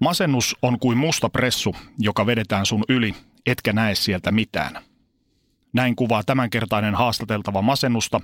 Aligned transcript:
Masennus 0.00 0.56
on 0.62 0.78
kuin 0.78 0.98
musta 0.98 1.28
pressu, 1.28 1.76
joka 1.98 2.26
vedetään 2.26 2.66
sun 2.66 2.84
yli, 2.88 3.14
etkä 3.46 3.72
näe 3.72 3.94
sieltä 3.94 4.32
mitään. 4.32 4.82
Näin 5.72 5.96
kuvaa 5.96 6.22
tämänkertainen 6.22 6.94
haastateltava 6.94 7.62
masennusta, 7.62 8.20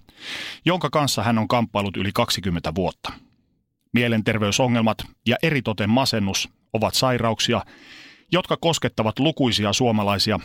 jonka 0.65 0.91
kanssa 0.91 1.23
hän 1.23 1.39
on 1.39 1.49
kamppailut 1.49 1.97
yli 1.97 2.11
20 2.15 2.75
vuotta. 2.75 3.13
Mielenterveysongelmat 3.93 4.99
ja 5.27 5.37
eritoten 5.43 5.91
masennus 5.91 6.49
ovat 6.73 6.95
sairauksia, 6.95 7.65
jotka 8.33 8.57
koskettavat 8.61 9.19
lukuisia 9.19 9.73
suomalaisia, 9.73 10.41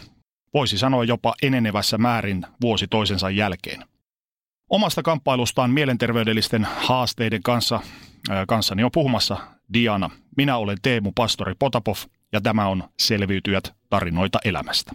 voisi 0.53 0.77
sanoa 0.77 1.03
jopa 1.03 1.35
enenevässä 1.41 1.97
määrin 1.97 2.45
vuosi 2.61 2.87
toisensa 2.87 3.29
jälkeen. 3.29 3.85
Omasta 4.69 5.03
kamppailustaan 5.03 5.71
mielenterveydellisten 5.71 6.67
haasteiden 6.79 7.43
kanssa 7.43 7.79
kanssani 8.47 8.83
on 8.83 8.91
puhumassa 8.93 9.37
Diana. 9.73 10.09
Minä 10.39 10.57
olen 10.57 10.77
Teemu 10.81 11.11
Pastori 11.15 11.53
Potapov 11.59 11.95
ja 12.31 12.41
tämä 12.41 12.67
on 12.67 12.83
Selviytyjät 12.99 13.73
tarinoita 13.89 14.39
elämästä. 14.45 14.91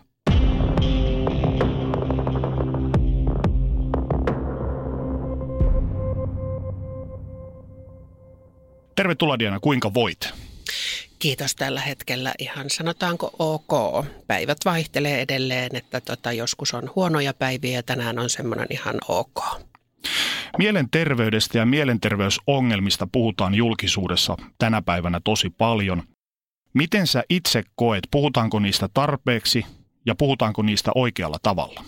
Tervetuloa 8.96 9.38
Diana, 9.38 9.60
kuinka 9.60 9.94
voit? 9.94 10.32
Kiitos 11.18 11.54
tällä 11.54 11.80
hetkellä 11.80 12.34
ihan 12.38 12.70
sanotaanko 12.70 13.30
ok. 13.38 14.06
Päivät 14.26 14.58
vaihtelee 14.64 15.20
edelleen, 15.20 15.76
että 15.76 16.00
tota, 16.00 16.32
joskus 16.32 16.74
on 16.74 16.90
huonoja 16.96 17.34
päiviä 17.34 17.72
ja 17.78 17.82
tänään 17.82 18.18
on 18.18 18.30
semmoinen 18.30 18.66
ihan 18.70 18.96
ok. 19.08 19.40
Mielenterveydestä 20.58 21.58
ja 21.58 21.66
mielenterveysongelmista 21.66 23.08
puhutaan 23.12 23.54
julkisuudessa 23.54 24.36
tänä 24.58 24.82
päivänä 24.82 25.20
tosi 25.24 25.50
paljon. 25.50 26.02
Miten 26.74 27.06
sä 27.06 27.24
itse 27.30 27.62
koet, 27.74 28.04
puhutaanko 28.10 28.58
niistä 28.58 28.88
tarpeeksi 28.94 29.66
ja 30.06 30.14
puhutaanko 30.14 30.62
niistä 30.62 30.90
oikealla 30.94 31.38
tavalla? 31.42 31.84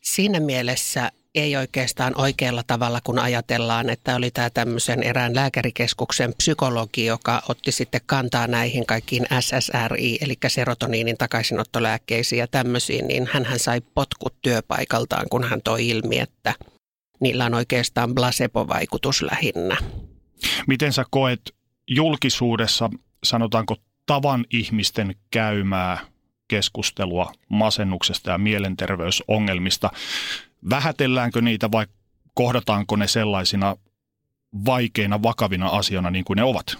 Siinä 0.00 0.40
mielessä 0.40 1.12
ei 1.34 1.56
oikeastaan 1.56 2.20
oikealla 2.20 2.62
tavalla, 2.66 3.00
kun 3.04 3.18
ajatellaan, 3.18 3.90
että 3.90 4.16
oli 4.16 4.30
tämä 4.30 4.50
tämmöisen 4.50 5.02
erään 5.02 5.34
lääkärikeskuksen 5.34 6.34
psykologi, 6.36 7.06
joka 7.06 7.42
otti 7.48 7.72
sitten 7.72 8.00
kantaa 8.06 8.46
näihin 8.46 8.86
kaikkiin 8.86 9.26
SSRI, 9.40 10.18
eli 10.20 10.34
serotoniinin 10.48 11.16
takaisinottolääkkeisiin 11.16 12.38
ja 12.38 12.46
tämmöisiin, 12.46 13.08
niin 13.08 13.28
hän 13.32 13.58
sai 13.58 13.80
potkut 13.80 14.34
työpaikaltaan, 14.42 15.26
kun 15.30 15.44
hän 15.44 15.62
toi 15.62 15.88
ilmi, 15.88 16.18
että 16.18 16.54
niillä 17.20 17.44
on 17.44 17.54
oikeastaan 17.54 18.14
placebo-vaikutus 18.14 19.22
lähinnä. 19.22 19.76
Miten 20.66 20.92
sä 20.92 21.04
koet 21.10 21.40
julkisuudessa, 21.88 22.90
sanotaanko 23.24 23.76
tavan 24.06 24.44
ihmisten 24.50 25.14
käymää 25.30 25.98
keskustelua 26.48 27.32
masennuksesta 27.48 28.30
ja 28.30 28.38
mielenterveysongelmista? 28.38 29.90
Vähätelläänkö 30.70 31.40
niitä 31.40 31.70
vai 31.72 31.86
kohdataanko 32.34 32.96
ne 32.96 33.06
sellaisina 33.06 33.76
vaikeina, 34.66 35.22
vakavina 35.22 35.66
asioina 35.66 36.10
niin 36.10 36.24
kuin 36.24 36.36
ne 36.36 36.44
ovat? 36.44 36.76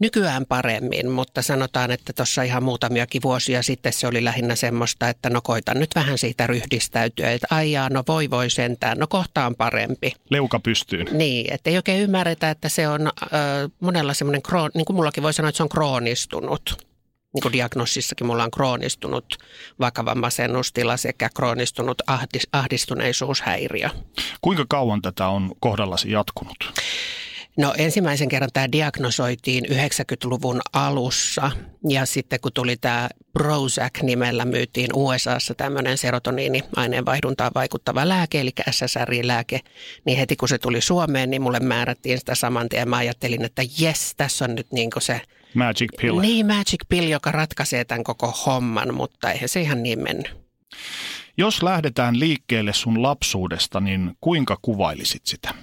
Nykyään 0.00 0.46
paremmin, 0.46 1.10
mutta 1.10 1.42
sanotaan, 1.42 1.90
että 1.90 2.12
tuossa 2.12 2.42
ihan 2.42 2.62
muutamiakin 2.62 3.22
vuosia 3.22 3.62
sitten 3.62 3.92
se 3.92 4.06
oli 4.06 4.24
lähinnä 4.24 4.54
semmoista, 4.54 5.08
että 5.08 5.30
no 5.30 5.40
koitan 5.42 5.78
nyt 5.78 5.90
vähän 5.94 6.18
siitä 6.18 6.46
ryhdistäytyä, 6.46 7.32
että 7.32 7.46
aijaa, 7.50 7.88
no 7.88 8.04
voi 8.08 8.30
voi 8.30 8.50
sentään, 8.50 8.98
no 8.98 9.06
kohta 9.06 9.46
on 9.46 9.54
parempi. 9.54 10.12
Leuka 10.30 10.60
pystyyn. 10.60 11.06
Niin, 11.12 11.52
että 11.52 11.70
ei 11.70 11.76
oikein 11.76 12.02
ymmärretä, 12.02 12.50
että 12.50 12.68
se 12.68 12.88
on 12.88 13.06
äh, 13.06 13.12
monella 13.80 14.14
semmoinen, 14.14 14.42
niin 14.74 14.84
kuin 14.84 14.96
mullakin 14.96 15.22
voi 15.22 15.32
sanoa, 15.32 15.48
että 15.48 15.56
se 15.56 15.62
on 15.62 15.68
kroonistunut 15.68 16.87
niin 17.34 17.42
kuin 17.42 17.52
diagnosissakin 17.52 18.26
mulla 18.26 18.44
on 18.44 18.50
kroonistunut 18.50 19.24
vakava 19.80 20.14
masennustila 20.14 20.96
sekä 20.96 21.28
kroonistunut 21.34 22.02
ahdis, 22.06 22.48
ahdistuneisuushäiriö. 22.52 23.90
Kuinka 24.40 24.64
kauan 24.68 25.02
tätä 25.02 25.28
on 25.28 25.52
kohdallasi 25.60 26.10
jatkunut? 26.10 26.72
No 27.58 27.74
ensimmäisen 27.78 28.28
kerran 28.28 28.50
tämä 28.52 28.72
diagnosoitiin 28.72 29.64
90-luvun 29.64 30.60
alussa 30.72 31.50
ja 31.88 32.06
sitten 32.06 32.40
kun 32.40 32.52
tuli 32.52 32.76
tämä 32.76 33.08
Prozac 33.32 34.02
nimellä 34.02 34.44
myytiin 34.44 34.90
USAssa 34.94 35.54
tämmöinen 35.54 35.98
serotoniini-aineenvaihduntaan 35.98 37.50
vaikuttava 37.54 38.08
lääke, 38.08 38.40
eli 38.40 38.50
SSRI-lääke, 38.70 39.60
niin 40.04 40.18
heti 40.18 40.36
kun 40.36 40.48
se 40.48 40.58
tuli 40.58 40.80
Suomeen, 40.80 41.30
niin 41.30 41.42
mulle 41.42 41.60
määrättiin 41.60 42.18
sitä 42.18 42.34
saman 42.34 42.68
tien. 42.68 42.88
Mä 42.88 42.96
ajattelin, 42.96 43.44
että 43.44 43.62
jes, 43.78 44.14
tässä 44.16 44.44
on 44.44 44.54
nyt 44.54 44.72
niin 44.72 44.90
se 44.98 45.20
Magic 45.54 45.90
pill. 46.00 46.20
Niin, 46.20 46.46
magic 46.46 46.80
pill, 46.88 47.08
joka 47.08 47.32
ratkaisee 47.32 47.84
tämän 47.84 48.04
koko 48.04 48.34
homman, 48.46 48.94
mutta 48.94 49.30
eihän 49.30 49.48
se 49.48 49.60
ihan 49.60 49.82
niin 49.82 50.02
mennyt. 50.02 50.36
Jos 51.36 51.62
lähdetään 51.62 52.20
liikkeelle 52.20 52.72
sun 52.72 53.02
lapsuudesta, 53.02 53.80
niin 53.80 54.16
kuinka 54.20 54.58
kuvailisit 54.62 55.26
sitä? 55.26 55.54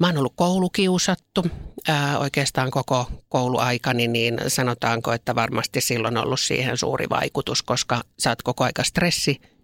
Mä 0.00 0.06
oon 0.06 0.18
ollut 0.18 0.32
koulukiusattu 0.36 1.46
ää, 1.88 2.18
oikeastaan 2.18 2.70
koko 2.70 3.10
kouluaikani, 3.28 4.08
niin 4.08 4.38
sanotaanko, 4.48 5.12
että 5.12 5.34
varmasti 5.34 5.80
silloin 5.80 6.16
on 6.16 6.24
ollut 6.24 6.40
siihen 6.40 6.76
suuri 6.76 7.06
vaikutus, 7.10 7.62
koska 7.62 8.02
sä 8.18 8.30
oot 8.30 8.42
koko 8.42 8.64
aika 8.64 8.84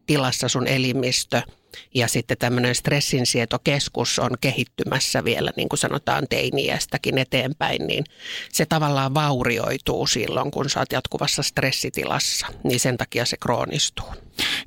stressitilassa 0.06 0.48
sun 0.48 0.66
elimistö– 0.66 1.42
ja 1.94 2.08
sitten 2.08 2.38
tämmöinen 2.38 2.74
stressinsietokeskus 2.74 4.18
on 4.18 4.30
kehittymässä 4.40 5.24
vielä, 5.24 5.50
niin 5.56 5.68
kuin 5.68 5.78
sanotaan 5.78 6.26
teiniästäkin 6.30 7.18
eteenpäin, 7.18 7.86
niin 7.86 8.04
se 8.52 8.66
tavallaan 8.66 9.14
vaurioituu 9.14 10.06
silloin, 10.06 10.50
kun 10.50 10.70
sä 10.70 10.80
oot 10.80 10.92
jatkuvassa 10.92 11.42
stressitilassa, 11.42 12.46
niin 12.64 12.80
sen 12.80 12.96
takia 12.96 13.24
se 13.24 13.36
kroonistuu. 13.36 14.06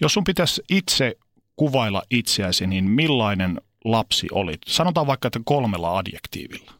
Jos 0.01 0.13
sun 0.13 0.23
pitäisi 0.23 0.61
itse 0.69 1.15
kuvailla 1.55 2.03
itseäsi, 2.09 2.67
niin 2.67 2.83
millainen 2.83 3.61
lapsi 3.85 4.27
olit? 4.31 4.61
Sanotaan 4.67 5.07
vaikka, 5.07 5.27
että 5.27 5.39
kolmella 5.45 5.97
adjektiivilla. 5.97 6.71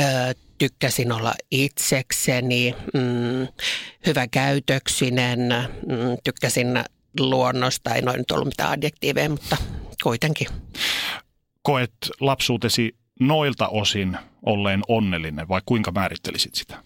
Öö, 0.00 0.34
tykkäsin 0.58 1.12
olla 1.12 1.34
itsekseni, 1.50 2.74
mm, 2.94 3.48
hyvä 4.06 4.26
käytöksinen, 4.26 5.38
mm, 5.86 6.16
tykkäsin 6.24 6.84
luonnosta. 7.20 7.94
Ei 7.94 8.02
noin 8.02 8.18
nyt 8.18 8.30
ollut 8.30 8.48
mitään 8.48 8.72
adjektiiveja, 8.72 9.28
mutta 9.30 9.56
kuitenkin. 10.02 10.46
Koet 11.62 11.92
lapsuutesi 12.20 12.96
noilta 13.20 13.68
osin 13.68 14.16
olleen 14.46 14.82
onnellinen 14.88 15.48
vai 15.48 15.60
kuinka 15.66 15.92
määrittelisit 15.92 16.54
sitä? 16.54 16.82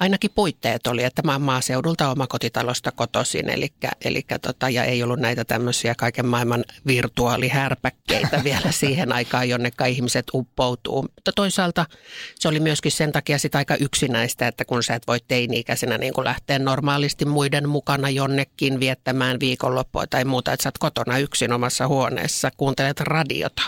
Ainakin 0.00 0.30
puitteet 0.34 0.86
oli, 0.86 1.04
että 1.04 1.22
mä 1.22 1.32
oon 1.32 1.42
maaseudulta 1.42 2.10
omakotitalosta 2.10 2.92
kotoisin, 2.92 3.50
eli, 3.50 3.72
eli 4.04 4.22
tota, 4.42 4.70
ja 4.70 4.84
ei 4.84 5.02
ollut 5.02 5.18
näitä 5.18 5.44
tämmöisiä 5.44 5.94
kaiken 5.94 6.26
maailman 6.26 6.64
virtuaalihärpäkkeitä 6.86 8.40
vielä 8.44 8.72
siihen 8.72 9.12
aikaan, 9.12 9.48
jonne 9.48 9.70
ihmiset 9.88 10.26
uppoutuu. 10.34 11.02
Mutta 11.02 11.32
toisaalta 11.32 11.86
se 12.34 12.48
oli 12.48 12.60
myöskin 12.60 12.92
sen 12.92 13.12
takia 13.12 13.38
sitä 13.38 13.58
aika 13.58 13.76
yksinäistä, 13.76 14.48
että 14.48 14.64
kun 14.64 14.82
sä 14.82 14.94
et 14.94 15.06
voi 15.06 15.18
teini-ikäisenä 15.28 15.98
niin 15.98 16.12
lähteä 16.24 16.58
normaalisti 16.58 17.24
muiden 17.24 17.68
mukana 17.68 18.10
jonnekin 18.10 18.80
viettämään 18.80 19.40
viikonloppua 19.40 20.06
tai 20.06 20.24
muuta, 20.24 20.52
että 20.52 20.62
sä 20.62 20.68
oot 20.68 20.78
kotona 20.78 21.18
yksin 21.18 21.52
omassa 21.52 21.88
huoneessa, 21.88 22.50
kuuntelet 22.56 23.00
radiota. 23.00 23.62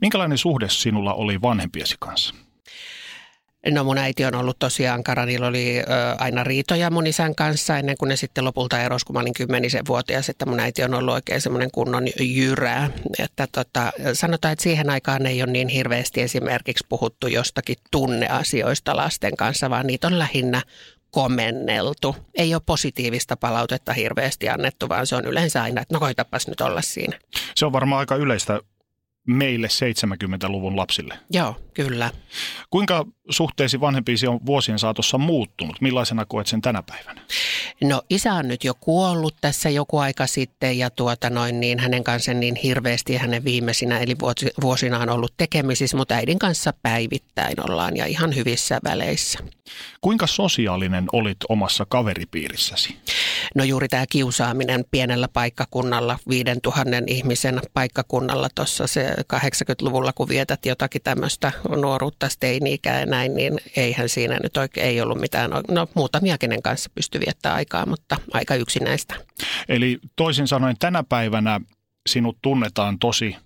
Minkälainen 0.00 0.38
suhde 0.38 0.68
sinulla 0.68 1.14
oli 1.14 1.42
vanhempiesi 1.42 1.96
kanssa? 1.98 2.34
No 3.66 3.84
mun 3.84 3.98
äiti 3.98 4.24
on 4.24 4.34
ollut 4.34 4.58
tosiaan 4.58 4.94
ankara, 4.94 5.26
niillä 5.26 5.46
oli 5.46 5.78
ö, 5.78 5.82
aina 6.18 6.44
riitoja 6.44 6.90
mun 6.90 7.06
isän 7.06 7.34
kanssa 7.34 7.78
ennen 7.78 7.96
kuin 7.98 8.08
ne 8.08 8.16
sitten 8.16 8.44
lopulta 8.44 8.82
erosi, 8.82 9.06
kun 9.06 9.14
mä 9.14 9.20
olin 9.20 9.34
kymmenisen 9.34 9.86
vuotias, 9.88 10.28
että 10.28 10.46
mun 10.46 10.60
äiti 10.60 10.84
on 10.84 10.94
ollut 10.94 11.14
oikein 11.14 11.40
semmoinen 11.40 11.70
kunnon 11.70 12.04
jyrää. 12.20 12.90
Että 13.18 13.46
tota, 13.52 13.92
sanotaan, 14.12 14.52
että 14.52 14.62
siihen 14.62 14.90
aikaan 14.90 15.26
ei 15.26 15.42
ole 15.42 15.52
niin 15.52 15.68
hirveästi 15.68 16.20
esimerkiksi 16.20 16.86
puhuttu 16.88 17.26
jostakin 17.26 17.76
tunneasioista 17.90 18.96
lasten 18.96 19.36
kanssa, 19.36 19.70
vaan 19.70 19.86
niitä 19.86 20.06
on 20.06 20.18
lähinnä 20.18 20.62
komenneltu. 21.10 22.16
Ei 22.34 22.54
ole 22.54 22.62
positiivista 22.66 23.36
palautetta 23.36 23.92
hirveästi 23.92 24.48
annettu, 24.48 24.88
vaan 24.88 25.06
se 25.06 25.16
on 25.16 25.24
yleensä 25.24 25.62
aina, 25.62 25.80
että 25.82 25.94
no 25.94 26.00
koitapas 26.00 26.48
nyt 26.48 26.60
olla 26.60 26.82
siinä. 26.82 27.18
Se 27.54 27.66
on 27.66 27.72
varmaan 27.72 28.00
aika 28.00 28.16
yleistä 28.16 28.60
meille 29.26 29.66
70-luvun 29.66 30.76
lapsille. 30.76 31.18
Joo, 31.30 31.56
kyllä. 31.74 32.10
Kuinka 32.70 33.06
suhteesi 33.30 33.80
vanhempiisi 33.80 34.26
on 34.26 34.40
vuosien 34.46 34.78
saatossa 34.78 35.18
muuttunut? 35.18 35.80
Millaisena 35.80 36.24
koet 36.24 36.46
sen 36.46 36.60
tänä 36.60 36.82
päivänä? 36.82 37.20
No 37.84 38.02
isä 38.10 38.34
on 38.34 38.48
nyt 38.48 38.64
jo 38.64 38.74
kuollut 38.80 39.34
tässä 39.40 39.70
joku 39.70 39.98
aika 39.98 40.26
sitten 40.26 40.78
ja 40.78 40.90
tuota 40.90 41.30
noin 41.30 41.60
niin 41.60 41.78
hänen 41.78 42.04
kanssa 42.04 42.34
niin 42.34 42.56
hirveästi 42.56 43.16
hänen 43.16 43.44
viimeisinä 43.44 43.98
eli 43.98 44.16
vuosina 44.62 44.98
on 44.98 45.08
ollut 45.08 45.34
tekemisissä, 45.36 45.96
mutta 45.96 46.14
äidin 46.14 46.38
kanssa 46.38 46.72
päivittäin 46.82 47.70
ollaan 47.70 47.96
ja 47.96 48.06
ihan 48.06 48.36
hyvissä 48.36 48.78
väleissä. 48.84 49.38
Kuinka 50.00 50.26
sosiaalinen 50.26 51.04
olit 51.12 51.38
omassa 51.48 51.86
kaveripiirissäsi? 51.88 52.96
No 53.54 53.64
juuri 53.64 53.88
tämä 53.88 54.04
kiusaaminen 54.06 54.84
pienellä 54.90 55.28
paikkakunnalla, 55.28 56.18
5000 56.28 56.90
ihmisen 57.06 57.60
paikkakunnalla 57.74 58.48
tuossa 58.54 58.86
se 58.86 59.14
80-luvulla, 59.34 60.12
kun 60.12 60.28
vietät 60.28 60.66
jotakin 60.66 61.02
tämmöistä 61.02 61.52
nuoruutta, 61.76 62.28
teini-ikää 62.40 63.00
ja 63.00 63.06
näin, 63.20 63.34
niin 63.34 63.60
eihän 63.76 64.08
siinä 64.08 64.38
nyt 64.42 64.56
oikein 64.56 64.86
ei 64.86 65.00
ollut 65.00 65.20
mitään, 65.20 65.50
no 65.68 65.88
muutamia 65.94 66.38
kenen 66.38 66.62
kanssa 66.62 66.90
pysty 66.94 67.20
viettämään 67.20 67.56
aikaa, 67.56 67.86
mutta 67.86 68.16
aika 68.32 68.54
yksinäistä. 68.54 69.14
Eli 69.68 69.98
toisin 70.16 70.48
sanoen 70.48 70.76
tänä 70.78 71.04
päivänä 71.08 71.60
sinut 72.08 72.38
tunnetaan 72.42 72.98
tosi 72.98 73.36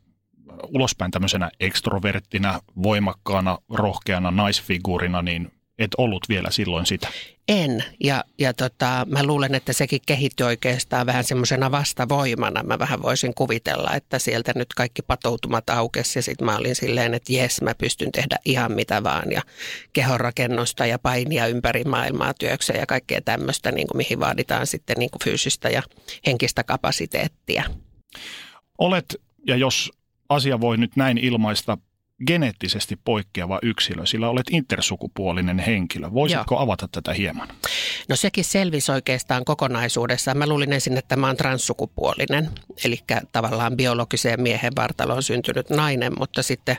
ulospäin 0.69 1.11
tämmöisenä 1.11 1.51
ekstroverttina, 1.61 2.61
voimakkaana, 2.83 3.59
rohkeana 3.71 4.31
naisfiguurina, 4.31 5.23
niin 5.23 5.53
et 5.79 5.91
ollut 5.99 6.29
vielä 6.29 6.51
silloin 6.51 6.87
sitä? 6.87 7.09
En, 7.49 7.85
ja, 8.05 8.25
ja 8.39 8.55
tota, 8.55 9.07
mä 9.11 9.25
luulen, 9.25 9.55
että 9.55 9.73
sekin 9.73 10.01
kehittyi 10.07 10.47
oikeastaan 10.47 11.07
vähän 11.07 11.25
semmoisena 11.25 11.71
vastavoimana. 11.71 12.63
Mä 12.63 12.79
vähän 12.79 13.03
voisin 13.03 13.35
kuvitella, 13.35 13.95
että 13.95 14.19
sieltä 14.19 14.53
nyt 14.57 14.75
kaikki 14.75 15.03
patoutumat 15.03 15.71
aukesi 15.71 16.19
ja 16.19 16.23
sitten 16.23 16.47
mä 16.47 16.57
olin 16.57 16.75
silleen, 16.75 17.15
että 17.15 17.33
jes, 17.33 17.63
mä 17.63 17.75
pystyn 17.75 18.13
tehdä 18.13 18.37
ihan 18.45 18.73
mitä 18.73 19.03
vaan 19.03 19.33
ja 19.33 19.43
kehonrakennusta 19.93 20.87
ja 20.87 20.99
painia 20.99 21.47
ympäri 21.47 21.85
maailmaa 21.85 22.35
työkseen 22.35 22.81
ja 22.81 22.87
kaikkea 22.87 23.21
tämmöistä, 23.21 23.73
niin 23.73 23.87
kuin 23.87 23.97
mihin 23.97 24.21
vaaditaan 24.21 24.67
sitten 24.67 24.97
niin 24.99 25.11
kuin 25.11 25.23
fyysistä 25.25 25.69
ja 25.69 25.83
henkistä 26.27 26.65
kapasiteettia. 26.65 27.63
Olet, 28.79 29.17
ja 29.47 29.57
jos 29.57 29.91
asia 30.29 30.61
voi 30.61 30.77
nyt 30.77 30.97
näin 30.97 31.19
ilmaista, 31.19 31.79
geneettisesti 32.27 32.99
poikkeava 33.05 33.59
yksilö, 33.63 34.07
sillä 34.07 34.29
olet 34.29 34.47
intersukupuolinen 34.51 35.59
henkilö. 35.59 36.13
Voisitko 36.13 36.55
Joo. 36.55 36.63
avata 36.63 36.89
tätä 36.93 37.13
hieman? 37.13 37.49
No 38.09 38.17
sekin 38.17 38.45
selvisi 38.45 38.93
oikeastaan 38.93 39.45
kokonaisuudessaan. 39.45 40.39
Mä 40.39 40.47
luulin 40.47 40.73
ensin, 40.73 40.97
että 40.97 41.17
mä 41.17 41.27
oon 41.27 41.37
transsukupuolinen, 41.37 42.51
eli 42.85 42.99
tavallaan 43.33 43.77
biologiseen 43.77 44.41
miehen 44.41 44.73
vartaloon 44.77 45.23
syntynyt 45.23 45.71
nainen, 45.71 46.13
mutta 46.19 46.43
sitten 46.43 46.77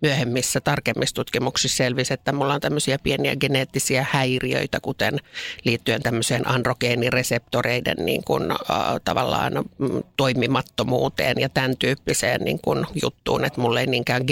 myöhemmissä 0.00 0.60
tarkemmissa 0.60 1.14
tutkimuksissa 1.14 1.76
selvisi, 1.76 2.14
että 2.14 2.32
mulla 2.32 2.54
on 2.54 2.60
tämmöisiä 2.60 2.98
pieniä 3.02 3.36
geneettisiä 3.36 4.06
häiriöitä, 4.10 4.80
kuten 4.80 5.16
liittyen 5.64 6.02
tämmöiseen 6.02 6.48
androgeenireseptoreiden 6.48 7.96
niin 8.04 8.24
kuin, 8.24 8.50
äh, 8.50 8.56
tavallaan 9.04 9.52
mm, 9.78 10.02
toimimattomuuteen 10.16 11.40
ja 11.40 11.48
tämän 11.48 11.76
tyyppiseen 11.76 12.40
niin 12.40 12.60
kuin 12.64 12.86
juttuun, 13.02 13.44
että 13.44 13.60
mulla 13.60 13.80
ei 13.80 13.86
niinkään 13.86 14.22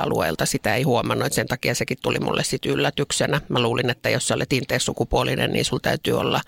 genitaalialueelta 0.00 0.46
sitä 0.46 0.74
ei 0.74 0.82
huomannut, 0.82 1.26
että 1.26 1.34
sen 1.34 1.46
takia 1.46 1.74
sekin 1.74 1.98
tuli 2.02 2.18
mulle 2.18 2.44
sitten 2.44 2.72
yllätyksenä. 2.72 3.40
Mä 3.48 3.60
luulin, 3.60 3.90
että 3.90 4.10
jos 4.10 4.28
sä 4.28 4.34
olet 4.34 4.50
sukupuolinen, 4.78 5.52
niin 5.52 5.64
sulla 5.64 5.80
täytyy 5.80 6.18
olla 6.18 6.40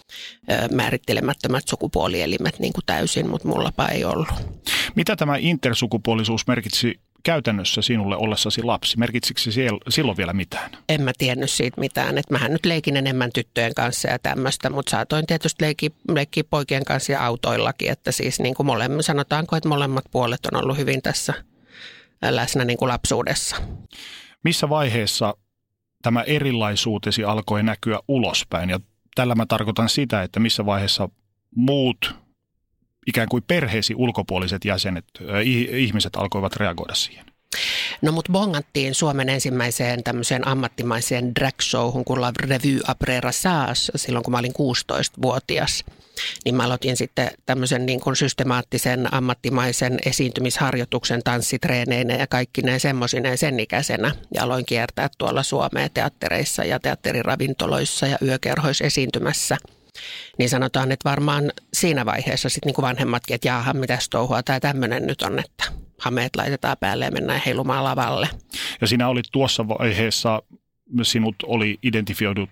määrittelemättömät 0.72 1.69
sukupuolielimet 1.69 2.58
niin 2.58 2.72
kuin 2.72 2.84
täysin, 2.87 3.28
mutta 3.28 3.49
mullapa 3.49 3.88
ei 3.88 4.04
ollut. 4.04 4.28
Mitä 4.94 5.16
tämä 5.16 5.37
intersukupuolisuus 5.37 6.46
merkitsi 6.46 7.00
käytännössä 7.22 7.82
sinulle 7.82 8.16
ollessasi 8.16 8.62
lapsi? 8.62 8.99
Merkitsikö 8.99 9.40
se 9.40 9.50
silloin 9.88 10.16
vielä 10.16 10.32
mitään? 10.32 10.70
En 10.88 11.02
mä 11.02 11.12
tiennyt 11.19 11.50
siitä 11.50 11.81
mitään. 11.81 12.19
Että 12.19 12.34
mähän 12.34 12.52
nyt 12.52 12.66
leikin 12.66 12.96
enemmän 12.96 13.31
tyttöjen 13.34 13.75
kanssa 13.75 14.08
ja 14.08 14.19
tämmöistä, 14.19 14.70
mutta 14.70 14.90
saatoin 14.90 15.26
tietysti 15.26 15.64
leikkiä, 15.64 15.90
leikkiä 16.08 16.44
poikien 16.50 16.84
kanssa 16.84 17.12
ja 17.12 17.26
autoillakin. 17.26 17.90
Että 17.90 18.12
siis 18.12 18.40
niin 18.40 18.55
kuin 18.55 18.66
molemmat, 18.66 19.05
sanotaanko, 19.05 19.56
että 19.56 19.69
molemmat 19.69 20.05
puolet 20.10 20.46
on 20.52 20.62
ollut 20.62 20.76
hyvin 20.76 21.02
tässä 21.02 21.34
läsnä 22.22 22.64
niin 22.64 22.78
kuin 22.78 22.88
lapsuudessa. 22.88 23.56
Missä 24.44 24.69
vaiheessa 24.69 25.34
tämä 26.02 26.22
erilaisuutesi 26.22 27.24
alkoi 27.24 27.62
näkyä 27.62 27.98
ulospäin. 28.08 28.70
Ja 28.70 28.80
tällä 29.14 29.34
mä 29.34 29.46
tarkoitan 29.46 29.88
sitä, 29.88 30.22
että 30.22 30.40
missä 30.40 30.66
vaiheessa 30.66 31.08
muut 31.56 32.14
ikään 33.06 33.28
kuin 33.28 33.42
perheesi 33.46 33.94
ulkopuoliset 33.94 34.64
jäsenet, 34.64 35.04
ihmiset 35.72 36.16
alkoivat 36.16 36.56
reagoida 36.56 36.94
siihen. 36.94 37.31
No 38.02 38.12
mut 38.12 38.28
bongattiin 38.32 38.94
Suomen 38.94 39.28
ensimmäiseen 39.28 40.04
tämmöiseen 40.04 40.49
ammattimaiseen 40.49 41.34
drag 41.34 41.54
showhun 41.62 42.04
kuin 42.04 42.20
La 42.20 42.32
Revue 42.40 42.81
Après 42.87 43.20
silloin 43.96 44.22
kun 44.22 44.32
mä 44.32 44.38
olin 44.38 44.52
16-vuotias. 44.52 45.84
Niin 46.44 46.54
mä 46.54 46.64
aloitin 46.64 46.96
sitten 46.96 47.31
tämmöisen 47.46 47.87
niin 47.87 48.00
kuin 48.00 48.16
systemaattisen 48.16 49.14
ammattimaisen 49.14 49.99
esiintymisharjoituksen 50.06 51.22
tanssitreeneinä 51.22 52.14
ja 52.14 52.26
kaikki 52.26 52.62
ne 52.62 52.78
semmoisineen 52.78 53.38
sen 53.38 53.60
ikäisenä. 53.60 54.14
Ja 54.34 54.43
aloin 54.43 54.66
kiertää 54.66 55.08
tuolla 55.19 55.43
Suomea 55.43 55.88
teattereissa 55.88 56.64
ja 56.64 56.81
teatteriravintoloissa 56.81 58.06
ja 58.06 58.19
yökerhoissa 58.22 58.84
esiintymässä– 58.84 59.56
niin 60.38 60.48
sanotaan, 60.48 60.92
että 60.92 61.10
varmaan 61.10 61.52
siinä 61.74 62.06
vaiheessa 62.06 62.48
sitten 62.48 62.72
niin 62.76 62.82
vanhemmatkin, 62.82 63.34
että 63.34 63.48
jaaha, 63.48 63.72
mitäs 63.72 64.08
touhua 64.08 64.42
tämä 64.42 64.60
tämmöinen 64.60 65.06
nyt 65.06 65.22
on, 65.22 65.38
että 65.38 65.64
hameet 66.00 66.36
laitetaan 66.36 66.76
päälle 66.80 67.04
ja 67.04 67.10
mennään 67.10 67.42
heilumaan 67.46 67.84
lavalle. 67.84 68.28
Ja 68.80 68.86
sinä 68.86 69.08
olit 69.08 69.26
tuossa 69.32 69.68
vaiheessa, 69.68 70.42
sinut 71.02 71.36
oli 71.46 71.78
identifioitu 71.82 72.48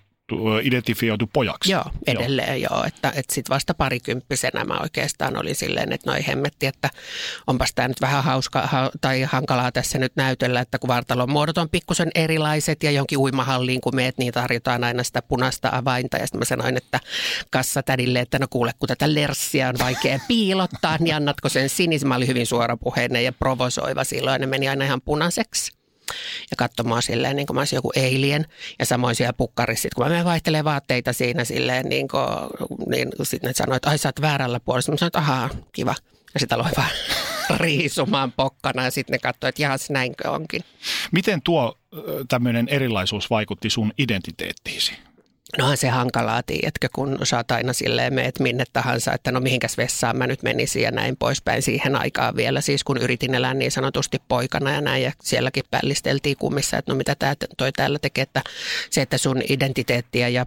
identifioitu 0.63 1.31
pojaksi. 1.33 1.73
Joo, 1.73 1.85
edelleen 2.07 2.63
joo. 2.63 2.77
joo 2.77 2.85
että, 2.85 3.09
että 3.09 3.35
sitten 3.35 3.55
vasta 3.55 3.75
parikymppisenä 3.75 4.65
mä 4.65 4.79
oikeastaan 4.79 5.37
olin 5.37 5.55
silleen, 5.55 5.93
että 5.93 6.11
noi 6.11 6.27
hemmetti, 6.27 6.67
että 6.67 6.91
onpas 7.47 7.73
tämä 7.75 7.89
nyt 7.89 8.01
vähän 8.01 8.25
hauska 8.25 8.61
ha, 8.61 8.91
tai 9.01 9.23
hankalaa 9.23 9.73
tässä 9.73 9.99
nyt 9.99 10.13
näytellä, 10.17 10.61
että 10.61 10.79
kun 10.79 10.89
vartalon 10.89 11.31
muodot 11.31 11.59
on 11.59 11.69
pikkusen 11.69 12.11
erilaiset 12.15 12.83
ja 12.83 12.91
jonkin 12.91 13.19
uimahalliin 13.19 13.81
kun 13.81 13.97
meet, 13.97 14.19
niin 14.19 14.33
tarjotaan 14.33 14.85
aina 14.85 15.03
sitä 15.03 15.23
punaista 15.23 15.69
avainta. 15.73 16.17
Ja 16.17 16.27
sitten 16.27 16.39
mä 16.39 16.45
sanoin, 16.45 16.77
että 16.77 17.01
kassatädille, 17.51 18.21
että 18.21 18.39
no 18.39 18.47
kuule, 18.51 18.73
kun 18.79 18.89
tätä 18.89 19.15
lerssiä 19.15 19.69
on 19.69 19.79
vaikea 19.79 20.19
piilottaa, 20.29 20.97
niin 21.01 21.15
annatko 21.15 21.49
sen 21.49 21.69
sinisen? 21.69 22.09
Mä 22.09 22.15
olin 22.15 22.29
hyvin 22.29 22.47
suorapuheinen 22.47 23.25
ja 23.25 23.33
provosoiva 23.33 24.05
silloin, 24.05 24.41
ne 24.41 24.47
meni 24.47 24.69
aina 24.69 24.85
ihan 24.85 25.01
punaiseksi 25.01 25.80
ja 26.51 26.57
katsoi 26.57 26.87
mua 26.87 27.01
silleen, 27.01 27.37
niin 27.37 27.47
kuin 27.47 27.55
mä 27.55 27.61
olisin 27.61 27.77
joku 27.77 27.93
eilien. 27.97 28.47
Ja 28.79 28.87
samoin 28.87 29.15
siellä 29.15 29.33
pukkarissa, 29.33 29.89
kun 29.95 30.05
mä 30.05 30.11
menen 30.11 30.25
vaihtelemaan 30.25 30.65
vaatteita 30.65 31.13
siinä 31.13 31.45
silleen, 31.45 31.89
niin, 31.89 32.09
kuin, 32.09 32.23
niin 32.87 33.09
sitten 33.23 33.49
ne 33.49 33.55
sanoi, 33.55 33.77
että 33.77 33.91
ai 33.91 33.99
sä 33.99 34.09
oot 34.09 34.21
väärällä 34.21 34.61
puolella. 34.61 34.93
Mä 34.93 34.97
sanoin, 34.97 35.09
että 35.09 35.19
ahaa, 35.19 35.51
kiva. 35.73 35.95
Ja 36.35 36.41
sitä 36.41 36.55
aloin 36.55 36.73
vaan 36.77 36.91
riisumaan 37.61 38.33
pokkana 38.33 38.85
ja 38.85 38.91
sitten 38.91 39.13
ne 39.13 39.19
katsoivat, 39.19 39.49
että 39.49 39.63
jahas 39.63 39.91
näinkö 39.91 40.31
onkin. 40.31 40.63
Miten 41.13 41.43
tuo 41.43 41.79
tämmöinen 42.29 42.69
erilaisuus 42.69 43.31
vaikutti 43.31 43.71
sun 43.71 43.93
identiteettiisi? 43.99 44.93
Nohan 45.59 45.77
se 45.77 45.89
hankalaa, 45.89 46.43
tiedätkö, 46.43 46.89
kun 46.95 47.19
saat 47.23 47.51
aina 47.51 47.73
silleen 47.73 48.15
meet 48.15 48.41
minne 48.41 48.65
tahansa, 48.73 49.13
että 49.13 49.33
no 49.33 49.41
mihinkäs 49.41 49.77
vessaan 49.77 50.17
mä 50.17 50.27
nyt 50.27 50.43
menisin 50.43 50.83
ja 50.83 50.91
näin 50.91 51.17
poispäin 51.17 51.63
siihen 51.63 51.97
aikaan 51.97 52.37
vielä. 52.37 52.61
Siis 52.61 52.85
kun 52.85 52.97
yritin 52.97 53.35
elää 53.35 53.55
niin 53.55 53.71
sanotusti 53.71 54.23
poikana 54.29 54.73
ja 54.73 54.81
näin 54.81 55.03
ja 55.03 55.13
sielläkin 55.23 55.65
pällisteltiin 55.71 56.37
kummissa, 56.37 56.77
että 56.77 56.93
no 56.93 56.97
mitä 56.97 57.15
tää, 57.15 57.35
toi 57.57 57.73
täällä 57.73 57.99
tekee, 57.99 58.23
että 58.23 58.43
se, 58.91 59.03
että 59.03 59.19
sun 59.19 59.43
identiteettiä 59.49 60.29
ja 60.29 60.47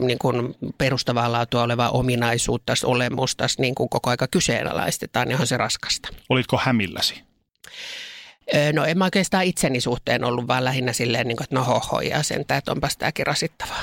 niin 0.00 0.18
kuin 0.18 0.54
perustavaa 0.78 1.32
laatua 1.32 1.62
olevaa 1.62 1.90
ominaisuutta, 1.90 2.72
olemusta 2.84 3.46
niin 3.58 3.74
kuin 3.74 3.88
koko 3.88 4.10
aika 4.10 4.26
kyseenalaistetaan, 4.28 5.28
niin 5.28 5.40
on 5.40 5.46
se 5.46 5.56
raskasta. 5.56 6.08
Olitko 6.28 6.60
hämilläsi? 6.62 7.22
No 8.72 8.84
en 8.84 8.98
mä 8.98 9.04
oikeastaan 9.04 9.44
itseni 9.44 9.80
suhteen 9.80 10.24
ollut, 10.24 10.48
vaan 10.48 10.64
lähinnä 10.64 10.92
silleen, 10.92 11.28
niin 11.28 11.36
kuin, 11.36 11.44
että 11.44 11.56
no 11.56 11.64
hoho 11.64 12.00
ja 12.00 12.22
sen, 12.22 12.40
että 12.40 12.72
onpas 12.72 12.96
tämäkin 12.96 13.26
rasittavaa. 13.26 13.82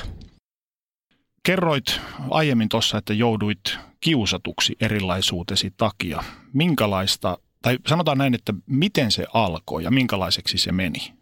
Kerroit 1.48 2.00
aiemmin 2.30 2.68
tuossa, 2.68 2.98
että 2.98 3.12
jouduit 3.14 3.78
kiusatuksi 4.00 4.76
erilaisuutesi 4.80 5.72
takia. 5.76 6.24
Minkälaista, 6.52 7.38
tai 7.62 7.78
sanotaan 7.86 8.18
näin, 8.18 8.34
että 8.34 8.54
miten 8.66 9.10
se 9.12 9.26
alkoi 9.34 9.84
ja 9.84 9.90
minkälaiseksi 9.90 10.58
se 10.58 10.72
meni? 10.72 11.12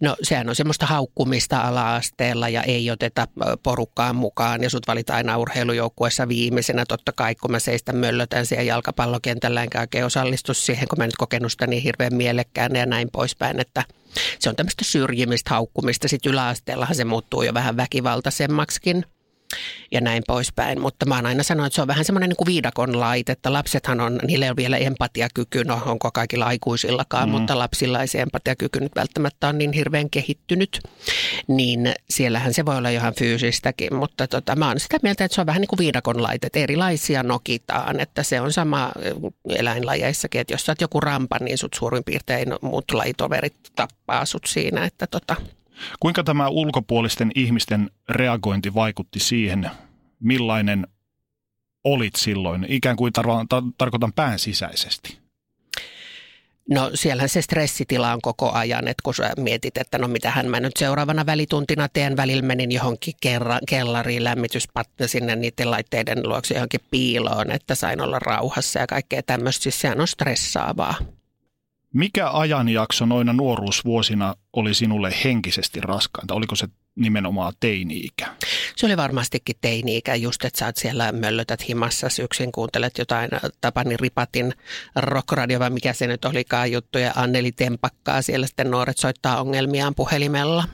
No 0.00 0.16
sehän 0.22 0.48
on 0.48 0.54
semmoista 0.54 0.86
haukkumista 0.86 1.60
ala-asteella 1.60 2.48
ja 2.48 2.62
ei 2.62 2.90
oteta 2.90 3.26
porukkaan 3.62 4.16
mukaan 4.16 4.62
ja 4.62 4.70
sut 4.70 4.88
valitaan 4.88 5.16
aina 5.16 5.38
urheilujoukkueessa 5.38 6.28
viimeisenä. 6.28 6.84
Totta 6.88 7.12
kai 7.12 7.34
kun 7.34 7.50
mä 7.50 7.58
seistä 7.58 7.92
möllötän 7.92 8.46
siellä 8.46 8.64
jalkapallokentällä 8.64 9.62
enkä 9.62 9.80
oikein 9.80 10.04
osallistu 10.04 10.54
siihen, 10.54 10.88
kun 10.88 10.98
mä 10.98 11.06
nyt 11.06 11.16
kokenut 11.16 11.52
sitä 11.52 11.66
niin 11.66 11.82
hirveän 11.82 12.14
mielekkään 12.14 12.76
ja 12.76 12.86
näin 12.86 13.08
poispäin, 13.12 13.60
että 13.60 13.84
se 14.38 14.48
on 14.48 14.56
tämmöistä 14.56 14.84
syrjimistä, 14.84 15.50
haukkumista. 15.50 16.08
Sitten 16.08 16.32
yläasteellahan 16.32 16.94
se 16.94 17.04
muuttuu 17.04 17.42
jo 17.42 17.54
vähän 17.54 17.76
väkivaltaisemmaksikin. 17.76 19.04
Ja 19.90 20.00
näin 20.00 20.22
poispäin. 20.26 20.80
Mutta 20.80 21.06
mä 21.06 21.14
oon 21.14 21.26
aina 21.26 21.42
sanonut, 21.42 21.66
että 21.66 21.74
se 21.74 21.82
on 21.82 21.88
vähän 21.88 22.04
semmoinen 22.04 22.28
niin 22.28 22.36
kuin 22.36 22.46
viidakon 22.46 23.00
laite, 23.00 23.32
että 23.32 23.52
lapsethan 23.52 24.00
on, 24.00 24.18
niillä 24.26 24.46
ei 24.46 24.50
ole 24.50 24.56
vielä 24.56 24.76
empatiakyky, 24.76 25.64
no 25.64 25.82
onko 25.86 26.10
kaikilla 26.10 26.46
aikuisillakaan, 26.46 27.28
mm. 27.28 27.32
mutta 27.32 27.58
lapsilla 27.58 28.00
ei 28.00 28.06
se 28.06 28.20
empatiakyky 28.20 28.80
nyt 28.80 28.92
välttämättä 28.96 29.48
on 29.48 29.58
niin 29.58 29.72
hirveän 29.72 30.10
kehittynyt, 30.10 30.80
niin 31.48 31.94
siellähän 32.10 32.54
se 32.54 32.64
voi 32.64 32.76
olla 32.76 32.88
ihan 32.88 33.14
fyysistäkin, 33.14 33.94
mutta 33.94 34.26
tota, 34.26 34.56
mä 34.56 34.68
oon 34.68 34.80
sitä 34.80 34.98
mieltä, 35.02 35.24
että 35.24 35.34
se 35.34 35.40
on 35.40 35.46
vähän 35.46 35.60
niin 35.60 35.68
kuin 35.68 35.78
viidakon 35.78 36.22
laite, 36.22 36.46
että 36.46 36.58
erilaisia 36.58 37.22
nokitaan, 37.22 38.00
että 38.00 38.22
se 38.22 38.40
on 38.40 38.52
sama 38.52 38.92
eläinlajeissakin, 39.48 40.40
että 40.40 40.54
jos 40.54 40.66
sä 40.66 40.72
oot 40.72 40.80
joku 40.80 41.00
rampa, 41.00 41.38
niin 41.40 41.58
sut 41.58 41.74
suurin 41.74 42.04
piirtein 42.04 42.48
muut 42.62 42.92
lajitoverit 42.92 43.56
tappaa 43.76 44.24
sut 44.24 44.46
siinä, 44.46 44.84
että 44.84 45.06
tota, 45.06 45.36
Kuinka 46.00 46.24
tämä 46.24 46.48
ulkopuolisten 46.48 47.30
ihmisten 47.34 47.90
reagointi 48.08 48.74
vaikutti 48.74 49.20
siihen, 49.20 49.70
millainen 50.20 50.86
olit 51.84 52.14
silloin, 52.16 52.66
ikään 52.68 52.96
kuin 52.96 53.12
tar- 53.18 53.60
tar- 53.60 53.72
tarkoitan 53.78 54.12
pään 54.12 54.38
sisäisesti? 54.38 55.18
No 56.70 56.90
siellähän 56.94 57.28
se 57.28 57.42
stressitila 57.42 58.12
on 58.12 58.20
koko 58.20 58.52
ajan, 58.52 58.88
että 58.88 59.02
kun 59.04 59.14
sä 59.14 59.32
mietit, 59.36 59.76
että 59.76 59.98
no 59.98 60.08
mitähän 60.08 60.50
mä 60.50 60.60
nyt 60.60 60.76
seuraavana 60.78 61.26
välituntina 61.26 61.88
teen, 61.88 62.16
välillä 62.16 62.42
menin 62.42 62.72
johonkin 62.72 63.14
kerra, 63.20 63.58
kellariin 63.68 64.24
lämmityspatta 64.24 65.08
sinne 65.08 65.36
niiden 65.36 65.70
laitteiden 65.70 66.28
luokse 66.28 66.54
johonkin 66.54 66.80
piiloon, 66.90 67.50
että 67.50 67.74
sain 67.74 68.00
olla 68.00 68.18
rauhassa 68.18 68.78
ja 68.78 68.86
kaikkea 68.86 69.22
tämmöistä, 69.22 69.62
siis 69.62 69.80
sehän 69.80 70.00
on 70.00 70.08
stressaavaa. 70.08 70.94
Mikä 71.94 72.30
ajanjakso 72.30 73.06
noina 73.06 73.32
nuoruusvuosina 73.32 74.34
oli 74.52 74.74
sinulle 74.74 75.12
henkisesti 75.24 75.80
raskainta? 75.80 76.34
Oliko 76.34 76.56
se 76.56 76.68
nimenomaan 76.96 77.52
teini-ikä? 77.60 78.26
Se 78.76 78.86
oli 78.86 78.96
varmastikin 78.96 79.56
teini-ikä, 79.60 80.14
just 80.14 80.44
että 80.44 80.58
sä 80.58 80.66
oot 80.66 80.76
siellä 80.76 81.12
möllötät 81.12 81.68
himassa, 81.68 82.06
yksin 82.22 82.52
kuuntelet 82.52 82.98
jotain 82.98 83.30
Tapani 83.60 83.96
Ripatin 83.96 84.52
rockradio, 84.96 85.58
vai 85.60 85.70
mikä 85.70 85.92
se 85.92 86.06
nyt 86.06 86.24
olikaan 86.24 86.72
juttu, 86.72 86.98
ja 86.98 87.12
Anneli 87.16 87.52
Tempakkaa 87.52 88.22
siellä 88.22 88.46
sitten 88.46 88.70
nuoret 88.70 88.98
soittaa 88.98 89.40
ongelmiaan 89.40 89.94
puhelimella. 89.94 90.64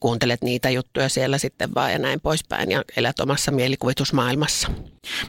Kuuntelet 0.00 0.42
niitä 0.42 0.70
juttuja 0.70 1.08
siellä 1.08 1.38
sitten 1.38 1.74
vaan 1.74 1.92
ja 1.92 1.98
näin 1.98 2.20
poispäin 2.20 2.70
ja 2.70 2.82
elät 2.96 3.20
omassa 3.20 3.52
mielikuvitusmaailmassa. 3.52 4.68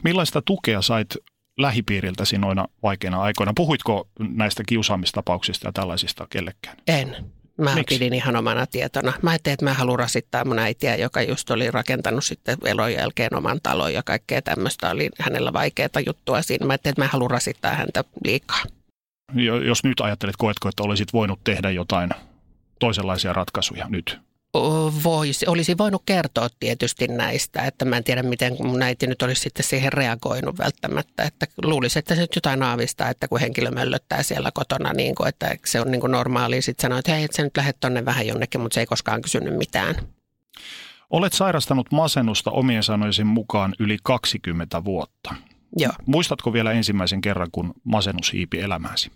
Millaista 0.04 0.42
tukea 0.42 0.82
sait 0.82 1.16
lähipiiriltäsi 1.58 2.38
noina 2.38 2.66
vaikeina 2.82 3.22
aikoina? 3.22 3.52
Puhuitko 3.56 4.08
näistä 4.18 4.62
kiusaamistapauksista 4.66 5.68
ja 5.68 5.72
tällaisista 5.72 6.26
kellekään? 6.30 6.76
En. 6.88 7.16
Mä 7.58 7.74
Miksi? 7.74 7.94
pidin 7.94 8.14
ihan 8.14 8.36
omana 8.36 8.66
tietona. 8.66 9.12
Mä 9.22 9.30
ajattelin, 9.30 9.54
että 9.54 9.64
mä 9.64 9.74
haluan 9.74 9.98
rasittaa 9.98 10.44
mun 10.44 10.58
äitiä, 10.58 10.96
joka 10.96 11.22
just 11.22 11.50
oli 11.50 11.70
rakentanut 11.70 12.24
sitten 12.24 12.58
elon 12.64 12.92
jälkeen 12.92 13.36
oman 13.36 13.60
talon 13.62 13.94
ja 13.94 14.02
kaikkea 14.02 14.42
tämmöistä. 14.42 14.90
Oli 14.90 15.10
hänellä 15.20 15.52
vaikeaa 15.52 15.88
juttua 16.06 16.42
siinä. 16.42 16.66
Mä 16.66 16.72
ajattelin, 16.72 16.92
että 16.92 17.02
mä 17.02 17.08
haluan 17.08 17.30
rasittaa 17.30 17.74
häntä 17.74 18.04
liikaa. 18.24 18.62
Jos 19.66 19.84
nyt 19.84 20.00
ajattelet, 20.00 20.36
koetko, 20.38 20.68
että 20.68 20.82
olisit 20.82 21.12
voinut 21.12 21.40
tehdä 21.44 21.70
jotain 21.70 22.10
toisenlaisia 22.78 23.32
ratkaisuja 23.32 23.86
nyt? 23.88 24.20
Voisi, 25.04 25.46
olisi 25.46 25.78
voinut 25.78 26.02
kertoa 26.06 26.48
tietysti 26.60 27.08
näistä, 27.08 27.62
että 27.62 27.84
mä 27.84 27.96
en 27.96 28.04
tiedä 28.04 28.22
miten 28.22 28.56
mun 28.62 28.82
äiti 28.82 29.06
nyt 29.06 29.22
olisi 29.22 29.42
sitten 29.42 29.64
siihen 29.64 29.92
reagoinut 29.92 30.58
välttämättä, 30.58 31.22
että 31.22 31.46
luulisi, 31.62 31.98
että 31.98 32.14
se 32.14 32.20
nyt 32.20 32.34
jotain 32.34 32.62
aavistaa, 32.62 33.08
että 33.08 33.28
kun 33.28 33.40
henkilö 33.40 33.70
möllöttää 33.70 34.22
siellä 34.22 34.50
kotona, 34.54 34.92
niin 34.92 35.14
kuin, 35.14 35.28
että 35.28 35.56
se 35.64 35.80
on 35.80 35.90
niin 35.90 36.00
kuin 36.00 36.10
normaali, 36.10 36.62
sitten 36.62 36.82
sanoo, 36.82 36.98
että 36.98 37.12
hei, 37.12 37.24
että 37.24 37.36
sä 37.36 37.42
nyt 37.42 37.56
lähdet 37.56 37.76
tonne 37.80 38.04
vähän 38.04 38.26
jonnekin, 38.26 38.60
mutta 38.60 38.74
se 38.74 38.80
ei 38.80 38.86
koskaan 38.86 39.22
kysynyt 39.22 39.56
mitään. 39.56 39.94
Olet 41.10 41.32
sairastanut 41.32 41.92
masennusta 41.92 42.50
omien 42.50 42.82
sanoisen 42.82 43.26
mukaan 43.26 43.74
yli 43.78 43.96
20 44.02 44.84
vuotta. 44.84 45.34
Joo. 45.76 45.92
Muistatko 46.06 46.52
vielä 46.52 46.72
ensimmäisen 46.72 47.20
kerran, 47.20 47.48
kun 47.52 47.74
masennus 47.84 48.32
hiipi 48.32 48.60
elämääsi? 48.60 49.10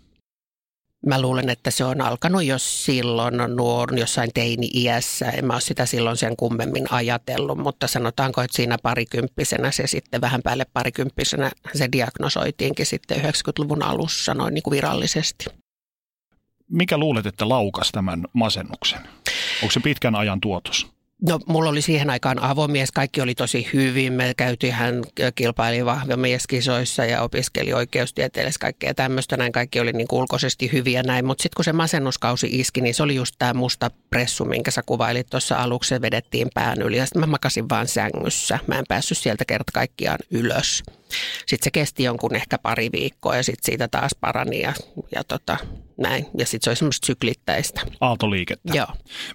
Mä 1.07 1.21
luulen, 1.21 1.51
että 1.51 1.71
se 1.71 1.85
on 1.85 2.01
alkanut 2.01 2.45
jo 2.45 2.59
silloin 2.59 3.35
nuor, 3.57 3.99
jossain 3.99 4.31
teini-iässä. 4.35 5.31
En 5.31 5.45
mä 5.45 5.53
ole 5.53 5.61
sitä 5.61 5.87
silloin 5.87 6.17
sen 6.17 6.37
kummemmin 6.37 6.87
ajatellut, 6.91 7.59
mutta 7.59 7.87
sanotaanko, 7.87 8.43
että 8.43 8.57
siinä 8.57 8.77
parikymppisenä 8.83 9.71
se 9.71 9.87
sitten 9.87 10.21
vähän 10.21 10.43
päälle 10.43 10.67
parikymppisenä 10.73 11.51
se 11.75 11.89
diagnosoitiinkin 11.93 12.87
sitten 12.87 13.19
90-luvun 13.19 13.83
alussa 13.83 14.35
noin 14.35 14.55
niin 14.55 14.63
kuin 14.63 14.73
virallisesti. 14.73 15.45
Mikä 16.71 16.99
luulet, 16.99 17.27
että 17.27 17.49
laukas 17.49 17.93
tämän 17.93 18.25
masennuksen? 18.33 19.01
Onko 19.63 19.73
se 19.73 19.81
pitkän 19.81 20.15
ajan 20.15 20.41
tuotos? 20.41 20.98
No 21.23 21.39
mulla 21.47 21.71
oli 21.71 21.83
siihen 21.83 22.11
aikaan 22.11 22.43
avomies, 22.43 22.91
kaikki 22.93 23.21
oli 23.21 23.35
tosi 23.35 23.69
hyvin. 23.73 24.13
Me 24.13 24.33
käytiin, 24.37 24.73
hän 24.73 25.03
kilpaili 25.35 25.85
vahvamieskisoissa 25.85 27.05
ja 27.05 27.23
opiskeli 27.23 27.73
oikeustieteellistä 27.73 28.61
kaikkea 28.61 28.95
tämmöistä. 28.95 29.37
Näin 29.37 29.53
kaikki 29.53 29.81
oli 29.81 29.93
niin 29.93 30.09
ulkoisesti 30.13 30.73
hyviä 30.73 31.03
näin. 31.03 31.25
Mutta 31.25 31.43
sitten 31.43 31.57
kun 31.57 31.65
se 31.65 31.73
masennuskausi 31.73 32.47
iski, 32.53 32.81
niin 32.81 32.95
se 32.95 33.03
oli 33.03 33.15
just 33.15 33.35
tämä 33.39 33.55
musta 33.55 33.91
pressu, 34.11 34.45
minkä 34.45 34.71
sä 34.71 34.83
kuvailit 34.87 35.27
tuossa 35.31 35.57
aluksi. 35.57 35.89
Se 35.89 36.01
vedettiin 36.01 36.49
pään 36.55 36.83
yli 36.83 36.97
ja 36.97 37.07
sitten 37.07 37.21
mä 37.21 37.27
makasin 37.27 37.69
vaan 37.69 37.89
sängyssä. 37.89 38.59
Mä 38.67 38.79
en 38.79 38.85
päässyt 38.89 39.19
sieltä 39.19 39.45
kerta 39.45 39.73
kaikkiaan 39.75 40.19
ylös. 40.31 40.83
Sitten 41.47 41.65
se 41.65 41.71
kesti 41.71 42.03
jonkun 42.03 42.35
ehkä 42.35 42.59
pari 42.59 42.89
viikkoa 42.93 43.37
ja 43.37 43.43
sitten 43.43 43.65
siitä 43.65 43.89
taas 43.89 44.15
parani 44.21 44.61
ja, 44.61 44.73
ja 45.15 45.25
tota, 45.25 45.57
näin. 45.97 46.27
Ja 46.39 46.47
sitten 46.47 46.65
se 46.65 46.71
oli 46.71 46.77
semmoista 46.77 47.07
syklittäistä. 47.07 47.81
Aaltoliikettä. 48.01 48.73
Joo. 48.77 48.87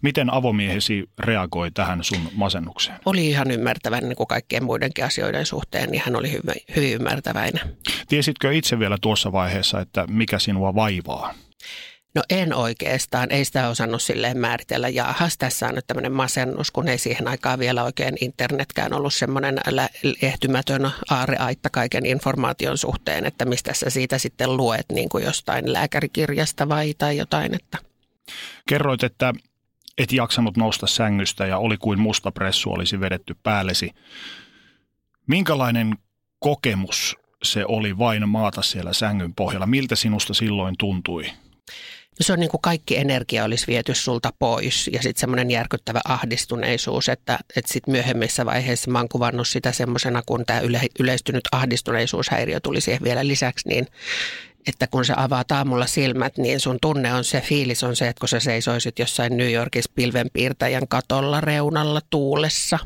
Miten 0.02 0.34
avomiehesi 0.34 1.10
reagoi 1.20 1.72
tähän 1.72 2.04
sun 2.04 2.30
masennukseen? 2.36 3.00
Oli 3.06 3.30
ihan 3.30 3.52
ymmärtäväinen 3.52 4.10
niin 4.10 4.18
kuin 4.18 4.28
kaikkien 4.28 4.64
muidenkin 4.64 5.06
asioiden 5.06 5.46
suhteen, 5.46 5.90
niin 5.90 6.02
hän 6.06 6.16
oli 6.16 6.32
hyvin, 6.32 6.62
hyvin 6.76 6.94
ymmärtäväinen. 6.94 7.78
Tiesitkö 8.08 8.54
itse 8.54 8.80
vielä 8.80 8.98
tuossa 9.02 9.32
vaiheessa, 9.32 9.80
että 9.80 10.08
mikä 10.08 10.40
sinua 10.40 10.76
vaivaa? 10.76 11.34
No 12.16 12.24
en 12.30 12.54
oikeastaan, 12.54 13.32
ei 13.32 13.46
sitä 13.46 13.70
osannut 13.70 14.02
silleen 14.02 14.38
määritellä. 14.38 14.90
Ja 14.90 15.10
ahas, 15.10 15.38
tässä 15.38 15.68
on 15.68 15.76
nyt 15.76 15.88
tämmöinen 15.88 16.12
masennus, 16.12 16.72
kun 16.72 16.88
ei 16.88 16.98
siihen 16.98 17.28
aikaan 17.28 17.60
vielä 17.60 17.84
oikein 17.84 18.16
internetkään 18.22 18.94
ollut 18.94 19.14
semmoinen 19.14 19.60
ehtymätön 20.22 20.92
aareaitta 21.10 21.70
kaiken 21.70 22.06
informaation 22.06 22.78
suhteen, 22.78 23.26
että 23.26 23.46
mistä 23.46 23.74
sä 23.74 23.90
siitä 23.90 24.18
sitten 24.18 24.58
luet 24.58 24.86
niin 24.92 25.10
kuin 25.10 25.24
jostain 25.24 25.74
lääkärikirjasta 25.74 26.70
vai 26.70 26.94
tai 26.98 27.18
jotain. 27.18 27.56
Että. 27.56 27.78
Kerroit, 28.70 29.04
että 29.04 29.34
et 29.98 30.12
jaksanut 30.12 30.58
nousta 30.58 30.88
sängystä 30.88 31.46
ja 31.46 31.58
oli 31.58 31.78
kuin 31.78 32.00
musta 32.00 32.32
pressu 32.32 32.72
olisi 32.72 33.00
vedetty 33.00 33.36
päällesi. 33.44 33.92
Minkälainen 35.28 35.98
kokemus 36.40 37.18
se 37.44 37.66
oli 37.66 37.98
vain 37.98 38.30
maata 38.30 38.62
siellä 38.62 38.94
sängyn 38.94 39.34
pohjalla? 39.36 39.68
Miltä 39.68 39.96
sinusta 39.96 40.34
silloin 40.34 40.76
tuntui? 40.80 41.26
Se 42.22 42.34
on 42.34 42.40
niin 42.40 42.50
kuin 42.50 42.62
kaikki 42.62 42.98
energia 42.98 43.44
olisi 43.44 43.68
viety 43.68 43.96
sulta 43.96 44.34
pois 44.40 44.90
ja 44.94 45.02
sitten 45.02 45.20
semmoinen 45.20 45.52
järkyttävä 45.52 46.02
ahdistuneisuus, 46.06 47.10
että, 47.10 47.40
että 47.56 47.74
sitten 47.74 47.92
myöhemmissä 47.92 48.46
vaiheissa 48.46 48.92
mä 48.92 49.00
oon 49.00 49.10
kuvannut 49.10 49.48
sitä 49.48 49.72
semmoisena, 49.72 50.22
kun 50.26 50.46
tämä 50.46 50.60
yle, 50.60 50.82
yleistynyt 51.00 51.44
ahdistuneisuushäiriö 51.52 52.60
tuli 52.60 52.82
siihen 52.82 53.04
vielä 53.04 53.28
lisäksi, 53.28 53.70
niin 53.70 53.88
että 54.68 54.88
kun 54.88 55.06
sä 55.06 55.14
avaat 55.18 55.52
aamulla 55.52 55.86
silmät, 55.86 56.38
niin 56.38 56.60
sun 56.60 56.78
tunne 56.82 57.14
on 57.14 57.24
se, 57.24 57.42
fiilis 57.42 57.84
on 57.84 57.96
se, 57.96 58.08
että 58.08 58.20
kun 58.20 58.30
sä 58.30 58.40
seisoisit 58.40 59.00
jossain 59.00 59.38
New 59.38 59.52
Yorkissa 59.52 59.92
pilvenpiirtäjän 59.96 60.88
katolla 60.88 61.42
reunalla 61.42 62.02
tuulessa 62.10 62.80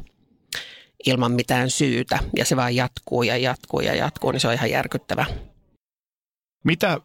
ilman 1.05 1.31
mitään 1.31 1.69
syytä 1.69 2.19
ja 2.37 2.45
se 2.45 2.55
vaan 2.55 2.75
jatkuu 2.75 3.23
ja 3.23 3.37
jatkuu 3.37 3.79
ja 3.79 3.95
jatkuu, 3.95 4.31
niin 4.31 4.39
se 4.39 4.47
on 4.47 4.53
ihan 4.53 4.71
järkyttävä. 4.71 5.25
Mitä 6.63 7.01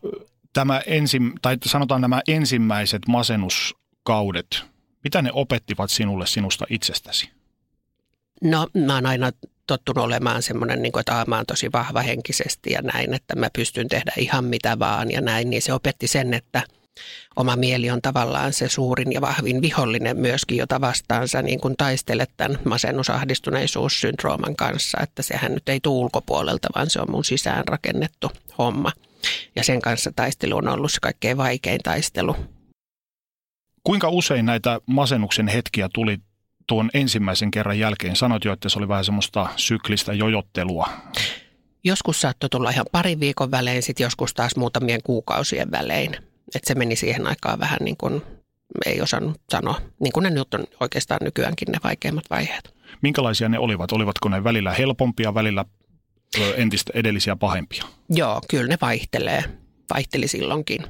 tämä 0.52 0.82
ensim, 0.86 1.32
tai 1.42 1.56
sanotaan 1.64 2.00
nämä 2.00 2.20
ensimmäiset 2.28 3.02
masennuskaudet, 3.08 4.62
mitä 5.04 5.22
ne 5.22 5.30
opettivat 5.32 5.90
sinulle 5.90 6.26
sinusta 6.26 6.64
itsestäsi? 6.70 7.30
No 8.42 8.68
mä 8.86 8.94
oon 8.94 9.06
aina 9.06 9.30
tottunut 9.66 10.04
olemaan 10.04 10.42
semmoinen, 10.42 10.82
niin 10.82 10.92
kuin, 10.92 11.00
että 11.00 11.24
mä 11.26 11.36
oon 11.36 11.46
tosi 11.46 11.72
vahva 11.72 12.00
henkisesti 12.00 12.70
ja 12.70 12.82
näin, 12.82 13.14
että 13.14 13.36
mä 13.36 13.48
pystyn 13.52 13.88
tehdä 13.88 14.12
ihan 14.16 14.44
mitä 14.44 14.78
vaan 14.78 15.10
ja 15.10 15.20
näin, 15.20 15.50
niin 15.50 15.62
se 15.62 15.72
opetti 15.72 16.06
sen, 16.06 16.34
että 16.34 16.62
oma 17.36 17.56
mieli 17.56 17.90
on 17.90 18.02
tavallaan 18.02 18.52
se 18.52 18.68
suurin 18.68 19.12
ja 19.12 19.20
vahvin 19.20 19.62
vihollinen 19.62 20.16
myöskin, 20.16 20.58
jota 20.58 20.80
vastaansa 20.80 21.42
niin 21.42 21.60
kuin 21.60 21.76
taistelet 21.76 22.30
tämän 22.36 22.58
masennusahdistuneisuussyndrooman 22.64 24.56
kanssa, 24.56 24.98
että 25.02 25.22
sehän 25.22 25.54
nyt 25.54 25.68
ei 25.68 25.80
tule 25.80 26.04
ulkopuolelta, 26.04 26.68
vaan 26.74 26.90
se 26.90 27.00
on 27.00 27.10
mun 27.10 27.24
sisään 27.24 27.68
rakennettu 27.68 28.30
homma. 28.58 28.92
Ja 29.56 29.64
sen 29.64 29.82
kanssa 29.82 30.12
taistelu 30.16 30.56
on 30.56 30.68
ollut 30.68 30.92
se 30.92 30.98
kaikkein 31.00 31.36
vaikein 31.36 31.80
taistelu. 31.82 32.36
Kuinka 33.84 34.08
usein 34.08 34.46
näitä 34.46 34.80
masennuksen 34.86 35.48
hetkiä 35.48 35.88
tuli 35.94 36.18
tuon 36.66 36.90
ensimmäisen 36.94 37.50
kerran 37.50 37.78
jälkeen? 37.78 38.16
Sanoit 38.16 38.44
jo, 38.44 38.52
että 38.52 38.68
se 38.68 38.78
oli 38.78 38.88
vähän 38.88 39.04
semmoista 39.04 39.48
syklistä 39.56 40.12
jojottelua. 40.12 40.88
Joskus 41.84 42.20
saattoi 42.20 42.50
tulla 42.50 42.70
ihan 42.70 42.86
parin 42.92 43.20
viikon 43.20 43.50
välein, 43.50 43.82
sitten 43.82 44.04
joskus 44.04 44.34
taas 44.34 44.56
muutamien 44.56 45.00
kuukausien 45.04 45.70
välein. 45.70 46.16
Että 46.54 46.68
se 46.68 46.74
meni 46.74 46.96
siihen 46.96 47.26
aikaan 47.26 47.60
vähän 47.60 47.78
niin 47.80 47.96
kuin 47.96 48.22
ei 48.86 49.00
osannut 49.00 49.40
sanoa, 49.50 49.80
niin 50.00 50.12
kuin 50.12 50.24
ne 50.24 50.30
nyt 50.30 50.54
on 50.54 50.64
oikeastaan 50.80 51.20
nykyäänkin 51.22 51.68
ne 51.72 51.78
vaikeimmat 51.84 52.24
vaiheet. 52.30 52.74
Minkälaisia 53.02 53.48
ne 53.48 53.58
olivat? 53.58 53.92
Olivatko 53.92 54.28
ne 54.28 54.44
välillä 54.44 54.72
helpompia, 54.72 55.34
välillä 55.34 55.64
entistä 56.56 56.92
edellisiä 56.94 57.36
pahempia? 57.36 57.84
Joo, 58.10 58.40
kyllä 58.50 58.68
ne 58.68 58.78
vaihtelee. 58.80 59.44
Vaihteli 59.94 60.28
silloinkin. 60.28 60.86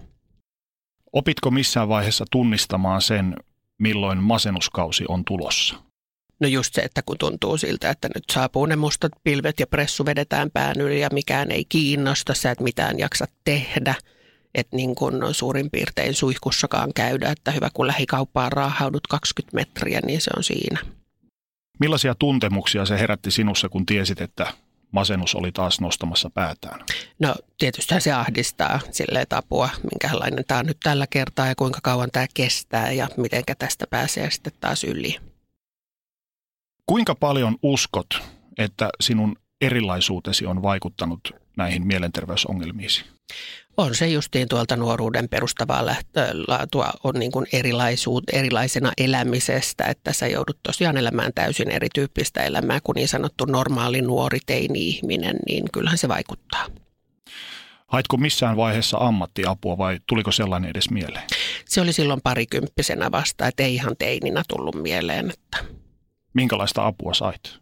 Opitko 1.12 1.50
missään 1.50 1.88
vaiheessa 1.88 2.24
tunnistamaan 2.30 3.02
sen, 3.02 3.36
milloin 3.78 4.18
masennuskausi 4.18 5.04
on 5.08 5.24
tulossa? 5.24 5.74
No 6.40 6.48
just 6.48 6.74
se, 6.74 6.80
että 6.80 7.02
kun 7.06 7.18
tuntuu 7.18 7.58
siltä, 7.58 7.90
että 7.90 8.08
nyt 8.14 8.24
saapuu 8.32 8.66
ne 8.66 8.76
mustat 8.76 9.12
pilvet 9.24 9.60
ja 9.60 9.66
pressu 9.66 10.06
vedetään 10.06 10.50
pään 10.50 10.80
yli 10.80 11.00
ja 11.00 11.08
mikään 11.12 11.50
ei 11.50 11.64
kiinnosta, 11.64 12.34
sä 12.34 12.50
et 12.50 12.60
mitään 12.60 12.98
jaksa 12.98 13.26
tehdä. 13.44 13.94
Että 14.54 14.76
niin 14.76 14.94
kuin 14.94 15.14
suurin 15.32 15.70
piirtein 15.70 16.14
suihkussakaan 16.14 16.92
käydä, 16.94 17.30
että 17.30 17.50
hyvä 17.50 17.68
kun 17.74 17.86
lähikauppaan 17.86 18.52
raahaudut 18.52 19.06
20 19.06 19.54
metriä, 19.54 20.00
niin 20.06 20.20
se 20.20 20.30
on 20.36 20.44
siinä. 20.44 20.78
Millaisia 21.80 22.14
tuntemuksia 22.14 22.86
se 22.86 22.98
herätti 22.98 23.30
sinussa, 23.30 23.68
kun 23.68 23.86
tiesit, 23.86 24.20
että 24.20 24.52
masennus 24.92 25.34
oli 25.34 25.52
taas 25.52 25.80
nostamassa 25.80 26.30
päätään? 26.30 26.80
No 27.18 27.34
tietysti 27.58 28.00
se 28.00 28.12
ahdistaa 28.12 28.80
sille 28.90 29.24
apua, 29.30 29.68
minkälainen 29.92 30.44
tämä 30.48 30.60
on 30.60 30.66
nyt 30.66 30.80
tällä 30.82 31.06
kertaa 31.06 31.46
ja 31.46 31.54
kuinka 31.54 31.80
kauan 31.82 32.10
tämä 32.10 32.26
kestää 32.34 32.92
ja 32.92 33.08
miten 33.16 33.42
tästä 33.58 33.86
pääsee 33.86 34.30
sitten 34.30 34.52
taas 34.60 34.84
yli. 34.84 35.16
Kuinka 36.86 37.14
paljon 37.14 37.56
uskot, 37.62 38.22
että 38.58 38.90
sinun 39.00 39.36
erilaisuutesi 39.60 40.46
on 40.46 40.62
vaikuttanut 40.62 41.41
näihin 41.56 41.86
mielenterveysongelmiisi? 41.86 43.04
On 43.76 43.94
se 43.94 44.08
justiin 44.08 44.48
tuolta 44.48 44.76
nuoruuden 44.76 45.28
perustavaa 45.28 45.86
laatua 46.48 46.90
on 47.04 47.14
niin 47.14 47.32
kuin 47.32 47.46
erilaisuut, 47.52 48.24
erilaisena 48.32 48.92
elämisestä, 48.98 49.84
että 49.84 50.12
sä 50.12 50.26
joudut 50.26 50.58
tosiaan 50.62 50.96
elämään 50.96 51.32
täysin 51.34 51.70
erityyppistä 51.70 52.42
elämää 52.42 52.80
kuin 52.80 52.94
niin 52.94 53.08
sanottu 53.08 53.44
normaali 53.44 54.02
nuori 54.02 54.38
teini-ihminen, 54.46 55.36
niin 55.46 55.64
kyllähän 55.72 55.98
se 55.98 56.08
vaikuttaa. 56.08 56.66
Haitko 57.86 58.16
missään 58.16 58.56
vaiheessa 58.56 58.98
ammattiapua 59.00 59.78
vai 59.78 59.98
tuliko 60.08 60.32
sellainen 60.32 60.70
edes 60.70 60.90
mieleen? 60.90 61.24
Se 61.68 61.80
oli 61.80 61.92
silloin 61.92 62.20
parikymppisenä 62.20 63.10
vasta, 63.10 63.46
että 63.46 63.62
ei 63.62 63.74
ihan 63.74 63.96
teininä 63.98 64.42
tullut 64.48 64.82
mieleen. 64.82 65.30
Että... 65.30 65.64
Minkälaista 66.34 66.86
apua 66.86 67.14
sait? 67.14 67.58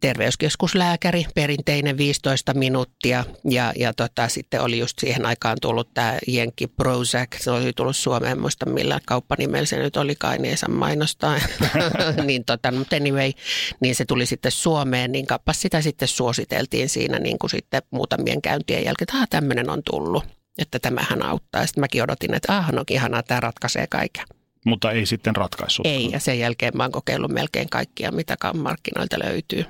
Terveyskeskuslääkäri, 0.00 1.26
perinteinen 1.34 1.98
15 1.98 2.54
minuuttia 2.54 3.24
ja, 3.44 3.72
ja 3.76 3.94
tota, 3.94 4.28
sitten 4.28 4.62
oli 4.62 4.78
just 4.78 4.98
siihen 4.98 5.26
aikaan 5.26 5.56
tullut 5.62 5.94
tämä 5.94 6.18
Jenkki 6.26 6.66
Prozac, 6.66 7.28
se 7.38 7.50
oli 7.50 7.72
tullut 7.72 7.96
Suomeen, 7.96 8.40
muista 8.40 8.66
millä 8.66 9.00
kauppanimellä 9.06 9.66
se 9.66 9.78
nyt 9.78 9.96
olikaan, 9.96 10.42
niin 10.42 10.50
ei 10.50 10.56
saa 10.56 10.68
mainostaa, 10.68 11.40
niin 12.26 12.44
tota, 12.44 12.72
mutta 12.72 12.96
anyway, 12.96 13.32
niin 13.80 13.94
se 13.94 14.04
tuli 14.04 14.26
sitten 14.26 14.52
Suomeen, 14.52 15.12
niin 15.12 15.26
kappas 15.26 15.60
sitä 15.60 15.80
sitten 15.80 16.08
suositeltiin 16.08 16.88
siinä 16.88 17.18
niin 17.18 17.38
kuin 17.38 17.50
sitten 17.50 17.82
muutamien 17.90 18.42
käyntien 18.42 18.84
jälkeen, 18.84 19.06
että 19.14 19.26
tämmöinen 19.30 19.70
on 19.70 19.82
tullut, 19.82 20.24
että 20.58 20.78
tämähän 20.78 21.22
auttaa. 21.22 21.66
Sitten 21.66 21.80
mäkin 21.80 22.02
odotin, 22.02 22.34
että 22.34 22.56
ah, 22.56 22.72
no 22.72 22.84
ihanaa, 22.90 23.22
tämä 23.22 23.40
ratkaisee 23.40 23.86
kaiken. 23.86 24.24
Mutta 24.66 24.90
ei 24.90 25.06
sitten 25.06 25.36
ratkaissut. 25.36 25.86
Ei, 25.86 26.10
ja 26.12 26.20
sen 26.20 26.38
jälkeen 26.38 26.76
mä 26.76 26.82
oon 26.82 26.92
kokeillut 26.92 27.30
melkein 27.30 27.68
kaikkia, 27.68 28.12
mitä 28.12 28.36
markkinoilta 28.54 29.18
löytyy. 29.18 29.64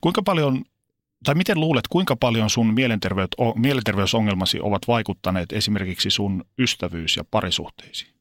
Kuinka 0.00 0.22
paljon, 0.22 0.64
tai 1.24 1.34
miten 1.34 1.60
luulet, 1.60 1.88
kuinka 1.88 2.16
paljon 2.16 2.50
sun 2.50 2.74
mielenterveysongelmasi 3.56 4.60
ovat 4.60 4.82
vaikuttaneet 4.88 5.52
esimerkiksi 5.52 6.10
sun 6.10 6.44
ystävyys- 6.58 7.16
ja 7.16 7.24
parisuhteisiin? 7.30 8.20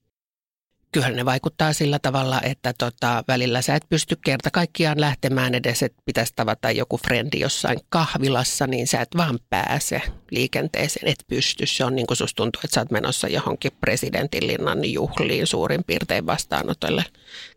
Kyllä 0.92 1.10
ne 1.10 1.26
vaikuttaa 1.26 1.74
sillä 1.74 2.00
tavalla, 2.00 2.42
että 2.42 2.74
tota, 2.78 3.24
välillä 3.28 3.62
sä 3.62 3.76
et 3.76 3.86
pysty 3.90 4.16
kerta 4.26 4.52
kaikkiaan 4.52 5.02
lähtemään 5.02 5.56
edes, 5.56 5.84
että 5.84 6.02
pitäisi 6.06 6.34
tavata 6.36 6.72
joku 6.72 6.98
frendi 6.98 7.40
jossain 7.40 7.80
kahvilassa, 7.90 8.68
niin 8.68 8.88
sä 8.88 9.02
et 9.02 9.18
vaan 9.18 9.40
pääse 9.50 10.02
liikenteeseen, 10.32 11.08
et 11.08 11.24
pysty. 11.28 11.66
Se 11.66 11.86
on 11.86 11.96
niin 11.96 12.08
kuin 12.08 12.18
susta 12.18 12.36
tuntuu, 12.36 12.62
että 12.64 12.76
sä 12.76 12.82
oot 12.82 12.92
menossa 12.92 13.28
johonkin 13.28 13.72
presidentinlinnan 13.80 14.92
juhliin 14.92 15.48
suurin 15.48 15.84
piirtein 15.84 16.26
vastaanotolle 16.26 17.04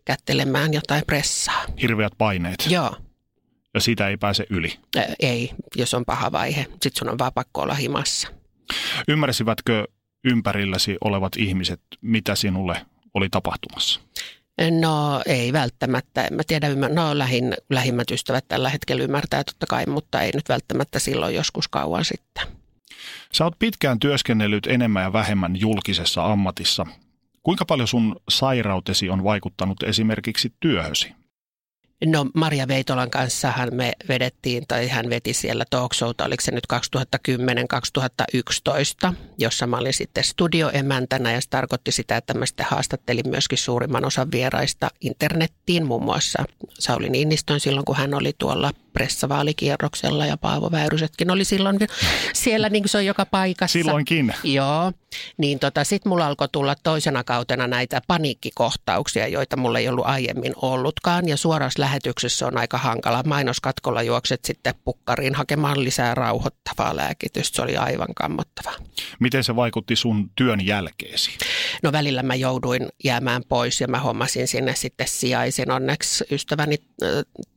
kättelemään 0.05 0.73
jotain 0.73 1.03
pressaa. 1.07 1.65
Hirveät 1.81 2.13
paineet. 2.17 2.67
Joo 2.69 2.95
ja 3.73 3.81
siitä 3.81 4.07
ei 4.07 4.17
pääse 4.17 4.45
yli. 4.49 4.79
Ei, 5.19 5.51
jos 5.75 5.93
on 5.93 6.05
paha 6.05 6.31
vaihe. 6.31 6.65
Sitten 6.69 6.91
sun 6.95 7.09
on 7.09 7.19
vaan 7.19 7.33
pakko 7.33 7.61
olla 7.61 7.73
himassa. 7.73 8.27
Ymmärsivätkö 9.07 9.87
ympärilläsi 10.23 10.97
olevat 11.01 11.37
ihmiset, 11.37 11.81
mitä 12.01 12.35
sinulle 12.35 12.85
oli 13.13 13.29
tapahtumassa? 13.29 13.99
No 14.79 15.21
ei 15.25 15.53
välttämättä. 15.53 16.23
En 16.23 16.33
mä 16.33 16.41
tiedä, 16.47 16.69
no 16.75 17.17
lähin, 17.17 17.53
lähimmät 17.69 18.11
ystävät 18.11 18.45
tällä 18.47 18.69
hetkellä 18.69 19.03
ymmärtää 19.03 19.43
totta 19.43 19.65
kai, 19.65 19.85
mutta 19.85 20.21
ei 20.21 20.31
nyt 20.33 20.49
välttämättä 20.49 20.99
silloin 20.99 21.35
joskus 21.35 21.67
kauan 21.67 22.05
sitten. 22.05 22.47
Sä 23.33 23.43
oot 23.43 23.59
pitkään 23.59 23.99
työskennellyt 23.99 24.67
enemmän 24.67 25.03
ja 25.03 25.13
vähemmän 25.13 25.59
julkisessa 25.59 26.25
ammatissa. 26.25 26.85
Kuinka 27.43 27.65
paljon 27.65 27.87
sun 27.87 28.15
sairautesi 28.29 29.09
on 29.09 29.23
vaikuttanut 29.23 29.83
esimerkiksi 29.83 30.53
työhösi? 30.59 31.13
No 32.05 32.25
Maria 32.33 32.67
Veitolan 32.67 33.09
kanssahan 33.09 33.69
me 33.71 33.93
vedettiin, 34.07 34.63
tai 34.67 34.87
hän 34.87 35.09
veti 35.09 35.33
siellä 35.33 35.65
talk 35.69 35.93
showta, 35.93 36.25
oliko 36.25 36.41
se 36.41 36.51
nyt 36.51 36.63
2010-2011, 39.09 39.13
jossa 39.37 39.67
mä 39.67 39.77
olin 39.77 39.93
sitten 39.93 40.23
studioemäntänä 40.23 41.31
ja 41.31 41.41
se 41.41 41.49
tarkoitti 41.49 41.91
sitä, 41.91 42.17
että 42.17 42.33
mä 42.33 42.45
sitten 42.45 42.65
haastattelin 42.69 43.29
myöskin 43.29 43.57
suurimman 43.57 44.05
osan 44.05 44.31
vieraista 44.31 44.89
internettiin, 45.01 45.85
muun 45.85 46.03
muassa 46.03 46.43
Sauli 46.79 47.09
Niinistön 47.09 47.59
silloin, 47.59 47.85
kun 47.85 47.95
hän 47.95 48.13
oli 48.13 48.33
tuolla 48.37 48.71
pressavaalikierroksella 48.93 50.25
ja 50.25 50.37
Paavo 50.37 50.71
Väyrysetkin 50.71 51.31
oli 51.31 51.43
silloin 51.45 51.79
siellä, 52.33 52.69
niin 52.69 52.83
kuin 52.83 52.89
se 52.89 52.97
on 52.97 53.05
joka 53.05 53.25
paikassa. 53.25 53.73
Silloinkin. 53.73 54.33
Joo, 54.43 54.91
niin 55.37 55.59
tota, 55.59 55.83
sitten 55.83 56.09
mulla 56.09 56.27
alkoi 56.27 56.47
tulla 56.51 56.75
toisena 56.83 57.23
kautena 57.23 57.67
näitä 57.67 58.01
paniikkikohtauksia, 58.07 59.27
joita 59.27 59.57
mulla 59.57 59.79
ei 59.79 59.87
ollut 59.87 60.05
aiemmin 60.05 60.53
ollutkaan 60.55 61.27
ja 61.27 61.37
suorassa 61.37 61.81
lähetyksessä 61.81 62.47
on 62.47 62.57
aika 62.57 62.77
hankala. 62.77 63.23
Mainoskatkolla 63.25 64.01
juokset 64.01 64.45
sitten 64.45 64.73
pukkariin 64.83 65.35
hakemaan 65.35 65.83
lisää 65.83 66.15
rauhoittavaa 66.15 66.95
lääkitystä, 66.95 67.55
se 67.55 67.61
oli 67.61 67.77
aivan 67.77 68.13
kammottavaa. 68.15 68.75
Miten 69.19 69.43
se 69.43 69.55
vaikutti 69.55 69.95
sun 69.95 70.31
työn 70.35 70.65
jälkeesi? 70.65 71.31
No 71.83 71.91
välillä 71.91 72.23
mä 72.23 72.35
jouduin 72.35 72.89
jäämään 73.03 73.43
pois 73.49 73.81
ja 73.81 73.87
mä 73.87 73.99
hommasin 73.99 74.47
sinne 74.47 74.75
sitten 74.75 75.07
sijaisen. 75.07 75.71
Onneksi 75.71 76.23
ystäväni 76.31 76.77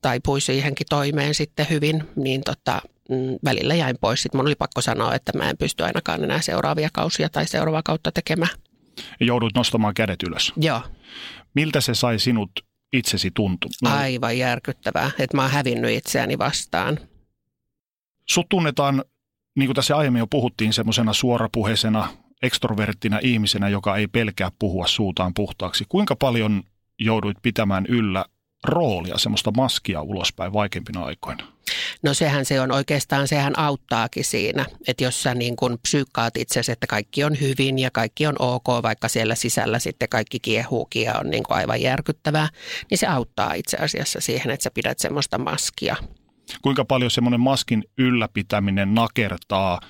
taipui 0.03 0.41
siihenkin 0.41 0.87
toimeen 0.91 1.26
sitten 1.35 1.67
hyvin, 1.71 2.05
niin 2.17 2.41
tota, 2.45 2.83
mm, 3.11 3.37
välillä 3.45 3.75
jäin 3.75 3.97
pois. 4.01 4.23
Sitten 4.23 4.39
mun 4.39 4.47
oli 4.47 4.55
pakko 4.55 4.81
sanoa, 4.81 5.15
että 5.15 5.39
mä 5.39 5.51
en 5.51 5.57
pysty 5.57 5.85
ainakaan 5.85 6.25
enää 6.25 6.41
seuraavia 6.41 6.89
kausia 6.93 7.29
tai 7.29 7.47
seuraavaa 7.47 7.83
kautta 7.83 8.13
tekemään. 8.13 8.51
Joudut 9.21 9.55
nostamaan 9.55 9.95
kädet 9.95 10.23
ylös. 10.23 10.53
Joo. 10.57 10.83
Miltä 11.55 11.81
se 11.81 11.95
sai 11.95 12.19
sinut 12.19 12.51
itsesi 12.93 13.31
tuntu? 13.31 13.69
No. 13.83 13.91
Aivan 13.91 14.39
järkyttävää, 14.39 15.11
että 15.19 15.37
mä 15.37 15.43
oon 15.43 15.51
hävinnyt 15.51 15.91
itseäni 15.91 16.39
vastaan. 16.39 16.99
Sut 18.29 18.49
tunnetaan, 18.49 19.05
niin 19.57 19.67
kuin 19.67 19.75
tässä 19.75 19.97
aiemmin 19.97 20.21
jo 20.21 20.27
puhuttiin, 20.27 20.73
semmoisena 20.73 21.13
suorapuheisena, 21.13 22.09
ekstroverttina 22.43 23.19
ihmisenä, 23.23 23.69
joka 23.69 23.97
ei 23.97 24.07
pelkää 24.07 24.51
puhua 24.59 24.87
suutaan 24.87 25.35
puhtaaksi. 25.35 25.85
Kuinka 25.89 26.17
paljon 26.17 26.63
jouduit 26.99 27.37
pitämään 27.43 27.87
yllä 27.89 28.25
roolia, 28.69 29.19
semmoista 29.19 29.51
maskia 29.51 30.03
ulospäin 30.03 30.53
vaikeimpina 30.53 31.05
aikoina? 31.05 31.47
No 32.03 32.15
sehän 32.15 32.45
se 32.45 32.61
on 32.61 32.73
oikeastaan, 32.73 33.29
sehän 33.29 33.59
auttaakin 33.59 34.25
siinä, 34.25 34.67
että 34.89 35.05
jos 35.05 35.23
sä 35.23 35.35
niin 35.35 35.57
kun 35.57 35.79
psyykkaat 35.83 36.37
itsesi, 36.37 36.73
että 36.73 36.87
kaikki 36.87 37.25
on 37.25 37.41
hyvin 37.41 37.79
ja 37.79 37.91
kaikki 37.91 38.27
on 38.27 38.37
ok, 38.39 38.65
vaikka 38.83 39.09
siellä 39.09 39.35
sisällä 39.35 39.79
sitten 39.79 40.09
kaikki 40.09 40.41
kiehuukin 40.41 41.03
ja 41.03 41.15
on 41.19 41.31
niin 41.31 41.43
kuin 41.43 41.57
aivan 41.57 41.83
järkyttävää, 41.83 42.49
niin 42.91 42.99
se 42.99 43.07
auttaa 43.07 43.55
itse 43.55 43.77
asiassa 43.77 44.21
siihen, 44.21 44.51
että 44.51 44.65
sä 44.65 44.71
pidät 44.71 44.99
semmoista 44.99 45.39
maskia. 45.39 45.97
Kuinka 46.63 46.85
paljon 46.85 47.11
semmoinen 47.11 47.41
maskin 47.41 47.85
ylläpitäminen 47.99 48.95
nakertaa 48.95 49.81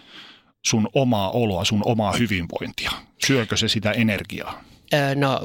sun 0.66 0.88
omaa 0.94 1.30
oloa, 1.30 1.64
sun 1.64 1.82
omaa 1.84 2.12
hyvinvointia? 2.12 2.90
Syökö 3.26 3.56
se 3.56 3.68
sitä 3.68 3.92
energiaa? 3.92 4.64
No 5.14 5.40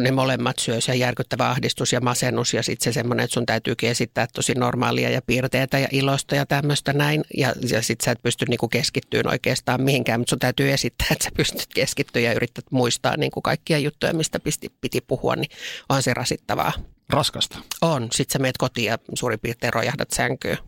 ne 0.00 0.10
molemmat 0.10 0.58
syö 0.58 0.80
se 0.80 0.94
järkyttävä 0.94 1.50
ahdistus 1.50 1.92
ja 1.92 2.00
masennus 2.00 2.54
ja 2.54 2.62
sitten 2.62 2.84
se 2.84 2.94
semmoinen, 2.94 3.24
että 3.24 3.34
sun 3.34 3.46
täytyykin 3.46 3.90
esittää 3.90 4.26
tosi 4.34 4.54
normaalia 4.54 5.10
ja 5.10 5.22
piirteitä 5.22 5.78
ja 5.78 5.88
ilosta 5.90 6.34
ja 6.34 6.46
tämmöistä 6.46 6.92
näin. 6.92 7.24
Ja, 7.36 7.52
ja 7.70 7.82
sitten 7.82 8.04
sä 8.04 8.10
et 8.10 8.22
pysty 8.22 8.44
niinku 8.48 8.68
keskittyyn 8.68 9.28
oikeastaan 9.28 9.82
mihinkään, 9.82 10.20
mutta 10.20 10.30
sun 10.30 10.38
täytyy 10.38 10.72
esittää, 10.72 11.06
että 11.10 11.24
sä 11.24 11.30
pystyt 11.36 11.66
keskittyä 11.74 12.22
ja 12.22 12.32
yrität 12.32 12.64
muistaa 12.70 13.16
niinku 13.16 13.42
kaikkia 13.42 13.78
juttuja, 13.78 14.14
mistä 14.14 14.40
piti, 14.40 14.72
piti 14.80 15.00
puhua, 15.00 15.36
niin 15.36 15.50
on 15.88 16.02
se 16.02 16.14
rasittavaa. 16.14 16.72
Raskasta? 17.10 17.58
On. 17.82 18.08
Sitten 18.12 18.32
sä 18.32 18.38
meet 18.38 18.58
kotiin 18.58 18.86
ja 18.86 18.98
suurin 19.14 19.40
piirtein 19.40 19.72
rojahdat 19.72 20.10
sänkyyn. 20.10 20.58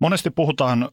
Monesti 0.00 0.30
puhutaan 0.30 0.88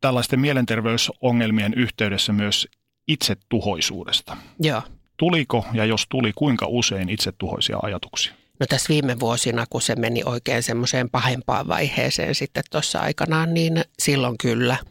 tällaisten 0.00 0.40
mielenterveysongelmien 0.40 1.74
yhteydessä 1.74 2.32
myös 2.32 2.68
itsetuhoisuudesta. 3.08 4.36
Joo. 4.60 4.82
Tuliko 5.20 5.64
ja 5.72 5.84
jos 5.84 6.06
tuli, 6.08 6.32
kuinka 6.34 6.66
usein 6.68 7.08
itsetuhoisia 7.08 7.78
ajatuksia? 7.82 8.32
No 8.60 8.66
tässä 8.66 8.88
viime 8.88 9.20
vuosina, 9.20 9.66
kun 9.70 9.82
se 9.82 9.96
meni 9.96 10.22
oikein 10.24 10.62
semmoiseen 10.62 11.10
pahempaan 11.10 11.68
vaiheeseen 11.68 12.34
sitten 12.34 12.64
tuossa 12.70 13.00
aikanaan, 13.00 13.54
niin 13.54 13.84
silloin 13.98 14.38
kyllä– 14.38 14.76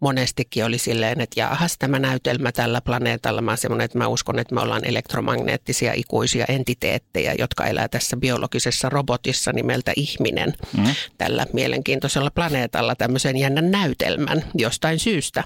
monestikin 0.00 0.64
oli 0.64 0.78
silleen, 0.78 1.20
että 1.20 1.40
jaahas 1.40 1.78
tämä 1.78 1.98
näytelmä 1.98 2.52
tällä 2.52 2.80
planeetalla. 2.80 3.40
Mä 3.40 3.56
semmoinen, 3.56 3.84
että 3.84 3.98
mä 3.98 4.06
uskon, 4.06 4.38
että 4.38 4.54
me 4.54 4.60
ollaan 4.60 4.84
elektromagneettisia 4.84 5.92
ikuisia 5.92 6.44
entiteettejä, 6.48 7.34
jotka 7.38 7.66
elää 7.66 7.88
tässä 7.88 8.16
biologisessa 8.16 8.88
robotissa 8.88 9.52
nimeltä 9.52 9.92
ihminen 9.96 10.54
mm. 10.76 10.84
tällä 11.18 11.46
mielenkiintoisella 11.52 12.30
planeetalla 12.30 12.94
tämmöisen 12.94 13.36
jännän 13.36 13.70
näytelmän 13.70 14.44
jostain 14.54 14.98
syystä. 14.98 15.44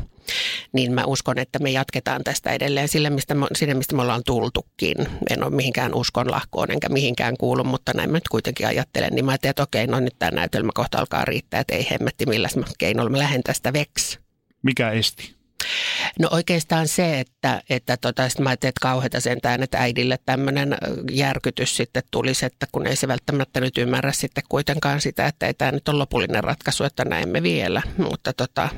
Niin 0.73 0.93
mä 0.93 1.05
uskon, 1.05 1.39
että 1.39 1.59
me 1.59 1.71
jatketaan 1.71 2.25
tästä 2.25 2.53
edelleen 2.53 2.89
sille, 2.89 3.11
mistä 3.11 3.35
me, 3.35 3.47
sinne, 3.57 3.75
mistä 3.75 3.97
me 3.97 4.03
ollaan 4.03 4.23
tultukin. 4.27 4.97
En 5.31 5.45
ole 5.45 5.55
mihinkään 5.55 5.95
uskonlahkoon 5.95 6.71
enkä 6.71 6.89
mihinkään 6.89 7.37
kuulu, 7.37 7.65
mutta 7.65 7.93
näin 7.95 8.11
mä 8.11 8.17
nyt 8.17 8.29
kuitenkin 8.29 8.67
ajattelen. 8.67 9.13
Niin 9.13 9.25
mä 9.25 9.31
ajattelin, 9.31 9.51
että 9.51 9.63
okei, 9.63 9.87
no 9.87 10.01
nyt 10.01 10.15
tämä 10.19 10.31
näytelmä 10.31 10.71
kohta 10.75 10.99
alkaa 10.99 11.25
riittää, 11.25 11.61
että 11.61 11.75
ei 11.75 11.87
hemmetti, 11.91 12.27
millä 12.27 12.49
keinoilla 12.79 13.11
mä 13.11 13.19
lähden 13.19 13.43
tästä 13.43 13.73
veksi. 13.73 14.19
Mikä 14.63 14.91
esti? 14.91 15.34
No 16.19 16.29
oikeastaan 16.31 16.89
se, 16.89 17.21
että, 17.21 17.63
että 17.71 17.97
tota, 17.97 18.29
sit 18.29 18.39
mä 18.39 18.49
ajattelin, 18.49 18.69
että 18.69 18.81
kauheata 18.81 19.21
sentään, 19.21 19.63
että 19.63 19.79
äidille 19.79 20.19
tämmöinen 20.27 20.77
järkytys 21.11 21.77
sitten 21.77 22.03
tulisi, 22.11 22.47
että 22.47 22.67
kun 22.73 22.87
ei 22.87 22.97
se 22.97 23.09
välttämättä 23.09 23.61
nyt 23.61 23.79
ymmärrä 23.79 24.13
sitten 24.13 24.45
kuitenkaan 24.49 25.01
sitä, 25.01 25.27
että 25.27 25.47
ei 25.47 25.55
tämä 25.55 25.73
nyt 25.73 25.89
ole 25.89 25.99
lopullinen 25.99 26.45
ratkaisu, 26.45 26.85
että 26.85 27.05
näemme 27.05 27.43
vielä. 27.43 27.83
Mutta 27.99 28.33
tota, 28.33 28.69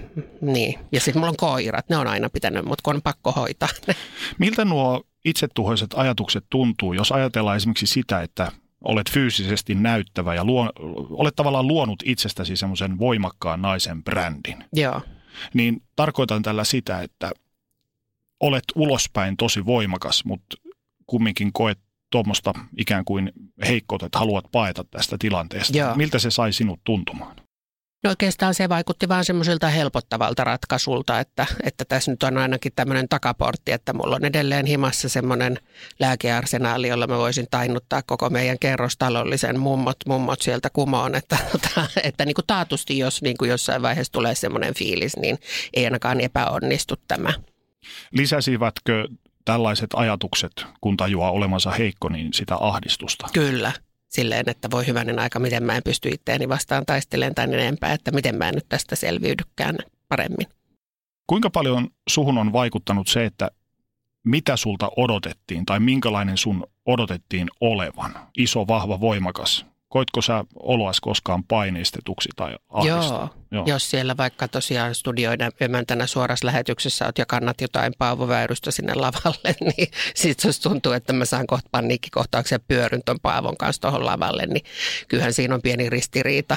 niin. 0.40 0.78
Ja 0.92 1.00
sitten 1.00 1.20
mulla 1.20 1.30
on 1.30 1.36
koirat, 1.36 1.88
ne 1.88 1.96
on 1.96 2.06
aina 2.06 2.30
pitänyt, 2.30 2.64
mutta 2.64 2.82
kun 2.82 2.94
on 2.94 3.02
pakko 3.02 3.32
hoitaa 3.32 3.68
Miltä 4.38 4.64
nuo 4.64 5.04
itsetuhoiset 5.24 5.90
ajatukset 5.94 6.44
tuntuu, 6.50 6.92
jos 6.92 7.12
ajatellaan 7.12 7.56
esimerkiksi 7.56 7.86
sitä, 7.86 8.22
että 8.22 8.52
olet 8.84 9.10
fyysisesti 9.10 9.74
näyttävä 9.74 10.34
ja 10.34 10.44
luo, 10.44 10.72
olet 11.10 11.36
tavallaan 11.36 11.66
luonut 11.66 12.02
itsestäsi 12.04 12.56
semmoisen 12.56 12.98
voimakkaan 12.98 13.62
naisen 13.62 14.04
brändin. 14.04 14.64
Joo 14.72 15.00
niin 15.54 15.82
tarkoitan 15.96 16.42
tällä 16.42 16.64
sitä, 16.64 17.02
että 17.02 17.32
olet 18.40 18.64
ulospäin 18.74 19.36
tosi 19.36 19.66
voimakas, 19.66 20.24
mutta 20.24 20.56
kumminkin 21.06 21.52
koet 21.52 21.78
tuommoista 22.10 22.52
ikään 22.76 23.04
kuin 23.04 23.32
heikkoutta, 23.66 24.06
että 24.06 24.18
haluat 24.18 24.44
paeta 24.52 24.84
tästä 24.84 25.16
tilanteesta. 25.18 25.78
Joo. 25.78 25.94
Miltä 25.94 26.18
se 26.18 26.30
sai 26.30 26.52
sinut 26.52 26.80
tuntumaan? 26.84 27.36
No 28.06 28.10
oikeastaan 28.10 28.54
se 28.54 28.68
vaikutti 28.68 29.08
vaan 29.08 29.24
semmoiselta 29.24 29.68
helpottavalta 29.68 30.44
ratkaisulta, 30.44 31.20
että, 31.20 31.46
että 31.62 31.84
tässä 31.84 32.10
nyt 32.10 32.22
on 32.22 32.38
ainakin 32.38 32.72
tämmöinen 32.76 33.08
takaportti, 33.08 33.72
että 33.72 33.92
mulla 33.92 34.16
on 34.16 34.24
edelleen 34.24 34.66
himassa 34.66 35.08
semmoinen 35.08 35.58
lääkearsenaali, 36.00 36.88
jolla 36.88 37.06
mä 37.06 37.18
voisin 37.18 37.46
tainnuttaa 37.50 38.02
koko 38.02 38.30
meidän 38.30 38.58
kerrostalollisen 38.58 39.60
mummot, 39.60 39.96
mummot 40.06 40.42
sieltä 40.42 40.70
kumoon, 40.70 41.14
että, 41.14 41.38
että, 41.54 41.86
että 42.02 42.24
niin 42.24 42.34
kuin 42.34 42.46
taatusti, 42.46 42.98
jos 42.98 43.22
niin 43.22 43.36
kuin 43.36 43.48
jossain 43.48 43.82
vaiheessa 43.82 44.12
tulee 44.12 44.34
semmoinen 44.34 44.74
fiilis, 44.74 45.16
niin 45.16 45.38
ei 45.74 45.84
ainakaan 45.84 46.20
epäonnistu 46.20 46.94
tämä. 47.08 47.32
Lisäsivätkö 48.12 49.08
tällaiset 49.44 49.90
ajatukset, 49.94 50.66
kun 50.80 50.96
tajuaa 50.96 51.30
olemansa 51.30 51.70
heikko, 51.70 52.08
niin 52.08 52.32
sitä 52.32 52.56
ahdistusta? 52.60 53.26
Kyllä, 53.32 53.72
silleen, 54.08 54.48
että 54.48 54.70
voi 54.70 54.86
hyvänen 54.86 55.18
aika, 55.18 55.38
miten 55.38 55.62
mä 55.62 55.76
en 55.76 55.82
pysty 55.82 56.08
itteeni 56.08 56.48
vastaan 56.48 56.86
taistelemaan 56.86 57.34
tai 57.34 57.44
enempää, 57.44 57.92
että 57.92 58.10
miten 58.10 58.38
mä 58.38 58.48
en 58.48 58.54
nyt 58.54 58.66
tästä 58.68 58.96
selviydykään 58.96 59.76
paremmin. 60.08 60.46
Kuinka 61.26 61.50
paljon 61.50 61.88
suhun 62.08 62.38
on 62.38 62.52
vaikuttanut 62.52 63.08
se, 63.08 63.24
että 63.24 63.50
mitä 64.24 64.56
sulta 64.56 64.90
odotettiin 64.96 65.66
tai 65.66 65.80
minkälainen 65.80 66.36
sun 66.36 66.66
odotettiin 66.86 67.48
olevan? 67.60 68.14
Iso, 68.36 68.66
vahva, 68.66 69.00
voimakas 69.00 69.66
Koitko 69.88 70.22
sä 70.22 70.44
oloas 70.62 71.00
koskaan 71.00 71.44
paineistetuksi 71.44 72.28
tai 72.36 72.56
ahdistaa? 72.68 73.18
Joo. 73.18 73.46
Joo, 73.50 73.64
jos 73.66 73.90
siellä 73.90 74.16
vaikka 74.16 74.48
tosiaan 74.48 74.94
studioiden 74.94 75.52
emäntänä 75.60 76.06
suorassa 76.06 76.46
lähetyksessä 76.46 77.06
oot 77.06 77.18
ja 77.18 77.26
kannat 77.26 77.60
jotain 77.60 77.92
Paavo 77.98 78.28
Väyrystä 78.28 78.70
sinne 78.70 78.94
lavalle, 78.94 79.54
niin 79.76 79.88
sitten 80.14 80.48
jos 80.48 80.60
tuntuu, 80.60 80.92
että 80.92 81.12
mä 81.12 81.24
saan 81.24 81.46
kohta 81.46 81.68
paniikkikohtauksen 81.72 82.60
pyöryn 82.68 83.02
ton 83.04 83.20
Paavon 83.22 83.56
kanssa 83.56 83.82
tuohon 83.82 84.06
lavalle, 84.06 84.46
niin 84.46 84.64
kyllähän 85.08 85.32
siinä 85.32 85.54
on 85.54 85.62
pieni 85.62 85.90
ristiriita. 85.90 86.56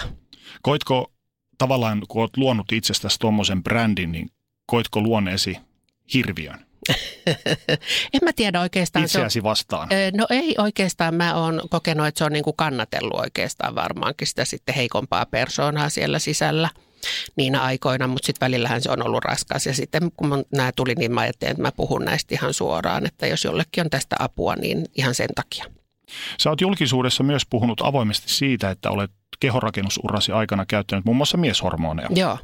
Koitko 0.61 1.11
tavallaan, 1.57 2.01
kun 2.07 2.21
oot 2.21 2.37
luonut 2.37 2.71
itsestäsi 2.71 3.19
tuommoisen 3.19 3.63
brändin, 3.63 4.11
niin 4.11 4.31
koitko 4.65 5.01
luoneesi 5.01 5.57
hirviön? 6.13 6.68
en 8.13 8.19
mä 8.23 8.33
tiedä 8.33 8.61
oikeastaan. 8.61 9.05
Itseäsi 9.05 9.43
vastaan. 9.43 9.89
No 10.17 10.25
ei 10.29 10.55
oikeastaan. 10.57 11.15
Mä 11.15 11.35
oon 11.35 11.61
kokenut, 11.69 12.07
että 12.07 12.17
se 12.19 12.23
on 12.25 12.33
niin 12.33 12.43
kuin 12.43 12.55
kannatellut 12.55 13.19
oikeastaan 13.19 13.75
varmaankin 13.75 14.27
sitä 14.27 14.45
sitten 14.45 14.75
heikompaa 14.75 15.25
persoonaa 15.25 15.89
siellä 15.89 16.19
sisällä 16.19 16.69
niinä 17.35 17.61
aikoina, 17.61 18.07
mutta 18.07 18.25
sitten 18.25 18.45
välillähän 18.45 18.81
se 18.81 18.91
on 18.91 19.05
ollut 19.05 19.25
raskas. 19.25 19.65
Ja 19.65 19.73
sitten 19.73 20.11
kun 20.17 20.45
nämä 20.53 20.71
tuli, 20.75 20.95
niin 20.95 21.11
mä 21.11 21.21
ajattelin, 21.21 21.51
että 21.51 21.61
mä 21.61 21.71
puhun 21.71 22.05
näistä 22.05 22.35
ihan 22.35 22.53
suoraan, 22.53 23.05
että 23.05 23.27
jos 23.27 23.43
jollekin 23.43 23.83
on 23.83 23.89
tästä 23.89 24.15
apua, 24.19 24.55
niin 24.55 24.85
ihan 24.95 25.15
sen 25.15 25.29
takia. 25.35 25.65
Sä 26.41 26.49
oot 26.49 26.61
julkisuudessa 26.61 27.23
myös 27.23 27.45
puhunut 27.49 27.81
avoimesti 27.81 28.33
siitä, 28.33 28.71
että 28.71 28.89
olet 28.89 29.11
kehorakennusurasi 29.39 30.31
aikana 30.31 30.65
käyttänyt 30.65 31.05
muun 31.05 31.17
muassa 31.17 31.37
mieshormoneja. 31.37 32.09
Joo. 32.15 32.37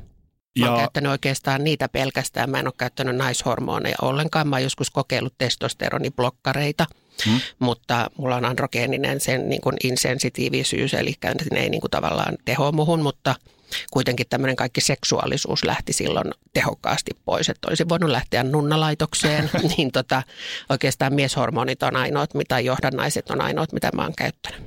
Mä 0.59 0.69
oon 0.69 0.79
käyttänyt 0.79 1.11
oikeastaan 1.11 1.63
niitä 1.63 1.89
pelkästään. 1.89 2.49
Mä 2.49 2.59
en 2.59 2.67
ole 2.67 2.73
käyttänyt 2.77 3.15
naishormoneja 3.15 3.95
ollenkaan. 4.01 4.47
Mä 4.47 4.55
oon 4.55 4.63
joskus 4.63 4.89
kokeillut 4.89 5.33
testosteroniblokkareita, 5.37 6.85
hmm. 7.25 7.39
mutta 7.59 8.09
mulla 8.17 8.35
on 8.35 8.45
androgeeninen 8.45 9.19
sen 9.19 9.49
niin 9.49 9.61
kuin 9.61 9.75
insensitiivisyys, 9.83 10.93
eli 10.93 11.13
ne 11.51 11.59
ei 11.59 11.69
niin 11.69 11.81
kuin 11.81 11.91
tavallaan 11.91 12.37
teho 12.45 12.71
muhun, 12.71 13.01
mutta 13.01 13.35
kuitenkin 13.91 14.25
tämmöinen 14.29 14.55
kaikki 14.55 14.81
seksuaalisuus 14.81 15.63
lähti 15.63 15.93
silloin 15.93 16.31
tehokkaasti 16.53 17.11
pois, 17.25 17.49
että 17.49 17.67
olisin 17.67 17.89
voinut 17.89 18.09
lähteä 18.09 18.43
nunnalaitokseen, 18.43 19.49
niin 19.77 19.91
tota, 19.91 20.23
oikeastaan 20.69 21.13
mieshormonit 21.13 21.83
on 21.83 21.95
ainoat, 21.95 22.33
mitä 22.33 22.59
johdannaiset 22.59 23.29
on 23.29 23.41
ainoat, 23.41 23.73
mitä 23.73 23.89
mä 23.95 24.03
oon 24.03 24.15
käyttänyt. 24.17 24.61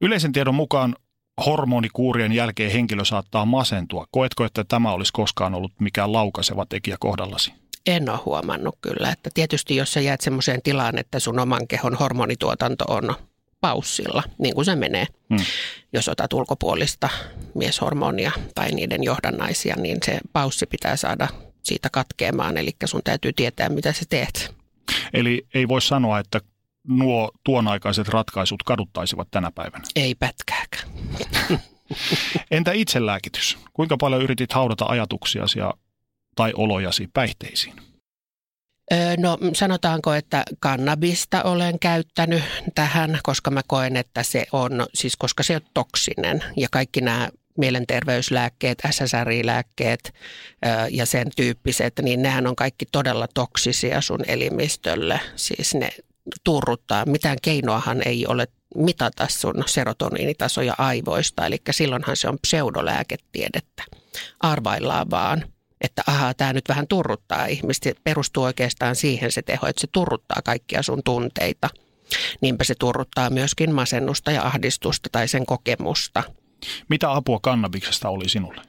Yleisen 0.00 0.32
tiedon 0.32 0.54
mukaan 0.54 0.96
hormonikuurien 1.46 2.32
jälkeen 2.32 2.72
henkilö 2.72 3.04
saattaa 3.04 3.44
masentua. 3.44 4.06
Koetko, 4.10 4.44
että 4.44 4.64
tämä 4.64 4.92
olisi 4.92 5.12
koskaan 5.12 5.54
ollut 5.54 5.72
mikään 5.80 6.12
laukaiseva 6.12 6.66
tekijä 6.66 6.96
kohdallasi? 7.00 7.52
En 7.86 8.08
ole 8.08 8.18
huomannut 8.24 8.78
kyllä. 8.80 9.12
Että 9.12 9.30
tietysti 9.34 9.76
jos 9.76 9.92
sä 9.92 10.00
jäät 10.00 10.20
semmoiseen 10.20 10.62
tilaan, 10.62 10.98
että 10.98 11.18
sun 11.18 11.38
oman 11.38 11.68
kehon 11.68 11.94
hormonituotanto 11.94 12.84
on 12.88 13.14
paussilla, 13.60 14.22
niin 14.38 14.54
kuin 14.54 14.64
se 14.64 14.76
menee. 14.76 15.06
Hmm. 15.30 15.44
Jos 15.92 16.08
otat 16.08 16.32
ulkopuolista 16.32 17.08
mieshormonia 17.54 18.32
tai 18.54 18.70
niiden 18.70 19.04
johdannaisia, 19.04 19.76
niin 19.76 19.98
se 20.04 20.18
paussi 20.32 20.66
pitää 20.66 20.96
saada 20.96 21.28
siitä 21.62 21.88
katkeamaan. 21.92 22.56
Eli 22.56 22.70
sun 22.84 23.00
täytyy 23.04 23.32
tietää, 23.32 23.68
mitä 23.68 23.92
sä 23.92 24.04
teet. 24.08 24.54
Eli 25.12 25.46
ei 25.54 25.68
voi 25.68 25.82
sanoa, 25.82 26.18
että 26.18 26.40
nuo 26.88 27.30
tuonaikaiset 27.44 28.08
ratkaisut 28.08 28.62
kaduttaisivat 28.62 29.28
tänä 29.30 29.50
päivänä? 29.54 29.84
Ei 29.96 30.14
pätkääkään. 30.14 30.88
Entä 32.50 32.72
itselääkitys? 32.72 33.58
Kuinka 33.72 33.96
paljon 33.96 34.22
yritit 34.22 34.52
haudata 34.52 34.84
ajatuksiasi 34.88 35.58
tai 36.36 36.52
olojasi 36.56 37.08
päihteisiin? 37.14 37.74
No 39.18 39.38
sanotaanko, 39.52 40.14
että 40.14 40.42
kannabista 40.60 41.42
olen 41.42 41.78
käyttänyt 41.78 42.42
tähän, 42.74 43.18
koska 43.22 43.50
mä 43.50 43.60
koen, 43.66 43.96
että 43.96 44.22
se 44.22 44.46
on, 44.52 44.86
siis 44.94 45.16
koska 45.16 45.42
se 45.42 45.56
on 45.56 45.60
toksinen 45.74 46.44
ja 46.56 46.68
kaikki 46.70 47.00
nämä 47.00 47.28
mielenterveyslääkkeet, 47.58 48.82
SSRI-lääkkeet 48.90 50.14
ja 50.90 51.06
sen 51.06 51.26
tyyppiset, 51.36 51.92
niin 52.02 52.22
nehän 52.22 52.46
on 52.46 52.56
kaikki 52.56 52.86
todella 52.92 53.26
toksisia 53.34 54.00
sun 54.00 54.20
elimistölle. 54.26 55.20
Siis 55.36 55.74
ne 55.74 55.88
turruttaa. 56.44 57.04
Mitään 57.06 57.36
keinoahan 57.42 58.02
ei 58.04 58.26
ole 58.26 58.48
mitata 58.74 59.26
sun 59.30 59.64
serotoniinitasoja 59.66 60.74
aivoista, 60.78 61.46
eli 61.46 61.56
silloinhan 61.70 62.16
se 62.16 62.28
on 62.28 62.38
pseudolääketiedettä. 62.42 63.82
Arvaillaan 64.40 65.10
vaan, 65.10 65.44
että 65.80 66.02
ahaa, 66.06 66.34
tämä 66.34 66.52
nyt 66.52 66.68
vähän 66.68 66.86
turruttaa 66.88 67.46
ihmistä. 67.46 67.90
Perustuu 68.04 68.44
oikeastaan 68.44 68.96
siihen 68.96 69.32
se 69.32 69.42
teho, 69.42 69.66
että 69.66 69.80
se 69.80 69.86
turruttaa 69.92 70.42
kaikkia 70.44 70.82
sun 70.82 71.02
tunteita. 71.04 71.68
Niinpä 72.40 72.64
se 72.64 72.74
turruttaa 72.74 73.30
myöskin 73.30 73.74
masennusta 73.74 74.30
ja 74.30 74.42
ahdistusta 74.42 75.08
tai 75.12 75.28
sen 75.28 75.46
kokemusta. 75.46 76.22
Mitä 76.88 77.12
apua 77.12 77.38
kannabiksesta 77.42 78.08
oli 78.08 78.28
sinulle? 78.28 78.62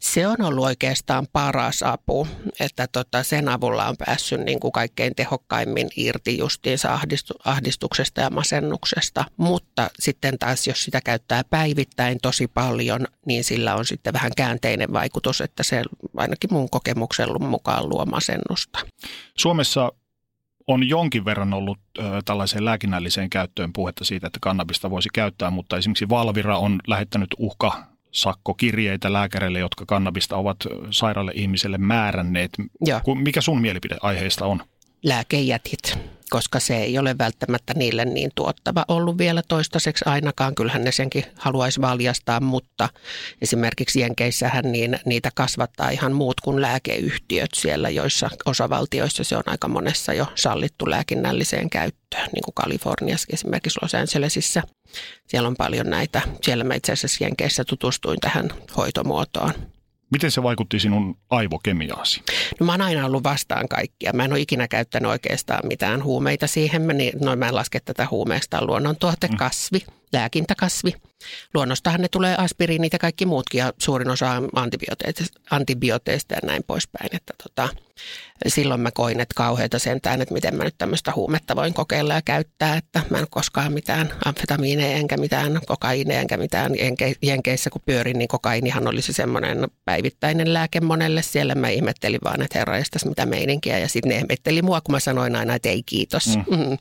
Se 0.00 0.26
on 0.26 0.42
ollut 0.42 0.64
oikeastaan 0.64 1.26
paras 1.32 1.82
apu, 1.82 2.28
että 2.60 2.86
tota 2.92 3.22
sen 3.22 3.48
avulla 3.48 3.88
on 3.88 3.96
päässyt 4.06 4.40
niin 4.40 4.60
kuin 4.60 4.72
kaikkein 4.72 5.14
tehokkaimmin 5.16 5.88
irti 5.96 6.38
justiinsa 6.38 6.92
ahdistu, 6.94 7.34
ahdistuksesta 7.44 8.20
ja 8.20 8.30
masennuksesta. 8.30 9.24
Mutta 9.36 9.90
sitten 9.98 10.38
taas, 10.38 10.66
jos 10.66 10.84
sitä 10.84 11.00
käyttää 11.00 11.44
päivittäin 11.50 12.18
tosi 12.22 12.48
paljon, 12.48 13.06
niin 13.26 13.44
sillä 13.44 13.74
on 13.74 13.84
sitten 13.84 14.12
vähän 14.12 14.32
käänteinen 14.36 14.92
vaikutus, 14.92 15.40
että 15.40 15.62
se 15.62 15.82
ainakin 16.16 16.52
mun 16.52 16.70
kokemuksen 16.70 17.42
mukaan 17.42 17.88
luo 17.88 18.06
masennusta. 18.06 18.78
Suomessa 19.36 19.92
on 20.66 20.88
jonkin 20.88 21.24
verran 21.24 21.54
ollut 21.54 21.78
tällaiseen 22.24 22.64
lääkinnälliseen 22.64 23.30
käyttöön 23.30 23.72
puhetta 23.72 24.04
siitä, 24.04 24.26
että 24.26 24.38
kannabista 24.42 24.90
voisi 24.90 25.08
käyttää, 25.14 25.50
mutta 25.50 25.76
esimerkiksi 25.76 26.08
Valvira 26.08 26.58
on 26.58 26.80
lähettänyt 26.86 27.28
uhka 27.38 27.89
sakkokirjeitä 28.12 29.12
lääkäreille, 29.12 29.58
jotka 29.58 29.84
kannabista 29.86 30.36
ovat 30.36 30.56
sairaalle 30.90 31.32
ihmiselle 31.34 31.78
määränneet. 31.78 32.50
Joo. 32.86 33.00
Mikä 33.14 33.40
sun 33.40 33.60
mielipide 33.60 33.96
aiheesta 34.00 34.46
on? 34.46 34.62
Lääkejätit, 35.02 35.98
koska 36.30 36.60
se 36.60 36.76
ei 36.76 36.98
ole 36.98 37.18
välttämättä 37.18 37.74
niille 37.74 38.04
niin 38.04 38.30
tuottava 38.34 38.84
ollut 38.88 39.18
vielä 39.18 39.42
toistaiseksi 39.48 40.04
ainakaan. 40.06 40.54
Kyllähän 40.54 40.84
ne 40.84 40.92
senkin 40.92 41.24
haluaisi 41.36 41.80
valjastaa, 41.80 42.40
mutta 42.40 42.88
esimerkiksi 43.42 44.00
Jenkeissähän 44.00 44.72
niin, 44.72 44.98
niitä 45.04 45.30
kasvattaa 45.34 45.90
ihan 45.90 46.12
muut 46.12 46.40
kuin 46.40 46.62
lääkeyhtiöt 46.62 47.50
siellä, 47.54 47.90
joissa 47.90 48.30
osavaltioissa 48.44 49.24
se 49.24 49.36
on 49.36 49.42
aika 49.46 49.68
monessa 49.68 50.12
jo 50.12 50.26
sallittu 50.34 50.90
lääkinnälliseen 50.90 51.70
käyttöön, 51.70 52.28
niin 52.32 52.44
kuin 52.44 52.54
Kaliforniassa 52.54 53.28
esimerkiksi 53.32 53.78
Los 53.82 53.94
Angelesissa. 53.94 54.62
Siellä 55.26 55.46
on 55.46 55.56
paljon 55.56 55.90
näitä. 55.90 56.22
Siellä 56.42 56.64
mä 56.64 56.74
itse 56.74 56.92
asiassa 56.92 57.24
Jenkeissä 57.24 57.64
tutustuin 57.64 58.20
tähän 58.20 58.50
hoitomuotoon. 58.76 59.52
Miten 60.10 60.30
se 60.30 60.42
vaikutti 60.42 60.80
sinun 60.80 61.16
aivokemiaasi? 61.30 62.22
No 62.60 62.66
mä 62.66 62.72
oon 62.72 62.82
aina 62.82 63.06
ollut 63.06 63.24
vastaan 63.24 63.68
kaikkia. 63.68 64.12
Mä 64.12 64.24
en 64.24 64.32
ole 64.32 64.40
ikinä 64.40 64.68
käyttänyt 64.68 65.10
oikeastaan 65.10 65.66
mitään 65.66 66.04
huumeita 66.04 66.46
siihen. 66.46 66.82
Mä, 66.82 66.92
niin, 66.92 67.12
no 67.20 67.36
mä 67.36 67.48
en 67.48 67.54
laske 67.54 67.80
tätä 67.80 68.08
huumeesta 68.10 68.64
luonnontuote, 68.66 69.28
mm. 69.28 69.36
Kasvi, 70.10 70.18
lääkintäkasvi. 70.18 70.92
Luonnostahan 71.54 72.00
ne 72.00 72.08
tulee 72.08 72.34
aspiriinit 72.38 72.92
ja 72.92 72.98
kaikki 72.98 73.26
muutkin 73.26 73.58
ja 73.58 73.72
suurin 73.78 74.10
osa 74.10 74.42
antibiooteista 75.50 76.34
ja 76.34 76.40
näin 76.44 76.62
poispäin. 76.66 77.16
Että 77.16 77.34
tota, 77.42 77.68
silloin 78.46 78.80
mä 78.80 78.90
koin, 78.90 79.20
että 79.20 79.34
kauheita 79.36 79.78
sentään, 79.78 80.22
että 80.22 80.34
miten 80.34 80.56
mä 80.56 80.64
nyt 80.64 80.74
tämmöistä 80.78 81.12
huumetta 81.16 81.56
voin 81.56 81.74
kokeilla 81.74 82.14
ja 82.14 82.22
käyttää, 82.22 82.76
että 82.76 83.02
mä 83.10 83.18
en 83.18 83.26
koskaan 83.30 83.72
mitään 83.72 84.12
amfetamiineja 84.24 84.96
enkä 84.96 85.16
mitään 85.16 85.60
kokaineja 85.66 86.20
enkä 86.20 86.36
mitään 86.36 86.72
jenkeissä 87.22 87.70
kun 87.70 87.82
pyörin, 87.86 88.18
niin 88.18 88.28
kokainihan 88.28 88.88
olisi 88.88 89.12
semmoinen 89.12 89.68
päivittäinen 89.84 90.52
lääke 90.52 90.80
monelle 90.80 91.22
siellä. 91.22 91.54
Mä 91.54 91.68
ihmettelin 91.68 92.20
vaan, 92.24 92.42
että 92.42 92.58
herra 92.58 92.74
mitä 93.04 93.26
meininkiä 93.26 93.78
ja 93.78 93.88
sitten 93.88 94.08
ne 94.08 94.16
ihmetteli 94.16 94.62
mua, 94.62 94.80
kun 94.80 94.94
mä 94.94 95.00
sanoin 95.00 95.36
aina, 95.36 95.54
että 95.54 95.68
ei 95.68 95.82
kiitos. 95.82 96.26
Mm. 96.26 96.56
Mm. 96.56 96.78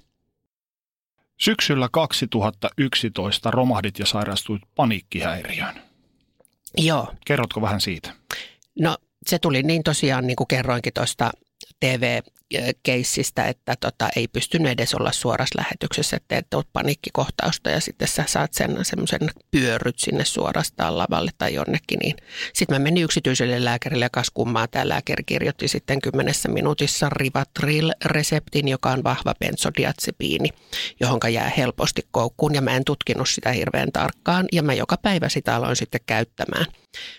Syksyllä 1.42 1.90
2011 1.92 3.52
romahdit 3.52 4.00
ja 4.00 4.06
sairastuit 4.06 4.62
paniikkihäiriöön. 4.76 5.82
Joo. 6.78 7.14
Kerrotko 7.26 7.62
vähän 7.62 7.82
siitä? 7.82 8.14
No 8.80 8.98
se 9.28 9.40
tuli 9.40 9.64
niin 9.64 9.84
tosiaan, 9.84 10.28
niin 10.28 10.36
kuin 10.36 10.48
kerroinkin 10.48 10.94
tuosta 10.94 11.32
TV-keissistä, 11.80 13.46
että 13.46 13.76
tota, 13.80 14.10
ei 14.16 14.28
pystynyt 14.28 14.72
edes 14.72 14.94
olla 14.94 15.12
suorassa 15.12 15.60
lähetyksessä, 15.62 16.18
että 16.18 16.28
teet 16.28 16.68
paniikkikohtausta 16.74 17.70
ja 17.70 17.80
sitten 17.80 18.08
sä 18.08 18.24
saat 18.28 18.54
sen 18.54 18.86
semmoisen 18.86 19.30
pyörryt 19.52 20.00
sinne 20.00 20.26
suorastaan 20.26 20.98
lavalle 20.98 21.32
tai 21.38 21.54
jonnekin. 21.54 22.00
Niin. 22.04 22.16
Sitten 22.54 22.76
mä 22.76 22.80
menin 22.80 23.04
yksityiselle 23.04 23.66
lääkärille 23.66 24.06
ja 24.06 24.10
kas 24.10 24.30
kummaa 24.34 24.68
tämä 24.68 24.90
lääkäri 24.90 25.24
kirjoitti 25.24 25.68
sitten 25.68 26.02
kymmenessä 26.02 26.50
minuutissa 26.50 27.10
Rivatril-reseptin, 27.10 28.68
joka 28.68 28.92
on 28.92 29.04
vahva 29.04 29.34
benzodiazepiini, 29.40 30.50
johon 31.00 31.20
jää 31.34 31.52
helposti 31.58 32.02
koukkuun 32.12 32.56
ja 32.56 32.62
mä 32.62 32.76
en 32.76 32.86
tutkinut 32.86 33.30
sitä 33.30 33.52
hirveän 33.52 33.92
tarkkaan 33.92 34.46
ja 34.52 34.64
mä 34.64 34.74
joka 34.74 34.98
päivä 34.98 35.30
sitä 35.30 35.56
aloin 35.56 35.76
sitten 35.76 36.02
käyttämään. 36.06 36.66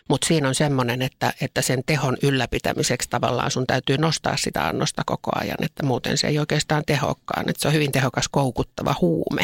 Mutta 0.09 0.27
siinä 0.27 0.49
on 0.49 0.55
semmoinen, 0.55 1.03
että, 1.03 1.33
että 1.41 1.63
sen 1.63 1.83
tehon 1.87 2.17
ylläpitämiseksi 2.23 3.11
tavallaan 3.11 3.51
sun 3.51 3.67
täytyy 3.67 3.99
nostaa 3.99 4.37
sitä 4.37 4.67
annosta 4.67 5.03
koko 5.07 5.31
ajan, 5.35 5.57
että 5.63 5.83
muuten 5.83 6.19
se 6.19 6.27
ei 6.27 6.39
oikeastaan 6.39 6.83
tehokkaan. 6.87 7.49
Että 7.49 7.63
se 7.63 7.69
on 7.69 7.75
hyvin 7.75 7.93
tehokas 7.93 8.29
koukuttava 8.29 8.95
huume. 9.01 9.43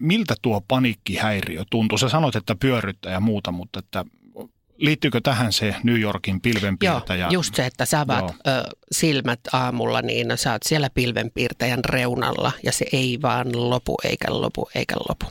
Miltä 0.00 0.34
tuo 0.42 0.62
paniikkihäiriö 0.68 1.64
tuntuu? 1.70 1.98
Sä 1.98 2.08
sanoit, 2.08 2.36
että 2.36 2.56
pyörryttää 2.60 3.12
ja 3.12 3.20
muuta, 3.20 3.52
mutta 3.52 3.78
että 3.78 4.04
liittyykö 4.76 5.20
tähän 5.20 5.52
se 5.52 5.74
New 5.82 6.00
Yorkin 6.00 6.40
pilvenpiirtäjä? 6.40 7.24
Joo, 7.24 7.30
just 7.30 7.54
se, 7.54 7.66
että 7.66 7.84
sä 7.84 8.00
avaat 8.00 8.30
ö, 8.30 8.34
silmät 8.92 9.40
aamulla, 9.52 10.02
niin 10.02 10.26
sä 10.34 10.52
oot 10.52 10.62
siellä 10.62 10.90
pilvenpiirtäjän 10.90 11.84
reunalla 11.84 12.52
ja 12.62 12.72
se 12.72 12.86
ei 12.92 13.18
vaan 13.22 13.70
lopu 13.70 13.96
eikä 14.04 14.26
lopu 14.28 14.68
eikä 14.74 14.94
lopu. 15.08 15.26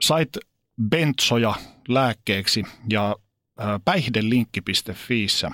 Sait 0.00 0.38
bentsoja 0.88 1.54
lääkkeeksi 1.88 2.64
ja 2.90 3.16
päihdelinkki.fiissä 3.84 5.50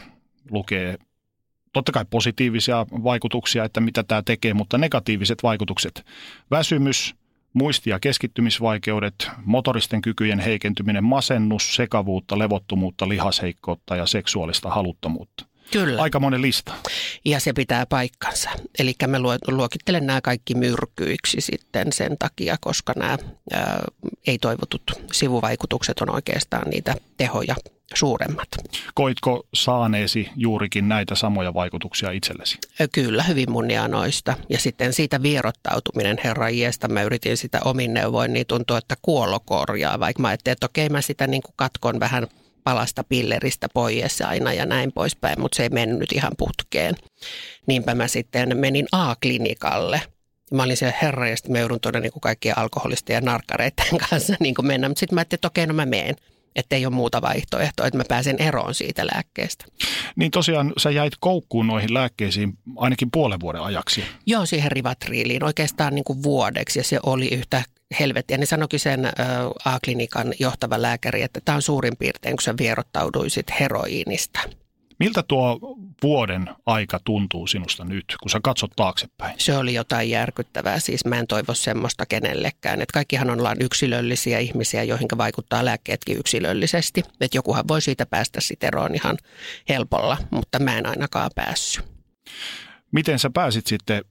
lukee 0.51 0.99
totta 1.73 1.93
kai 1.93 2.05
positiivisia 2.11 2.87
vaikutuksia, 2.91 3.65
että 3.65 3.81
mitä 3.81 4.03
tämä 4.03 4.23
tekee, 4.23 4.55
mutta 4.55 4.79
negatiiviset 4.79 5.43
vaikutukset. 5.43 6.07
Väsymys, 6.51 7.15
muisti- 7.53 7.91
ja 7.91 8.01
keskittymisvaikeudet, 8.01 9.31
motoristen 9.45 10.03
kykyjen 10.03 10.41
heikentyminen, 10.41 11.05
masennus, 11.05 11.77
sekavuutta, 11.77 12.39
levottomuutta, 12.39 13.09
lihasheikkoutta 13.09 13.97
ja 13.97 14.07
seksuaalista 14.07 14.71
haluttomuutta. 14.71 15.50
Kyllä. 15.71 16.03
Aika 16.03 16.21
monen 16.21 16.43
lista. 16.43 16.73
Ja 17.25 17.41
se 17.41 17.53
pitää 17.53 17.87
paikkansa. 17.87 18.51
Eli 18.79 18.95
mä 19.07 19.19
luokittelen 19.49 20.07
nämä 20.07 20.21
kaikki 20.21 20.55
myrkyiksi 20.55 21.41
sitten 21.41 21.93
sen 21.93 22.19
takia, 22.19 22.57
koska 22.61 22.93
nämä 22.97 23.19
ää, 23.53 23.85
ei-toivotut 24.27 24.83
sivuvaikutukset 25.13 26.01
on 26.01 26.15
oikeastaan 26.15 26.71
niitä 26.71 26.95
tehoja 27.17 27.57
suuremmat. 27.95 28.49
Koitko 28.95 29.47
saaneesi 29.55 30.29
juurikin 30.37 30.89
näitä 30.89 31.15
samoja 31.15 31.55
vaikutuksia 31.55 32.11
itsellesi? 32.11 32.59
Kyllä, 32.93 33.23
hyvin 33.23 33.51
monia 33.51 33.89
noista. 33.89 34.35
Ja 34.49 34.59
sitten 34.59 34.93
siitä 34.93 35.23
vierottautuminen, 35.23 36.17
herra 36.25 36.49
Iesta, 36.49 36.89
mä 36.89 37.03
yritin 37.03 37.37
sitä 37.37 37.61
omin 37.65 37.95
neuvoin, 37.95 38.33
niin 38.33 38.47
tuntuu, 38.47 38.77
että 38.77 38.97
kuolo 39.03 39.41
korjaa. 39.41 40.01
Vaikka 40.01 40.23
mä 40.23 40.29
ajattelin, 40.29 40.53
että 40.53 40.67
okei, 40.67 40.89
mä 40.89 41.01
sitä 41.01 41.27
niin 41.27 41.43
kuin 41.43 41.55
katkon 41.57 42.01
vähän– 42.01 42.27
palasta 42.65 43.05
pilleristä 43.05 43.69
pois 43.75 44.23
aina 44.23 44.53
ja 44.53 44.67
näin 44.67 44.93
poispäin, 44.93 45.41
mutta 45.41 45.57
se 45.57 45.63
ei 45.63 45.69
mennyt 45.69 46.13
ihan 46.13 46.33
putkeen. 46.39 46.95
Niinpä 47.67 47.95
mä 47.95 48.09
sitten 48.09 48.57
menin 48.57 48.87
A-klinikalle. 48.93 50.03
Mä 50.53 50.63
olin 50.63 50.77
siellä 50.77 50.99
herra 51.03 51.29
ja 51.29 51.37
sitten 51.37 51.53
mä 51.53 51.59
joudun 51.59 51.81
tuonne 51.81 52.01
niin 52.01 52.13
kaikkien 52.23 52.59
alkoholisten 52.59 53.15
ja 53.15 53.21
narkkareiden 53.21 53.99
kanssa 54.11 54.35
niin 54.41 54.55
kuin 54.55 54.67
mennä. 54.67 54.89
Mutta 54.89 55.01
sitten 55.01 55.15
mä 55.15 55.21
ajattelin, 55.21 55.39
että 55.39 55.49
okei, 55.49 55.67
no 55.67 55.75
mä 55.75 55.87
menen 55.87 56.17
että 56.57 56.77
ei 56.77 56.87
ole 56.87 56.95
muuta 56.95 57.23
vaihtoehtoa, 57.23 57.87
että 57.87 57.99
mä 57.99 58.05
pääsen 58.09 58.37
eroon 58.43 58.75
siitä 58.75 59.07
lääkkeestä. 59.07 59.65
Niin 60.17 60.31
tosiaan 60.31 60.73
sä 60.77 60.91
jäit 60.91 61.13
koukkuun 61.21 61.67
noihin 61.67 61.95
lääkkeisiin 61.95 62.59
ainakin 62.77 63.11
puolen 63.11 63.41
vuoden 63.41 63.63
ajaksi. 63.63 64.05
Joo, 64.27 64.47
siihen 64.47 64.73
rivatriiliin 64.73 65.45
oikeastaan 65.45 65.95
niin 65.95 66.05
kuin 66.05 66.23
vuodeksi 66.23 66.79
ja 66.79 66.85
se 66.85 66.99
oli 67.03 67.29
yhtä 67.29 67.63
helvettiä. 68.01 68.39
Ne 68.39 68.47
sanoikin 68.47 68.81
sen 68.81 69.09
A-klinikan 69.65 70.35
johtava 70.41 70.83
lääkäri, 70.83 71.23
että 71.23 71.41
tämä 71.45 71.57
on 71.57 71.63
suurin 71.63 71.97
piirtein, 71.97 72.37
kun 72.37 72.43
sä 72.43 72.55
vierottauduisit 72.59 73.47
heroiinista. 73.61 74.41
Miltä 74.99 75.23
tuo 75.23 75.59
vuoden 76.03 76.51
aika 76.67 77.01
tuntuu 77.05 77.47
sinusta 77.47 77.85
nyt, 77.85 78.05
kun 78.23 78.31
sä 78.31 78.41
katsot 78.43 78.71
taaksepäin? 78.77 79.35
Se 79.39 79.57
oli 79.57 79.75
jotain 79.75 80.11
järkyttävää. 80.11 80.81
Siis 80.81 81.05
mä 81.05 81.19
en 81.19 81.27
toivo 81.27 81.55
semmoista 81.55 82.07
kenellekään. 82.07 82.83
Että 82.83 82.93
kaikkihan 82.93 83.31
ollaan 83.31 83.57
yksilöllisiä 83.61 84.39
ihmisiä, 84.39 84.83
joihin 84.83 85.09
vaikuttaa 85.19 85.65
lääkkeetkin 85.65 86.17
yksilöllisesti. 86.19 87.03
Että 87.21 87.37
jokuhan 87.37 87.69
voi 87.69 87.83
siitä 87.83 88.07
päästä 88.07 88.41
sitten 88.41 88.67
eroon 88.67 88.95
ihan 88.95 89.17
helpolla, 89.69 90.17
mutta 90.31 90.59
mä 90.59 90.79
en 90.79 90.87
ainakaan 90.87 91.31
päässyt. 91.35 91.85
Miten 92.93 93.19
sä 93.19 93.31
pääsit 93.35 93.67
sitten 93.67 94.05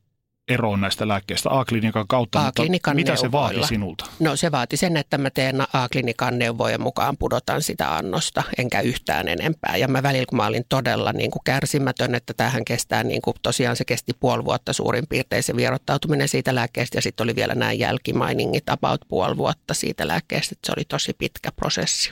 eroon 0.49 0.81
näistä 0.81 1.07
lääkkeistä 1.07 1.49
A-klinikan 1.51 2.07
kautta, 2.07 2.47
A-klinikan 2.47 2.91
mutta 2.91 3.11
mitä 3.11 3.23
neuvoilla. 3.23 3.51
se 3.51 3.57
vaati 3.57 3.67
sinulta? 3.67 4.05
No 4.19 4.35
se 4.35 4.51
vaati 4.51 4.77
sen, 4.77 4.97
että 4.97 5.17
mä 5.17 5.29
teen 5.29 5.61
A-klinikan 5.73 6.39
neuvojen 6.39 6.81
mukaan 6.81 7.17
pudotan 7.17 7.61
sitä 7.61 7.95
annosta, 7.95 8.43
enkä 8.57 8.81
yhtään 8.81 9.27
enempää. 9.27 9.77
Ja 9.77 9.87
mä 9.87 10.03
välillä, 10.03 10.25
kun 10.25 10.37
mä 10.37 10.47
olin 10.47 10.65
todella 10.69 11.13
niin 11.13 11.31
kuin 11.31 11.41
kärsimätön, 11.45 12.15
että 12.15 12.33
tähän 12.33 12.65
kestää, 12.65 13.03
niin 13.03 13.21
kuin, 13.21 13.35
tosiaan 13.41 13.75
se 13.75 13.85
kesti 13.85 14.11
puoli 14.19 14.45
vuotta 14.45 14.73
suurin 14.73 15.07
piirtein 15.09 15.43
se 15.43 15.55
vierottautuminen 15.55 16.27
siitä 16.27 16.55
lääkkeestä 16.55 16.97
ja 16.97 17.01
sitten 17.01 17.23
oli 17.23 17.35
vielä 17.35 17.55
nämä 17.55 17.71
jälkimainingit 17.71 18.69
about 18.69 19.01
puoli 19.07 19.37
vuotta 19.37 19.73
siitä 19.73 20.07
lääkkeestä, 20.07 20.53
että 20.53 20.65
se 20.65 20.73
oli 20.77 20.85
tosi 20.85 21.13
pitkä 21.17 21.51
prosessi. 21.51 22.09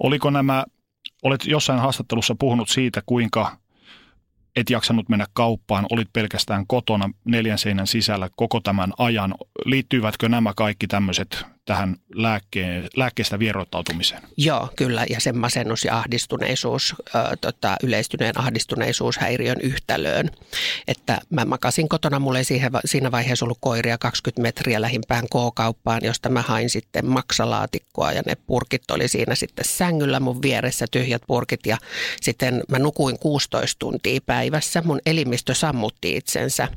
Oliko 0.00 0.30
nämä, 0.30 0.64
olet 1.22 1.46
jossain 1.46 1.80
haastattelussa 1.80 2.34
puhunut 2.38 2.68
siitä, 2.68 3.02
kuinka 3.06 3.56
et 4.56 4.70
jaksanut 4.70 5.08
mennä 5.08 5.26
kauppaan, 5.32 5.86
olit 5.90 6.12
pelkästään 6.12 6.66
kotona 6.66 7.10
neljän 7.24 7.58
seinän 7.58 7.86
sisällä 7.86 8.28
koko 8.36 8.60
tämän 8.60 8.92
ajan. 8.98 9.34
Liittyivätkö 9.64 10.28
nämä 10.28 10.52
kaikki 10.56 10.86
tämmöiset 10.86 11.53
tähän 11.64 11.96
lääkkeen, 12.14 12.88
lääkkeestä 12.96 13.38
vieroittautumiseen. 13.38 14.22
Joo, 14.36 14.68
kyllä. 14.76 15.06
Ja 15.10 15.20
sen 15.20 15.38
masennus 15.38 15.84
ja 15.84 15.98
ahdistuneisuus, 15.98 16.94
ö, 17.14 17.36
tota, 17.40 17.76
yleistyneen 17.82 18.40
ahdistuneisuushäiriön 18.40 19.60
yhtälöön. 19.60 20.30
Että 20.88 21.20
mä 21.30 21.44
makasin 21.44 21.88
kotona, 21.88 22.18
mulla 22.18 22.38
ei 22.38 22.44
siihen, 22.44 22.72
siinä 22.84 23.10
vaiheessa 23.10 23.44
ollut 23.44 23.58
koiria 23.60 23.98
20 23.98 24.42
metriä 24.42 24.80
lähimpään 24.80 25.24
K-kauppaan, 25.24 26.00
josta 26.04 26.28
mä 26.28 26.42
hain 26.42 26.70
sitten 26.70 27.06
maksalaatikkoa 27.06 28.12
ja 28.12 28.22
ne 28.26 28.34
purkit 28.34 28.90
oli 28.90 29.08
siinä 29.08 29.34
sitten 29.34 29.64
sängyllä 29.64 30.20
mun 30.20 30.42
vieressä, 30.42 30.86
tyhjät 30.90 31.22
purkit. 31.26 31.66
Ja 31.66 31.78
sitten 32.22 32.62
mä 32.68 32.78
nukuin 32.78 33.18
16 33.18 33.78
tuntia 33.78 34.20
päivässä. 34.26 34.82
Mun 34.84 35.00
elimistö 35.06 35.54
sammutti 35.54 36.16
itsensä. 36.16 36.68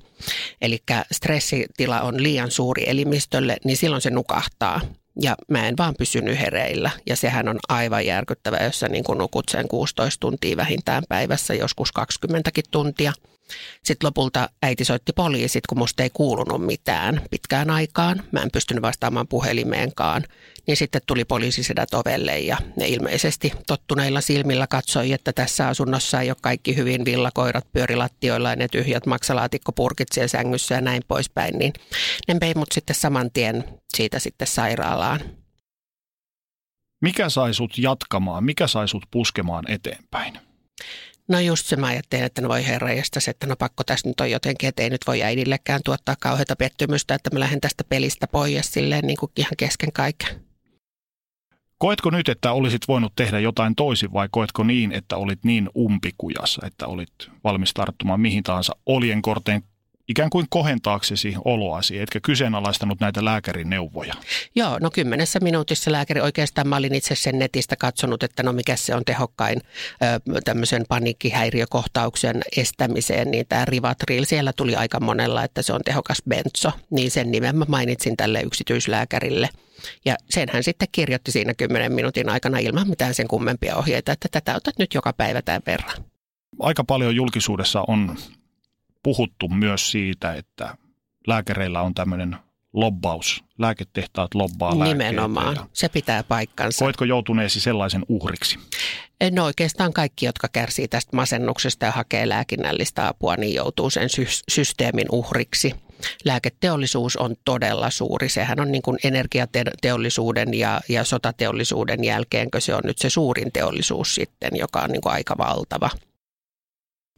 Eli 0.62 0.84
stressitila 1.12 2.02
on 2.02 2.24
liian 2.24 2.52
suuri 2.52 2.84
elimistölle, 2.90 3.58
niin 3.64 3.78
silloin 3.78 4.02
se 4.02 4.10
nukahtaa. 4.10 4.82
Ja 5.22 5.36
mä 5.48 5.68
en 5.68 5.78
vaan 5.78 5.96
pysynyt 5.98 6.40
hereillä. 6.40 6.92
Ja 7.06 7.16
sehän 7.16 7.48
on 7.48 7.60
aivan 7.70 8.06
järkyttävä, 8.06 8.58
jos 8.58 8.80
sä 8.80 8.88
niin 8.88 9.04
nukut 9.18 9.46
sen 9.52 9.68
16 9.68 10.20
tuntia 10.20 10.58
vähintään 10.58 11.04
päivässä, 11.10 11.54
joskus 11.54 11.92
20 11.92 12.52
tuntia. 12.72 13.14
Sitten 13.84 14.08
lopulta 14.08 14.50
äiti 14.64 14.86
soitti 14.86 15.14
poliisit, 15.14 15.68
kun 15.68 15.78
musta 15.78 16.04
ei 16.04 16.10
kuulunut 16.14 16.66
mitään 16.66 17.22
pitkään 17.32 17.70
aikaan. 17.70 18.24
Mä 18.32 18.42
en 18.42 18.52
pystynyt 18.54 18.82
vastaamaan 18.82 19.28
puhelimeenkaan. 19.28 20.24
Niin 20.68 20.78
sitten 20.78 21.02
tuli 21.08 21.26
poliisisedät 21.26 21.94
ovelle 21.94 22.40
ja 22.40 22.58
ne 22.76 22.88
ilmeisesti 22.88 23.52
tottuneilla 23.68 24.22
silmillä 24.22 24.68
katsoi, 24.68 25.14
että 25.14 25.34
tässä 25.34 25.68
asunnossa 25.68 26.22
ei 26.22 26.30
ole 26.30 26.38
kaikki 26.42 26.76
hyvin 26.76 27.06
villakoirat 27.06 27.72
pyörilattioilla 27.74 28.50
ja 28.50 28.56
ne 28.56 28.68
tyhjät 28.68 29.06
maksalaatikkopurkit 29.06 30.08
siellä 30.14 30.28
sängyssä 30.28 30.76
ja 30.76 30.82
näin 30.82 31.02
poispäin. 31.08 31.58
Niin 31.58 31.74
ne 32.28 32.38
vei 32.42 32.54
mut 32.56 32.72
sitten 32.72 32.96
saman 32.96 33.32
tien 33.32 33.64
siitä 33.96 34.20
sitten 34.20 34.48
sairaalaan. 34.48 35.20
Mikä 37.02 37.30
sai 37.30 37.54
sut 37.54 37.78
jatkamaan, 37.78 38.44
mikä 38.44 38.68
sai 38.68 38.88
sut 38.88 39.04
puskemaan 39.12 39.72
eteenpäin? 39.72 40.40
No 41.28 41.40
just 41.40 41.66
se 41.66 41.76
mä 41.76 41.88
ajattelin, 41.88 42.26
että 42.26 42.42
no 42.42 42.50
voi 42.50 42.68
herra 42.68 42.94
jästäs, 42.94 43.28
että 43.28 43.48
no 43.48 43.56
pakko 43.56 43.84
tässä 43.84 44.10
nyt 44.10 44.20
on 44.20 44.32
jotenkin, 44.32 44.70
että 44.70 44.84
ei 44.84 44.90
nyt 44.90 45.08
voi 45.08 45.24
äidillekään 45.24 45.82
tuottaa 45.86 46.16
kauheata 46.22 46.56
pettymystä, 46.56 47.16
että 47.16 47.30
mä 47.34 47.40
lähden 47.40 47.62
tästä 47.62 47.84
pelistä 47.84 48.28
pois 48.28 48.74
silleen 48.74 49.08
niin 49.08 49.18
kuin 49.18 49.32
ihan 49.38 49.54
kesken 49.58 49.92
kaiken. 49.92 50.47
Koetko 51.78 52.10
nyt, 52.10 52.30
että 52.30 52.52
olisit 52.52 52.88
voinut 52.88 53.14
tehdä 53.16 53.40
jotain 53.40 53.76
toisin 53.76 54.14
vai 54.14 54.28
koetko 54.32 54.64
niin, 54.64 54.92
että 54.92 55.18
olit 55.18 55.40
niin 55.44 55.70
umpikujassa, 55.78 56.68
että 56.68 56.88
olit 56.88 57.10
valmis 57.44 57.74
tarttumaan 57.74 58.20
mihin 58.20 58.44
tahansa 58.44 58.76
oljenkorteen 58.86 59.64
ikään 60.08 60.30
kuin 60.30 60.46
kohentaaksesi 60.50 61.36
oloasi, 61.46 62.00
etkä 62.00 62.20
kyseenalaistanut 62.20 63.00
näitä 63.00 63.26
lääkärin 63.26 63.70
neuvoja? 63.70 64.14
Joo, 64.56 64.80
no 64.80 64.90
kymmenessä 64.90 65.40
minuutissa 65.40 65.92
lääkäri, 65.92 66.22
oikeastaan 66.22 66.68
mä 66.68 66.76
olin 66.76 66.96
itse 66.96 67.16
sen 67.16 67.40
netistä 67.40 67.76
katsonut, 67.76 68.24
että 68.24 68.44
no 68.44 68.54
mikä 68.54 68.76
se 68.76 68.96
on 68.96 69.06
tehokkain 69.06 69.62
tämmöisen 70.44 70.86
paniikkihäiriökohtauksen 70.90 72.42
estämiseen, 72.58 73.32
niin 73.32 73.46
tämä 73.50 73.66
Rivatril, 73.66 74.26
siellä 74.26 74.54
tuli 74.54 74.76
aika 74.76 75.00
monella, 75.00 75.44
että 75.44 75.62
se 75.62 75.74
on 75.74 75.82
tehokas 75.86 76.18
benzo, 76.30 76.72
niin 76.90 77.12
sen 77.12 77.32
nimen 77.32 77.56
mä 77.56 77.66
mainitsin 77.68 78.18
tälle 78.18 78.42
yksityislääkärille. 78.42 79.50
Ja 80.06 80.16
sen 80.30 80.50
hän 80.54 80.64
sitten 80.64 80.88
kirjoitti 80.92 81.32
siinä 81.32 81.54
kymmenen 81.54 81.94
minuutin 81.94 82.30
aikana 82.30 82.60
ilman 82.60 82.90
mitään 82.90 83.14
sen 83.14 83.28
kummempia 83.28 83.76
ohjeita, 83.76 84.12
että 84.12 84.28
tätä 84.32 84.56
otat 84.56 84.80
nyt 84.80 84.94
joka 84.94 85.14
päivä 85.14 85.42
tämän 85.42 85.62
verran. 85.66 85.96
Aika 86.60 86.84
paljon 86.84 87.16
julkisuudessa 87.16 87.84
on 87.88 88.18
puhuttu 89.04 89.48
myös 89.48 89.92
siitä, 89.92 90.34
että 90.34 90.78
lääkäreillä 91.28 91.82
on 91.82 91.94
tämmöinen 91.94 92.38
lobbaus. 92.74 93.44
Lääketehtaat 93.58 94.36
lobbaa 94.36 94.76
Nimenomaan. 94.76 95.56
Ja 95.56 95.68
se 95.74 95.90
pitää 95.90 96.24
paikkansa. 96.24 96.86
Koetko 96.86 97.06
joutuneesi 97.06 97.60
sellaisen 97.60 98.06
uhriksi? 98.10 98.60
No 99.32 99.46
oikeastaan 99.46 99.94
kaikki, 99.94 100.26
jotka 100.26 100.48
kärsii 100.54 100.88
tästä 100.88 101.16
masennuksesta 101.16 101.86
ja 101.86 101.92
hakee 101.92 102.30
lääkinnällistä 102.30 103.08
apua, 103.08 103.36
niin 103.36 103.54
joutuu 103.54 103.90
sen 103.90 104.10
sy- 104.10 104.44
systeemin 104.50 105.08
uhriksi. 105.12 105.76
Lääketeollisuus 106.26 107.18
on 107.18 107.36
todella 107.46 107.90
suuri. 107.90 108.30
Sehän 108.30 108.60
on 108.60 108.72
niin 108.72 108.82
kuin 108.82 108.98
energiateollisuuden 109.04 110.54
ja, 110.54 110.82
ja 110.90 111.04
sotateollisuuden 111.04 112.04
jälkeen, 112.04 112.50
se 112.60 112.76
on 112.76 112.82
nyt 112.84 112.98
se 112.98 113.10
suurin 113.10 113.52
teollisuus 113.52 114.16
sitten, 114.16 114.52
joka 114.56 114.82
on 114.82 114.90
niin 114.90 115.02
kuin 115.02 115.14
aika 115.14 115.38
valtava. 115.38 115.90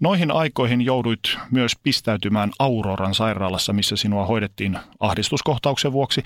Noihin 0.02 0.32
aikoihin 0.32 0.82
jouduit 0.82 1.38
myös 1.52 1.72
pistäytymään 1.84 2.52
Auroran 2.60 3.16
sairaalassa, 3.16 3.74
missä 3.74 3.96
sinua 3.96 4.26
hoidettiin 4.26 4.80
ahdistuskohtauksen 5.00 5.92
vuoksi. 5.92 6.24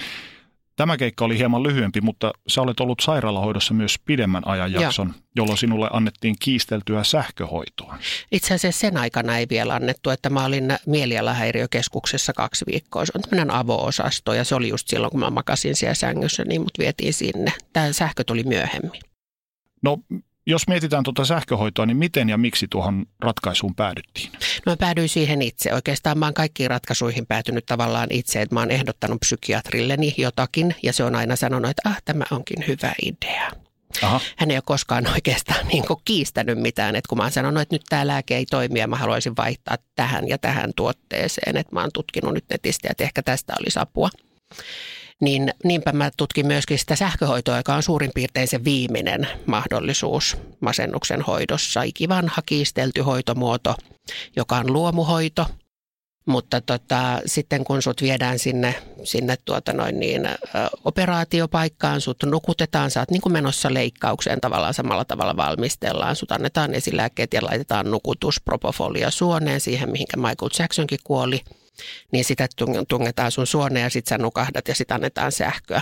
Tämä 0.75 0.97
keikka 0.97 1.25
oli 1.25 1.37
hieman 1.37 1.63
lyhyempi, 1.63 2.01
mutta 2.01 2.33
sä 2.47 2.61
olet 2.61 2.79
ollut 2.79 2.99
sairaalahoidossa 2.99 3.73
myös 3.73 3.99
pidemmän 4.05 4.47
ajanjakson, 4.47 5.07
ja. 5.07 5.13
jolloin 5.35 5.57
sinulle 5.57 5.89
annettiin 5.93 6.35
kiisteltyä 6.39 7.03
sähköhoitoa. 7.03 7.97
Itse 8.31 8.53
asiassa 8.53 8.79
sen 8.79 8.97
aikana 8.97 9.37
ei 9.37 9.45
vielä 9.49 9.75
annettu, 9.75 10.09
että 10.09 10.29
mä 10.29 10.45
olin 10.45 10.77
mielialahäiriökeskuksessa 10.85 12.33
kaksi 12.33 12.65
viikkoa. 12.71 13.05
Se 13.05 13.11
on 13.15 13.21
tämmöinen 13.21 13.51
avo-osasto 13.51 14.33
ja 14.33 14.43
se 14.43 14.55
oli 14.55 14.69
just 14.69 14.87
silloin, 14.87 15.11
kun 15.11 15.19
mä 15.19 15.29
makasin 15.29 15.75
siellä 15.75 15.93
sängyssä, 15.93 16.43
niin 16.45 16.61
mut 16.61 16.79
vietiin 16.79 17.13
sinne. 17.13 17.53
Tämä 17.73 17.93
sähkö 17.93 18.23
tuli 18.23 18.43
myöhemmin. 18.43 19.01
No 19.81 19.97
jos 20.45 20.67
mietitään 20.67 21.03
tuota 21.03 21.25
sähköhoitoa, 21.25 21.85
niin 21.85 21.97
miten 21.97 22.29
ja 22.29 22.37
miksi 22.37 22.67
tuohon 22.69 23.05
ratkaisuun 23.21 23.75
päädyttiin? 23.75 24.31
No 24.65 24.71
mä 24.71 24.77
päädyin 24.77 25.09
siihen 25.09 25.41
itse. 25.41 25.73
Oikeastaan 25.73 26.17
mä 26.17 26.25
oon 26.25 26.33
kaikkiin 26.33 26.69
ratkaisuihin 26.69 27.25
päätynyt 27.25 27.65
tavallaan 27.65 28.07
itse, 28.11 28.41
että 28.41 28.55
mä 28.55 28.59
oon 28.59 28.71
ehdottanut 28.71 29.19
psykiatrilleni 29.19 30.13
jotakin 30.17 30.75
ja 30.83 30.93
se 30.93 31.03
on 31.03 31.15
aina 31.15 31.35
sanonut, 31.35 31.71
että 31.71 31.89
ah, 31.89 32.01
tämä 32.05 32.23
onkin 32.31 32.67
hyvä 32.67 32.93
idea. 33.01 33.51
Aha. 34.01 34.19
Hän 34.37 34.51
ei 34.51 34.57
ole 34.57 34.63
koskaan 34.65 35.07
oikeastaan 35.13 35.67
niin 35.67 35.87
kuin 35.87 35.99
kiistänyt 36.05 36.59
mitään, 36.59 36.95
että 36.95 37.09
kun 37.09 37.17
mä 37.17 37.23
oon 37.23 37.31
sanonut, 37.31 37.61
että 37.61 37.75
nyt 37.75 37.83
tämä 37.89 38.07
lääke 38.07 38.37
ei 38.37 38.45
toimi 38.45 38.79
ja 38.79 38.87
mä 38.87 38.95
haluaisin 38.95 39.33
vaihtaa 39.37 39.77
tähän 39.95 40.27
ja 40.27 40.37
tähän 40.37 40.71
tuotteeseen, 40.75 41.57
että 41.57 41.75
mä 41.75 41.81
oon 41.81 41.89
tutkinut 41.93 42.33
nyt 42.33 42.45
netistä, 42.49 42.87
että 42.91 43.03
ehkä 43.03 43.23
tästä 43.23 43.53
olisi 43.59 43.79
apua 43.79 44.09
niin 45.21 45.53
niinpä 45.63 45.91
mä 45.91 46.11
tutkin 46.17 46.47
myöskin 46.47 46.79
sitä 46.79 46.95
sähköhoitoa, 46.95 47.57
joka 47.57 47.75
on 47.75 47.83
suurin 47.83 48.11
piirtein 48.15 48.47
se 48.47 48.63
viimeinen 48.63 49.27
mahdollisuus 49.45 50.37
masennuksen 50.59 51.21
hoidossa. 51.21 51.83
Ikivanha 51.83 52.41
kiistelty 52.45 53.01
hoitomuoto, 53.01 53.75
joka 54.35 54.57
on 54.57 54.73
luomuhoito. 54.73 55.45
Mutta 56.25 56.61
tota, 56.61 57.21
sitten 57.25 57.63
kun 57.63 57.81
sut 57.81 58.01
viedään 58.01 58.39
sinne, 58.39 58.75
sinne 59.03 59.37
tuota 59.45 59.73
noin 59.73 59.99
niin, 59.99 60.25
ä, 60.25 60.35
operaatiopaikkaan, 60.85 62.01
sut 62.01 62.23
nukutetaan, 62.25 62.91
sä 62.91 62.99
oot 62.99 63.11
niin 63.11 63.21
kuin 63.21 63.33
menossa 63.33 63.73
leikkaukseen 63.73 64.41
tavallaan 64.41 64.73
samalla 64.73 65.05
tavalla 65.05 65.37
valmistellaan. 65.37 66.15
Sut 66.15 66.31
annetaan 66.31 66.73
esilääkkeet 66.73 67.33
ja 67.33 67.41
laitetaan 67.43 67.91
nukutus 67.91 68.41
propofolia 68.41 69.11
suoneen 69.11 69.61
siihen, 69.61 69.91
mihinkä 69.91 70.17
Michael 70.17 70.49
Jacksonkin 70.59 70.99
kuoli– 71.03 71.41
niin 72.11 72.25
sitä 72.25 72.47
tungetaan 72.87 73.31
sun 73.31 73.47
suoneen 73.47 73.83
ja 73.83 73.89
sitten 73.89 74.09
sä 74.09 74.23
nukahdat 74.23 74.67
ja 74.67 74.75
sitten 74.75 74.95
annetaan 74.95 75.31
sähköä. 75.31 75.81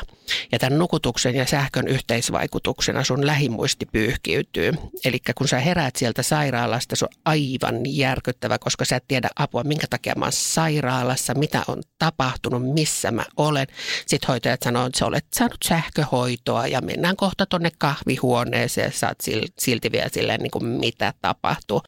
Ja 0.51 0.60
tämän 0.60 0.80
nukutuksen 0.80 1.36
ja 1.36 1.45
sähkön 1.45 1.88
yhteisvaikutuksena 1.88 3.04
sun 3.04 3.27
lähimuisti 3.27 3.86
pyyhkiytyy. 3.86 4.73
Eli 5.06 5.17
kun 5.36 5.47
sä 5.47 5.60
heräät 5.60 5.95
sieltä 5.95 6.23
sairaalasta, 6.23 6.95
se 6.95 7.06
on 7.06 7.10
aivan 7.25 7.82
järkyttävä, 7.86 8.58
koska 8.60 8.86
sä 8.86 8.95
et 8.95 9.08
tiedä 9.08 9.30
apua, 9.36 9.63
minkä 9.63 9.88
takia 9.89 10.13
mä 10.17 10.25
oon 10.25 10.32
sairaalassa, 10.32 11.34
mitä 11.34 11.63
on 11.67 11.84
tapahtunut, 11.99 12.73
missä 12.73 13.12
mä 13.12 13.25
olen. 13.38 13.67
Sitten 14.08 14.27
hoitajat 14.27 14.62
sanoo, 14.63 14.86
että 14.86 14.99
sä 14.99 15.06
olet 15.06 15.25
saanut 15.36 15.58
sähköhoitoa 15.65 16.67
ja 16.67 16.82
mennään 16.82 17.15
kohta 17.15 17.45
tonne 17.45 17.71
kahvihuoneeseen 17.77 18.91
sä 18.93 19.08
oot 19.08 19.51
silti 19.60 19.91
vielä 19.91 20.10
silleen, 20.12 20.39
niin 20.39 20.51
kuin 20.51 20.65
mitä 20.65 21.13
tapahtuu. 21.21 21.82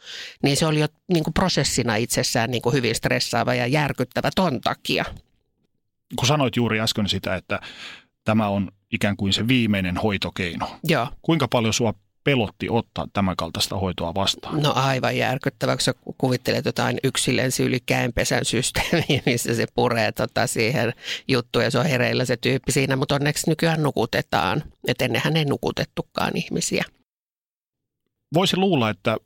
Niin 0.43 0.57
se 0.57 0.65
oli 0.65 0.79
jo 0.79 0.87
niin 1.07 1.23
kuin 1.23 1.33
prosessina 1.33 1.95
itsessään 1.95 2.51
niin 2.51 2.61
kuin 2.61 2.73
hyvin 2.73 2.95
stressaava 2.95 3.53
ja 3.53 3.67
järkyttävä 3.67 4.29
ton 4.35 4.61
takia. 4.61 5.05
Kun 6.15 6.27
sanoit 6.27 6.55
juuri 6.55 6.79
äsken 6.79 7.09
sitä, 7.09 7.35
että 7.35 7.59
tämä 8.23 8.47
on 8.47 8.71
ikään 8.91 9.17
kuin 9.17 9.33
se 9.33 9.47
viimeinen 9.47 9.97
hoitokeino. 9.97 10.79
Joo. 10.83 11.07
Kuinka 11.21 11.47
paljon 11.47 11.73
sua 11.73 11.93
pelotti 12.23 12.67
ottaa 12.69 13.07
tämän 13.13 13.35
kaltaista 13.35 13.77
hoitoa 13.77 14.15
vastaan? 14.15 14.61
No 14.61 14.73
aivan 14.75 15.17
järkyttävä, 15.17 15.77
kun 16.03 16.15
kuvittelet 16.17 16.65
jotain 16.65 16.97
yksillensi 17.03 17.63
yli 17.63 17.79
käenpesän 17.85 18.45
systeemiä, 18.45 19.21
missä 19.25 19.55
se 19.55 19.65
puree 19.75 20.11
tota 20.11 20.47
siihen 20.47 20.93
juttuun 21.27 21.65
ja 21.65 21.71
se 21.71 21.79
on 21.79 21.85
hereillä 21.85 22.25
se 22.25 22.37
tyyppi 22.37 22.71
siinä, 22.71 22.95
mutta 22.95 23.15
onneksi 23.15 23.49
nykyään 23.49 23.83
nukutetaan. 23.83 24.63
Että 24.87 25.05
ennenhän 25.05 25.37
ei 25.37 25.45
nukutettukaan 25.45 26.37
ihmisiä. 26.37 26.85
Voisi 28.33 28.57
luulla, 28.57 28.89
että 28.89 29.17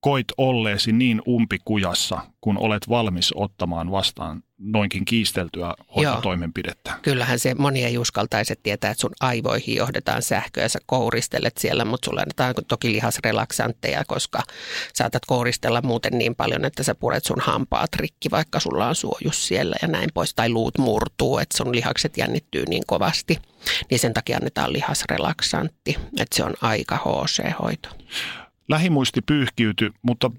koit 0.00 0.26
olleesi 0.38 0.92
niin 0.92 1.22
umpikujassa, 1.28 2.18
kun 2.40 2.58
olet 2.58 2.88
valmis 2.88 3.32
ottamaan 3.34 3.90
vastaan 3.90 4.42
noinkin 4.58 5.04
kiisteltyä 5.04 5.74
hoitotoimenpidettä? 5.96 6.90
Joo. 6.90 6.98
Kyllähän 7.02 7.38
se 7.38 7.54
moni 7.54 7.84
ei 7.84 7.98
uskaltaisi 7.98 8.54
tietää, 8.62 8.90
että 8.90 9.00
sun 9.00 9.12
aivoihin 9.20 9.76
johdetaan 9.76 10.22
sähköä 10.22 10.62
ja 10.62 10.68
sä 10.68 10.78
kouristelet 10.86 11.58
siellä, 11.58 11.84
mutta 11.84 12.04
sulla 12.04 12.20
annetaan 12.20 12.54
toki 12.68 12.92
lihasrelaksantteja, 12.92 14.04
koska 14.06 14.42
saatat 14.94 15.22
kouristella 15.26 15.82
muuten 15.82 16.18
niin 16.18 16.34
paljon, 16.34 16.64
että 16.64 16.82
sä 16.82 16.94
puret 16.94 17.24
sun 17.24 17.40
hampaat 17.40 17.94
rikki, 17.96 18.30
vaikka 18.30 18.60
sulla 18.60 18.88
on 18.88 18.94
suojus 18.94 19.46
siellä 19.46 19.76
ja 19.82 19.88
näin 19.88 20.08
pois, 20.14 20.34
tai 20.34 20.48
luut 20.48 20.78
murtuu, 20.78 21.38
että 21.38 21.56
sun 21.56 21.74
lihakset 21.74 22.16
jännittyy 22.16 22.64
niin 22.68 22.82
kovasti. 22.86 23.38
Niin 23.90 23.98
sen 23.98 24.14
takia 24.14 24.36
annetaan 24.36 24.72
lihasrelaksantti, 24.72 25.96
että 26.20 26.36
se 26.36 26.44
on 26.44 26.54
aika 26.60 26.96
HC-hoito. 26.96 27.88
Lähimuisti 28.68 29.20
pyyhkiytyi, 29.22 29.90
mutta 30.02 30.30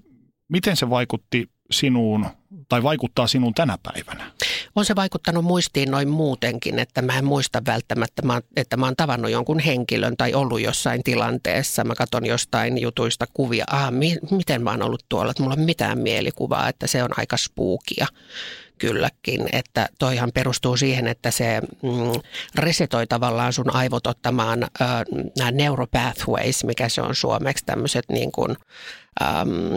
miten 0.48 0.76
se 0.76 0.90
vaikutti 0.90 1.50
sinuun 1.70 2.26
tai 2.68 2.82
vaikuttaa 2.82 3.26
sinuun 3.26 3.54
tänä 3.54 3.78
päivänä? 3.82 4.32
On 4.76 4.84
se 4.84 4.96
vaikuttanut 4.96 5.44
muistiin 5.44 5.90
noin 5.90 6.08
muutenkin, 6.08 6.78
että 6.78 7.02
mä 7.02 7.18
en 7.18 7.24
muista 7.24 7.62
välttämättä, 7.66 8.22
että 8.56 8.76
mä 8.76 8.86
oon 8.86 8.96
tavannut 8.96 9.30
jonkun 9.30 9.58
henkilön 9.58 10.16
tai 10.16 10.34
ollut 10.34 10.60
jossain 10.60 11.02
tilanteessa. 11.04 11.84
Mä 11.84 11.94
katson 11.94 12.26
jostain 12.26 12.78
jutuista 12.78 13.26
kuvia, 13.34 13.64
ah, 13.70 13.92
mi- 13.92 14.18
miten 14.30 14.62
mä 14.62 14.70
oon 14.70 14.82
ollut 14.82 15.04
tuolla, 15.08 15.30
että 15.30 15.42
mulla 15.42 15.56
on 15.58 15.64
mitään 15.64 15.98
mielikuvaa, 15.98 16.68
että 16.68 16.86
se 16.86 17.02
on 17.02 17.10
aika 17.16 17.36
spuukia 17.36 18.06
kylläkin, 18.78 19.48
että 19.52 19.88
toihan 19.98 20.30
perustuu 20.34 20.76
siihen, 20.76 21.06
että 21.08 21.30
se 21.30 21.60
mm, 21.82 22.20
resetoi 22.54 23.06
tavallaan 23.06 23.52
sun 23.52 23.74
aivot 23.74 24.06
ottamaan 24.06 24.66
nämä 25.38 25.50
neuropathways, 25.50 26.64
mikä 26.64 26.88
se 26.88 27.02
on 27.02 27.14
suomeksi, 27.14 27.64
tämmöiset 27.66 28.04
niin 28.08 28.32
kuin, 28.32 28.56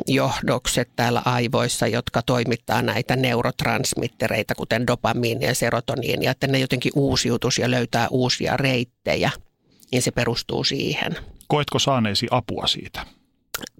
johdokset 0.07 0.89
täällä 0.95 1.21
aivoissa, 1.25 1.87
jotka 1.87 2.21
toimittaa 2.21 2.81
näitä 2.81 3.15
neurotransmittereita, 3.15 4.55
kuten 4.55 4.87
dopamiini 4.87 5.45
ja 5.45 5.55
serotoniini, 5.55 6.25
ja 6.25 6.31
että 6.31 6.47
ne 6.47 6.59
jotenkin 6.59 6.91
uusiutus 6.95 7.57
ja 7.57 7.71
löytää 7.71 8.07
uusia 8.09 8.57
reittejä, 8.57 9.31
niin 9.91 10.01
se 10.01 10.11
perustuu 10.11 10.63
siihen. 10.63 11.15
Koetko 11.47 11.79
saaneesi 11.79 12.27
apua 12.31 12.67
siitä? 12.67 13.05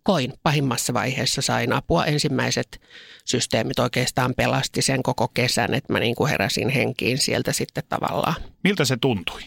Koin 0.04 0.34
pahimmassa 0.44 0.94
vaiheessa 0.94 1.42
sain 1.42 1.74
apua. 1.74 2.06
Ensimmäiset 2.06 2.82
systeemit 3.26 3.80
oikeastaan 3.80 4.34
pelasti 4.38 4.82
sen 4.82 5.04
koko 5.04 5.28
kesän, 5.28 5.74
että 5.74 5.94
mä 5.94 6.00
niin 6.00 6.16
kuin 6.16 6.30
heräsin 6.30 6.70
henkiin 6.70 7.18
sieltä 7.18 7.54
sitten 7.54 7.84
tavallaan. 7.90 8.36
Miltä 8.64 8.86
se 8.86 8.98
tuntui? 9.02 9.42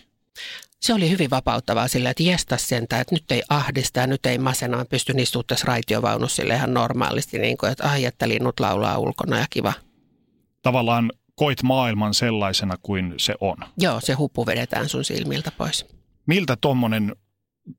Se 0.81 0.95
oli 0.95 1.11
hyvin 1.11 1.31
vapauttavaa 1.31 1.89
sillä, 1.89 2.11
että 2.11 2.23
jestas 2.23 2.69
sentään, 2.69 3.01
että 3.01 3.15
nyt 3.15 3.33
ei 3.33 3.43
ahdista 3.49 4.01
ja 4.01 4.07
nyt 4.07 4.27
ei 4.27 4.39
masena, 4.39 4.85
pystyn 4.85 5.19
istumaan 5.19 5.47
tässä 5.47 5.67
raitiovaunussa 5.67 6.43
ihan 6.43 6.75
normaalisti, 6.75 7.39
niin 7.39 7.57
kuin, 7.57 7.73
että 7.73 7.89
ai, 7.89 8.05
että 8.05 8.29
linnut 8.29 8.61
laulaa 8.61 8.99
ulkona 8.99 9.39
ja 9.39 9.47
kiva. 9.51 9.73
Tavallaan 10.63 11.13
koit 11.35 11.63
maailman 11.63 12.15
sellaisena 12.15 12.77
kuin 12.83 13.15
se 13.17 13.35
on. 13.41 13.57
Joo, 13.79 14.01
se 14.01 14.13
huppu 14.13 14.47
vedetään 14.47 14.89
sun 14.89 15.05
silmiltä 15.05 15.53
pois. 15.59 15.87
Miltä 16.27 16.57
tuommoinen 16.61 17.17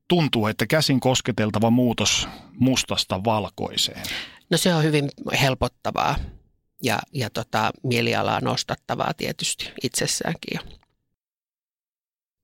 tuntuu, 0.08 0.46
että 0.46 0.66
käsin 0.66 1.00
kosketeltava 1.00 1.70
muutos 1.70 2.28
mustasta 2.52 3.24
valkoiseen? 3.24 4.02
No 4.50 4.56
se 4.56 4.74
on 4.74 4.82
hyvin 4.82 5.08
helpottavaa 5.40 6.16
ja, 6.82 6.98
ja 7.12 7.30
tota, 7.30 7.70
mielialaa 7.82 8.40
nostattavaa 8.40 9.14
tietysti 9.14 9.72
itsessäänkin 9.82 10.60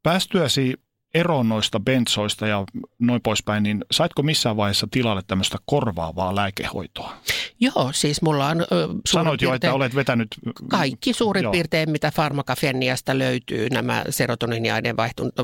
Päästyäsi 0.02 0.74
eroon 1.14 1.48
noista 1.48 1.80
bensoista 1.80 2.46
ja 2.46 2.64
noin 2.98 3.22
poispäin, 3.22 3.62
niin 3.62 3.84
saitko 3.90 4.22
missään 4.22 4.56
vaiheessa 4.56 4.88
tilalle 4.90 5.22
tämmöistä 5.26 5.58
korvaavaa 5.66 6.34
lääkehoitoa? 6.34 7.14
Joo, 7.60 7.90
siis 7.92 8.22
mulla 8.22 8.48
on... 8.48 8.66
Sanoit 9.06 9.42
jo, 9.42 9.54
että 9.54 9.74
olet 9.74 9.94
vetänyt... 9.94 10.28
Kaikki 10.70 11.12
suurin 11.12 11.42
joo. 11.42 11.52
piirtein, 11.52 11.90
mitä 11.90 12.10
farmakafeniasta 12.10 13.18
löytyy, 13.18 13.68
nämä 13.70 14.04
serotoniniaineen 14.10 14.96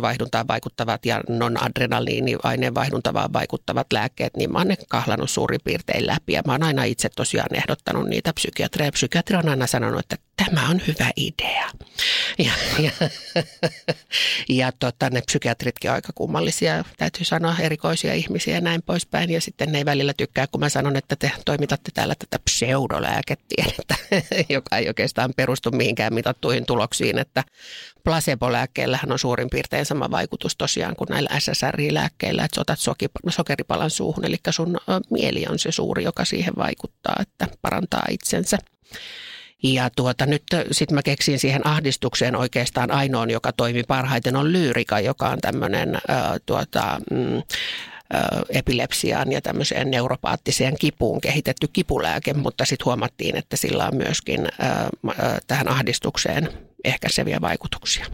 vaihduntaan 0.03 0.49
vaikuttavat 0.49 1.07
ja 1.07 1.21
non-adrenaliiniaineen 1.29 2.75
vaihduntavaan 2.75 3.33
vaikuttavat 3.33 3.87
lääkkeet, 3.93 4.37
niin 4.37 4.53
mä 4.53 4.59
oon 4.59 4.69
ne 4.69 4.77
kahlannut 4.89 5.31
suurin 5.31 5.61
piirtein 5.65 6.07
läpi. 6.07 6.33
Ja 6.33 6.43
mä 6.47 6.53
oon 6.53 6.63
aina 6.63 6.85
itse 6.85 7.09
tosiaan 7.09 7.55
ehdottanut 7.55 8.09
niitä 8.09 8.33
psykiatreja. 8.33 8.93
Psykiatri 8.93 9.37
on 9.37 9.49
aina 9.49 9.67
sanonut, 9.67 10.01
että 10.01 10.17
tämä 10.37 10.69
on 10.69 10.81
hyvä 10.87 11.11
idea. 11.17 11.71
Ja, 12.39 12.53
ja, 12.79 12.91
ja 14.59 14.73
tota, 14.73 15.11
ne 15.11 15.23
psykiatritkin 15.59 15.91
on 15.91 15.95
aika 15.95 16.13
kummallisia, 16.15 16.85
täytyy 16.97 17.25
sanoa, 17.25 17.55
erikoisia 17.61 18.15
ihmisiä 18.15 18.55
ja 18.55 18.61
näin 18.61 18.83
poispäin. 18.83 19.31
Ja 19.31 19.41
sitten 19.41 19.73
ne 19.73 19.79
ei 19.79 19.85
välillä 19.85 20.13
tykkää, 20.17 20.47
kun 20.47 20.61
mä 20.61 20.69
sanon, 20.69 20.97
että 20.97 21.17
te 21.17 21.33
toimitatte 21.45 21.91
täällä 21.95 22.15
tätä 22.15 22.39
pseudolääketiedettä, 22.45 23.95
joka 24.55 24.77
ei 24.77 24.89
oikeastaan 24.89 25.33
perustu 25.37 25.71
mihinkään 25.71 26.15
mitattuihin 26.15 26.67
tuloksiin, 26.67 27.19
että 27.19 27.45
placebo-lääkkeellähän 28.05 29.13
on 29.13 29.19
suurin 29.19 29.51
piirtein 29.51 29.87
sama 29.87 30.11
vaikutus 30.11 30.57
tosiaan 30.57 30.97
kuin 30.97 31.09
näillä 31.09 31.31
SSRI-lääkkeillä, 31.39 32.45
että 32.45 32.61
otat 32.61 32.79
sokeripalan 33.29 33.91
suuhun, 33.91 34.25
eli 34.25 34.37
sun 34.51 34.77
mieli 35.11 35.47
on 35.49 35.59
se 35.59 35.73
suuri, 35.73 36.05
joka 36.05 36.25
siihen 36.25 36.55
vaikuttaa, 36.57 37.17
että 37.21 37.49
parantaa 37.63 38.07
itsensä. 38.11 38.59
Ja 39.63 39.91
tuota, 39.97 40.27
nyt 40.27 40.43
sitten 40.71 40.95
mä 40.95 41.03
keksin 41.03 41.39
siihen 41.39 41.67
ahdistukseen 41.67 42.37
oikeastaan 42.37 42.91
ainoan, 42.91 43.31
joka 43.31 43.53
toimi 43.53 43.83
parhaiten, 43.83 44.37
on 44.37 44.53
lyyrika, 44.53 45.01
joka 45.01 45.29
on 45.29 45.39
tämmöinen 45.41 45.95
äh, 45.95 46.01
tuota, 46.47 47.01
mm, 47.11 47.43
epilepsiaan 48.49 49.33
ja 49.33 49.41
tämmöiseen 49.41 49.91
neuropaattiseen 49.91 50.75
kipuun 50.81 51.21
kehitetty 51.21 51.69
kipulääke, 51.73 52.35
mutta 52.35 52.65
sitten 52.65 52.85
huomattiin, 52.85 53.37
että 53.37 53.57
sillä 53.57 53.87
on 53.87 53.97
myöskin 53.97 54.49
tähän 55.47 55.69
ahdistukseen 55.69 56.49
ehkäiseviä 56.85 57.41
vaikutuksia. 57.41 58.07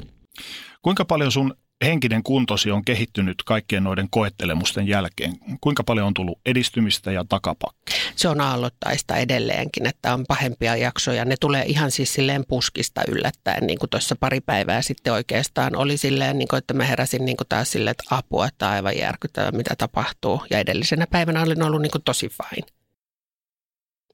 Kuinka 0.83 1.05
paljon 1.05 1.33
sun 1.33 1.57
henkinen 1.85 2.23
kuntosi 2.23 2.71
on 2.71 2.85
kehittynyt 2.85 3.43
kaikkien 3.47 3.85
noiden 3.85 4.09
koettelemusten 4.11 4.89
jälkeen? 4.89 5.37
Kuinka 5.61 5.85
paljon 5.85 6.07
on 6.07 6.15
tullut 6.15 6.39
edistymistä 6.47 7.13
ja 7.13 7.25
takapakkia? 7.29 7.97
Se 8.17 8.29
on 8.29 8.41
aallottaista 8.41 9.17
edelleenkin, 9.17 9.87
että 9.87 10.15
on 10.15 10.25
pahempia 10.29 10.77
jaksoja. 10.77 11.25
Ne 11.25 11.37
tulee 11.41 11.65
ihan 11.67 11.91
siis 11.91 12.15
silleen 12.15 12.45
puskista 12.49 13.03
yllättäen, 13.09 13.67
niin 13.67 13.79
kuin 13.79 13.91
tuossa 13.91 14.17
pari 14.17 14.41
päivää 14.41 14.83
sitten 14.83 15.13
oikeastaan 15.13 15.77
oli 15.77 15.97
silleen, 15.97 16.39
niin 16.39 16.49
kuin, 16.49 16.59
että 16.59 16.75
mä 16.75 16.85
heräsin 16.85 17.25
niin 17.25 17.37
kuin 17.37 17.49
taas 17.49 17.73
silleen, 17.73 17.91
että 17.91 18.17
apua, 18.17 18.47
että 18.47 18.71
aivan 18.71 18.99
järkyttävä, 18.99 19.51
mitä 19.51 19.75
tapahtuu. 19.79 20.43
Ja 20.51 20.59
edellisenä 20.59 21.07
päivänä 21.07 21.43
olin 21.43 21.63
ollut 21.63 21.83
niin 21.83 21.93
kuin 21.93 22.03
tosi 22.03 22.29
fine. 22.29 22.67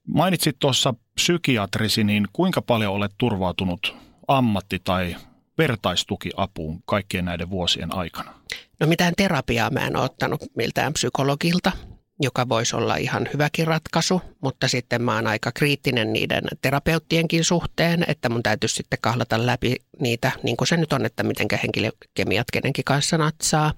Mainitsit 0.07 0.59
tuossa 0.59 0.93
psykiatrisi, 1.15 2.03
niin 2.03 2.27
kuinka 2.33 2.61
paljon 2.61 2.93
olet 2.93 3.11
turvautunut 3.17 3.95
ammatti- 4.27 4.81
tai 4.83 5.15
vertaistukiapuun 5.57 6.83
kaikkien 6.85 7.25
näiden 7.25 7.49
vuosien 7.49 7.95
aikana? 7.95 8.33
No 8.79 8.87
mitään 8.87 9.13
terapiaa 9.17 9.69
mä 9.69 9.87
en 9.87 9.95
ole 9.95 10.05
ottanut 10.05 10.41
miltään 10.55 10.93
psykologilta, 10.93 11.71
joka 12.19 12.49
voisi 12.49 12.75
olla 12.75 12.95
ihan 12.95 13.29
hyväkin 13.33 13.67
ratkaisu, 13.67 14.21
mutta 14.41 14.67
sitten 14.67 15.01
mä 15.01 15.15
oon 15.15 15.27
aika 15.27 15.51
kriittinen 15.51 16.13
niiden 16.13 16.43
terapeuttienkin 16.61 17.43
suhteen, 17.43 18.05
että 18.07 18.29
mun 18.29 18.43
täytyisi 18.43 18.75
sitten 18.75 18.99
kahlata 19.01 19.45
läpi 19.45 19.75
niitä, 19.99 20.31
niin 20.43 20.57
kuin 20.57 20.67
se 20.67 20.77
nyt 20.77 20.93
on, 20.93 21.05
että 21.05 21.23
miten 21.23 21.47
henkilökemiat 21.63 22.47
kenenkin 22.53 22.85
kanssa 22.85 23.17
natsaa. 23.17 23.73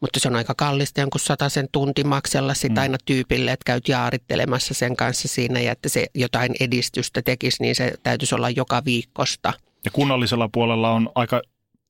Mutta 0.00 0.20
se 0.20 0.28
on 0.28 0.36
aika 0.36 0.54
kallista 0.54 1.00
jonkun 1.00 1.20
sen 1.48 1.68
tunti 1.72 2.04
maksella 2.04 2.54
sitä 2.54 2.74
mm. 2.74 2.82
aina 2.82 2.98
tyypille, 3.04 3.52
että 3.52 3.64
käyt 3.66 3.88
jaarittelemassa 3.88 4.74
sen 4.74 4.96
kanssa 4.96 5.28
siinä 5.28 5.60
ja 5.60 5.72
että 5.72 5.88
se 5.88 6.06
jotain 6.14 6.54
edistystä 6.60 7.22
tekisi, 7.22 7.62
niin 7.62 7.74
se 7.74 7.92
täytyisi 8.02 8.34
olla 8.34 8.50
joka 8.50 8.84
viikosta– 8.84 9.52
ja 9.84 9.90
kunnallisella 9.90 10.48
puolella 10.52 10.90
on 10.90 11.10
aika 11.14 11.42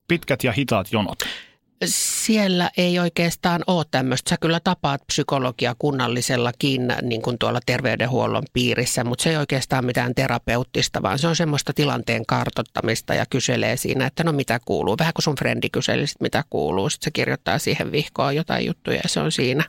pitkät 0.09 0.45
ja 0.45 0.53
hitaat 0.53 0.93
jonot. 0.93 1.18
Siellä 1.84 2.70
ei 2.76 2.99
oikeastaan 2.99 3.61
ole 3.66 3.84
tämmöistä. 3.90 4.30
Sä 4.30 4.36
kyllä 4.40 4.61
tapaat 4.61 5.07
psykologia 5.07 5.74
kunnallisellakin 5.78 6.95
niin 7.03 7.22
kuin 7.22 7.38
tuolla 7.38 7.61
terveydenhuollon 7.66 8.43
piirissä, 8.53 9.05
mutta 9.05 9.22
se 9.22 9.30
ei 9.30 9.36
oikeastaan 9.36 9.84
mitään 9.84 10.14
terapeuttista, 10.14 11.03
vaan 11.03 11.18
se 11.18 11.28
on 11.28 11.36
semmoista 11.36 11.72
tilanteen 11.72 12.26
kartottamista 12.26 13.14
ja 13.14 13.26
kyselee 13.30 13.76
siinä, 13.76 14.07
että 14.07 14.24
no 14.24 14.32
mitä 14.32 14.61
kuuluu. 14.64 14.97
Vähän 14.99 15.14
kuin 15.14 15.22
sun 15.22 15.36
frendi 15.36 15.70
kyseli, 15.70 16.05
mitä 16.20 16.45
kuuluu. 16.51 16.90
Sitten 16.90 17.05
se 17.05 17.11
kirjoittaa 17.11 17.59
siihen 17.59 17.93
vihkoon 17.93 18.36
jotain 18.36 18.66
juttuja 18.66 19.01
ja 19.03 19.09
se 19.09 19.20
on 19.20 19.32
siinä. 19.32 19.64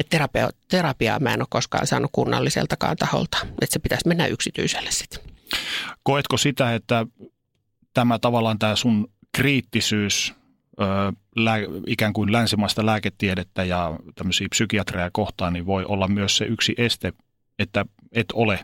Et 0.00 0.08
terapia, 0.08 0.50
terapiaa 0.68 1.20
mä 1.20 1.34
en 1.34 1.42
ole 1.42 1.46
koskaan 1.50 1.86
saanut 1.86 2.10
kunnalliseltakaan 2.12 2.96
taholta, 2.96 3.38
että 3.62 3.72
se 3.72 3.78
pitäisi 3.78 4.08
mennä 4.08 4.26
yksityiselle 4.26 4.90
sitten. 4.90 5.27
Koetko 6.02 6.36
sitä, 6.36 6.74
että 6.74 7.06
tämä 7.94 8.18
tavallaan 8.18 8.58
tämä 8.58 8.76
sun 8.76 9.10
kriittisyys 9.32 10.34
ö, 10.80 10.84
lää, 11.36 11.58
ikään 11.86 12.12
kuin 12.12 12.32
länsimaista 12.32 12.86
lääketiedettä 12.86 13.64
ja 13.64 13.98
tämmöisiä 14.14 14.46
psykiatreja 14.50 15.10
kohtaan, 15.12 15.52
niin 15.52 15.66
voi 15.66 15.84
olla 15.84 16.08
myös 16.08 16.36
se 16.36 16.44
yksi 16.44 16.74
este, 16.78 17.12
että 17.58 17.84
et 18.12 18.26
ole 18.32 18.60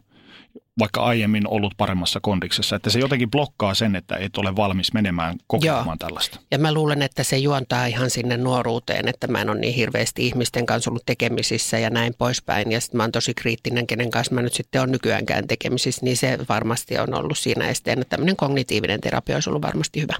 vaikka 0.78 1.04
aiemmin 1.04 1.48
ollut 1.48 1.74
paremmassa 1.76 2.20
kondiksessa, 2.20 2.76
että 2.76 2.90
se 2.90 2.98
jotenkin 2.98 3.30
blokkaa 3.30 3.74
sen, 3.74 3.96
että 3.96 4.16
et 4.16 4.38
ole 4.38 4.56
valmis 4.56 4.92
menemään 4.92 5.36
kokeilemaan 5.46 5.86
Joo. 5.86 5.96
tällaista. 5.96 6.40
Ja 6.50 6.58
mä 6.58 6.72
luulen, 6.72 7.02
että 7.02 7.22
se 7.24 7.38
juontaa 7.38 7.86
ihan 7.86 8.10
sinne 8.10 8.36
nuoruuteen, 8.36 9.08
että 9.08 9.26
mä 9.26 9.40
en 9.40 9.50
ole 9.50 9.60
niin 9.60 9.74
hirveästi 9.74 10.26
ihmisten 10.26 10.66
kanssa 10.66 10.90
ollut 10.90 11.06
tekemisissä 11.06 11.78
ja 11.78 11.90
näin 11.90 12.14
poispäin. 12.18 12.72
Ja 12.72 12.80
sitten 12.80 12.96
mä 12.96 13.02
oon 13.02 13.12
tosi 13.12 13.34
kriittinen, 13.34 13.86
kenen 13.86 14.10
kanssa 14.10 14.34
mä 14.34 14.42
nyt 14.42 14.52
sitten 14.54 14.82
on 14.82 14.92
nykyäänkään 14.92 15.46
tekemisissä, 15.46 16.04
niin 16.04 16.16
se 16.16 16.38
varmasti 16.48 16.98
on 16.98 17.14
ollut 17.14 17.38
siinä 17.38 17.68
esteenä. 17.68 18.04
Tämmöinen 18.04 18.36
kognitiivinen 18.36 19.00
terapia 19.00 19.36
olisi 19.36 19.50
ollut 19.50 19.62
varmasti 19.62 20.00
hyvä. 20.00 20.14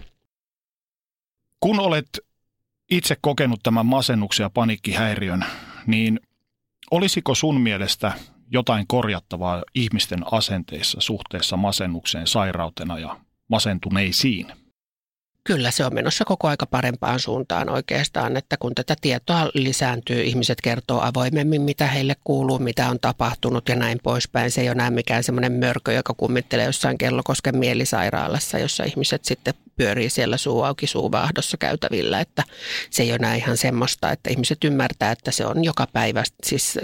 Kun 1.61 1.80
olet 1.80 2.09
itse 2.91 3.16
kokenut 3.20 3.61
tämän 3.62 3.87
masennuksen 3.87 4.45
ja 4.45 4.51
paniikkihäiriön, 4.51 5.45
niin 5.87 6.20
olisiko 6.91 7.35
sun 7.35 7.61
mielestä 7.61 8.12
jotain 8.51 8.86
korjattavaa 8.86 9.62
ihmisten 9.74 10.20
asenteissa 10.32 11.01
suhteessa 11.01 11.57
masennukseen 11.57 12.26
sairautena 12.26 12.99
ja 12.99 13.16
masentuneisiin? 13.49 14.47
Kyllä 15.47 15.70
se 15.70 15.84
on 15.84 15.95
menossa 15.95 16.24
koko 16.24 16.49
aika 16.49 16.66
parempaan 16.66 17.20
suuntaan 17.20 17.68
oikeastaan, 17.68 18.36
että 18.36 18.57
kun 18.57 18.74
tätä 18.74 18.97
tietoa 19.01 19.51
lisääntyy, 19.55 20.22
ihmiset 20.22 20.61
kertoo 20.61 21.01
avoimemmin, 21.01 21.62
mitä 21.62 21.86
heille 21.86 22.16
kuuluu, 22.24 22.59
mitä 22.59 22.88
on 22.88 23.01
tapahtunut 23.01 23.68
ja 23.68 23.76
näin 23.76 23.99
poispäin. 24.03 24.51
Se 24.51 24.61
ei 24.61 24.68
ole 24.68 24.72
enää 24.72 24.90
mikään 24.90 25.24
semmoinen 25.24 25.53
mörkö, 25.53 25.92
joka 25.92 26.14
kummittelee 26.16 26.64
jossain 26.64 26.99
Kellokosken 26.99 27.57
mielisairaalassa, 27.57 28.59
jossa 28.59 28.84
ihmiset 28.84 29.24
sitten 29.24 29.55
pyörii 29.76 30.11
siellä 30.11 30.36
suu 30.36 30.62
auki 30.62 30.86
suuvahdossa 30.86 31.57
käytävillä, 31.57 32.20
että 32.20 32.42
se 32.90 33.03
ei 33.03 33.11
ole 33.11 33.16
enää 33.16 33.34
ihan 33.34 33.57
semmoista, 33.57 34.11
että 34.11 34.30
ihmiset 34.30 34.64
ymmärtää, 34.64 35.12
että 35.12 35.30
se 35.30 35.47
on 35.47 35.64
joka 35.64 35.86
päivä, 35.92 36.24
siis 36.42 36.78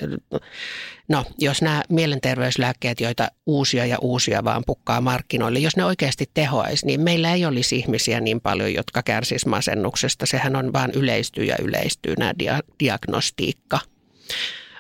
no 1.11 1.25
jos 1.39 1.63
nämä 1.63 1.83
mielenterveyslääkkeet, 1.89 3.01
joita 3.01 3.29
uusia 3.47 3.87
ja 3.87 3.99
uusia 4.01 4.45
vaan 4.45 4.63
pukkaa 4.67 5.01
markkinoille, 5.01 5.59
jos 5.59 5.77
ne 5.77 5.85
oikeasti 5.85 6.31
tehoaisi, 6.35 6.87
niin 6.87 7.01
meillä 7.01 7.35
ei 7.35 7.47
olisi 7.47 7.77
ihmisiä 7.77 8.21
niin 8.21 8.41
paljon, 8.41 8.75
jotka 8.75 9.03
kärsisivät 9.03 9.51
masennuksesta. 9.51 10.27
Sehän 10.27 10.57
on 10.57 10.73
vaan 10.73 10.91
yleistyy 10.95 11.45
ja 11.45 11.57
yleistyy 11.63 12.15
nämä 12.19 12.33
dia- 12.33 12.75
diagnostiikka. 12.81 13.79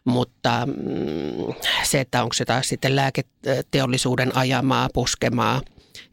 Mutta 0.04 0.66
mm, 0.66 1.54
se, 1.82 2.00
että 2.00 2.22
onko 2.22 2.32
se 2.32 2.44
taas 2.44 2.68
sitten 2.68 2.96
lääketeollisuuden 2.96 4.36
ajamaa, 4.36 4.88
puskemaa 4.94 5.60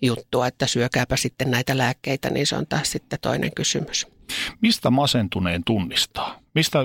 juttua, 0.02 0.48
että 0.48 0.68
syökääpä 0.68 1.16
sitten 1.18 1.52
näitä 1.52 1.78
lääkkeitä, 1.78 2.30
niin 2.30 2.48
se 2.48 2.56
on 2.56 2.68
taas 2.68 2.92
sitten 2.92 3.20
toinen 3.22 3.52
kysymys. 3.56 4.08
Mistä 4.62 4.90
masentuneen 4.90 5.64
tunnistaa? 5.64 6.40
Mistä 6.54 6.80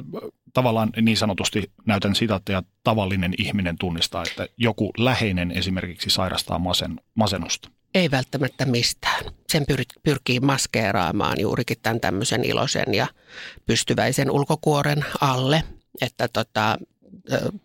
tavallaan 0.53 0.90
niin 1.00 1.16
sanotusti 1.16 1.70
näytän 1.86 2.14
sitatteja 2.14 2.62
tavallinen 2.84 3.34
ihminen 3.38 3.78
tunnistaa, 3.78 4.22
että 4.22 4.46
joku 4.57 4.90
läheinen 4.98 5.50
esimerkiksi 5.50 6.11
sairastaa 6.11 6.59
masen, 6.59 7.00
masennusta? 7.14 7.70
Ei 7.94 8.11
välttämättä 8.11 8.66
mistään. 8.66 9.24
Sen 9.48 9.64
pyr- 9.72 10.00
pyrkii 10.03 10.40
maskeeraamaan 10.40 11.40
juurikin 11.40 11.76
tämän 11.82 12.00
tämmöisen 12.00 12.44
iloisen 12.44 12.94
ja 12.94 13.07
pystyväisen 13.66 14.30
ulkokuoren 14.30 15.05
alle, 15.20 15.64
että 16.00 16.28
tota, 16.28 16.78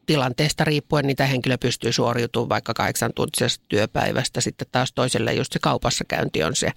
tilanteesta 0.05 0.63
riippuen 0.63 1.07
niitä 1.07 1.25
henkilö 1.25 1.57
pystyy 1.57 1.91
suoriutumaan 1.93 2.49
vaikka 2.49 2.73
kahdeksan 2.73 3.13
tuntisesta 3.15 3.65
työpäivästä. 3.67 4.41
Sitten 4.41 4.67
taas 4.71 4.93
toiselle 4.93 5.33
just 5.33 5.53
se 5.53 5.59
kaupassa 5.59 6.05
käynti 6.05 6.43
on 6.43 6.55
se, 6.55 6.71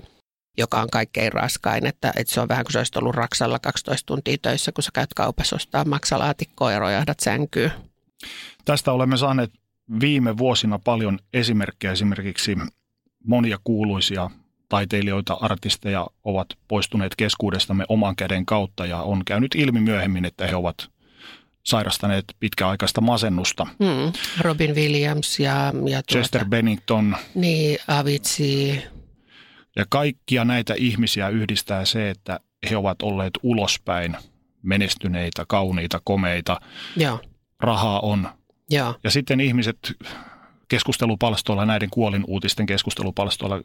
joka 0.61 0.81
on 0.81 0.91
kaikkein 0.91 1.33
raskain. 1.33 1.87
Että, 1.87 2.13
että 2.17 2.33
se 2.33 2.41
on 2.41 2.49
vähän 2.49 2.65
kuin 2.65 2.73
se 2.73 2.79
olisi 2.79 2.99
ollut 2.99 3.15
Raksalla 3.15 3.59
12 3.59 4.07
tuntia 4.07 4.37
töissä, 4.43 4.73
kun 4.73 4.83
sä 4.83 4.91
käyt 4.95 5.15
kaupassa 5.15 5.57
ostaa 5.57 5.85
maksalaatikkoa 5.85 6.73
ja 6.73 6.79
rojahdat 6.79 7.21
sänkyyn. 7.21 7.73
Tästä 8.65 8.93
olemme 8.93 9.17
saaneet 9.17 9.51
viime 10.01 10.39
vuosina 10.39 10.79
paljon 10.79 11.19
esimerkkejä. 11.33 11.93
Esimerkiksi 11.93 12.57
monia 13.25 13.59
kuuluisia 13.65 14.31
taiteilijoita, 14.69 15.39
artisteja 15.41 16.07
ovat 16.25 16.47
poistuneet 16.69 17.17
keskuudestamme 17.17 17.85
oman 17.89 18.17
käden 18.17 18.47
kautta 18.47 18.87
ja 18.87 19.03
on 19.03 19.25
käynyt 19.25 19.55
ilmi 19.55 19.81
myöhemmin, 19.81 20.25
että 20.25 20.47
he 20.47 20.57
ovat– 20.57 20.77
sairastaneet 21.63 22.25
pitkäaikaista 22.41 23.01
masennusta. 23.01 23.67
Mm, 23.79 24.13
Robin 24.41 24.75
Williams 24.75 25.41
ja, 25.41 25.53
ja 25.65 25.73
tuota, 25.73 26.13
Chester 26.13 26.45
Bennington. 26.45 27.17
Niin, 27.35 27.79
Avicii. 27.89 28.83
Ja 29.77 29.85
kaikkia 29.89 30.45
näitä 30.45 30.75
ihmisiä 30.75 31.29
yhdistää 31.29 31.85
se, 31.85 32.11
että 32.11 32.41
he 32.71 32.77
ovat 32.77 33.03
olleet 33.03 33.33
ulospäin 33.43 34.17
menestyneitä, 34.63 35.45
kauniita, 35.49 36.01
komeita. 36.05 36.61
Ja. 36.97 37.19
Rahaa 37.61 38.01
on. 38.01 38.29
Ja. 38.71 38.95
ja 39.05 39.11
sitten 39.11 39.41
ihmiset 39.41 39.79
keskustelupalstoilla, 40.69 41.67
näiden 41.67 41.91
kuolin 41.91 42.25
uutisten 42.27 42.67
keskustelupalstoilla 42.67 43.63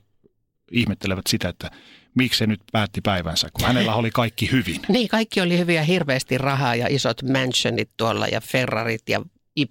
ihmettelevät 0.72 1.28
sitä, 1.28 1.50
että 1.50 1.72
miksi 2.16 2.38
se 2.38 2.48
nyt 2.48 2.62
päätti 2.72 3.02
päivänsä, 3.02 3.50
kun 3.54 3.68
hänellä 3.68 3.96
oli 3.96 4.12
kaikki 4.12 4.52
hyvin. 4.52 4.82
niin, 4.90 5.08
kaikki 5.08 5.42
oli 5.42 5.58
hyviä, 5.58 5.84
hirveästi 5.84 6.38
rahaa 6.38 6.76
ja 6.76 6.88
isot 6.90 7.24
mansionit 7.24 7.90
tuolla 7.98 8.28
ja 8.28 8.42
Ferrarit 8.42 9.10
ja 9.10 9.22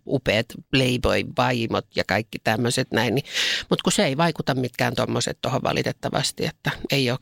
upeat 0.07 0.47
Playboy-vaimot 0.71 1.87
ja 1.97 2.05
kaikki 2.09 2.39
tämmöiset 2.39 2.91
näin. 2.93 3.15
Niin, 3.15 3.25
mutta 3.71 3.83
kun 3.83 3.93
se 3.93 4.05
ei 4.05 4.17
vaikuta 4.17 4.55
mitkään 4.55 4.95
tuommoiset 4.95 5.39
tuohon 5.43 5.63
valitettavasti, 5.63 6.47
että 6.47 6.71
ei 6.91 7.11
ole 7.11 7.19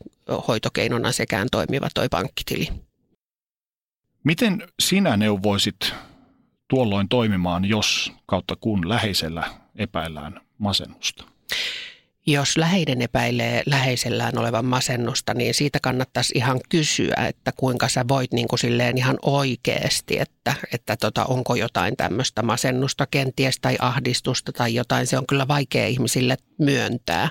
hoitokeinona 0.47 1.11
sekään 1.11 1.47
toimiva 1.51 1.87
toi 1.93 2.09
pankkitili. 2.09 2.67
Miten 4.23 4.67
sinä 4.79 5.17
neuvoisit 5.17 5.93
tuolloin 6.67 7.09
toimimaan, 7.09 7.65
jos 7.65 8.11
kautta 8.25 8.55
kun 8.55 8.89
läheisellä 8.89 9.49
epäillään 9.75 10.41
masennusta? 10.57 11.32
Jos 12.25 12.57
läheinen 12.57 13.01
epäilee 13.01 13.63
läheisellään 13.65 14.37
olevan 14.37 14.65
masennusta, 14.65 15.33
niin 15.33 15.53
siitä 15.53 15.79
kannattaisi 15.81 16.33
ihan 16.35 16.59
kysyä, 16.69 17.15
että 17.27 17.51
kuinka 17.57 17.87
sä 17.87 18.05
voit 18.07 18.33
niin 18.33 18.47
kuin 18.47 18.59
silleen 18.59 18.97
ihan 18.97 19.17
oikeasti, 19.21 20.19
että, 20.19 20.55
että 20.73 20.97
tota, 20.97 21.25
onko 21.25 21.55
jotain 21.55 21.97
tämmöistä 21.97 22.41
masennusta 22.43 23.07
kenties 23.11 23.59
tai 23.61 23.75
ahdistusta 23.79 24.51
tai 24.51 24.73
jotain. 24.73 25.07
Se 25.07 25.17
on 25.17 25.27
kyllä 25.27 25.47
vaikea 25.47 25.87
ihmisille 25.87 26.37
myöntää. 26.57 27.29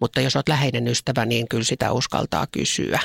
Mutta 0.00 0.20
jos 0.20 0.36
olet 0.36 0.48
läheinen 0.48 0.88
ystävä, 0.88 1.24
niin 1.26 1.48
kyllä 1.48 1.64
sitä 1.64 1.92
uskaltaa 1.92 2.46
kysyä. 2.46 3.00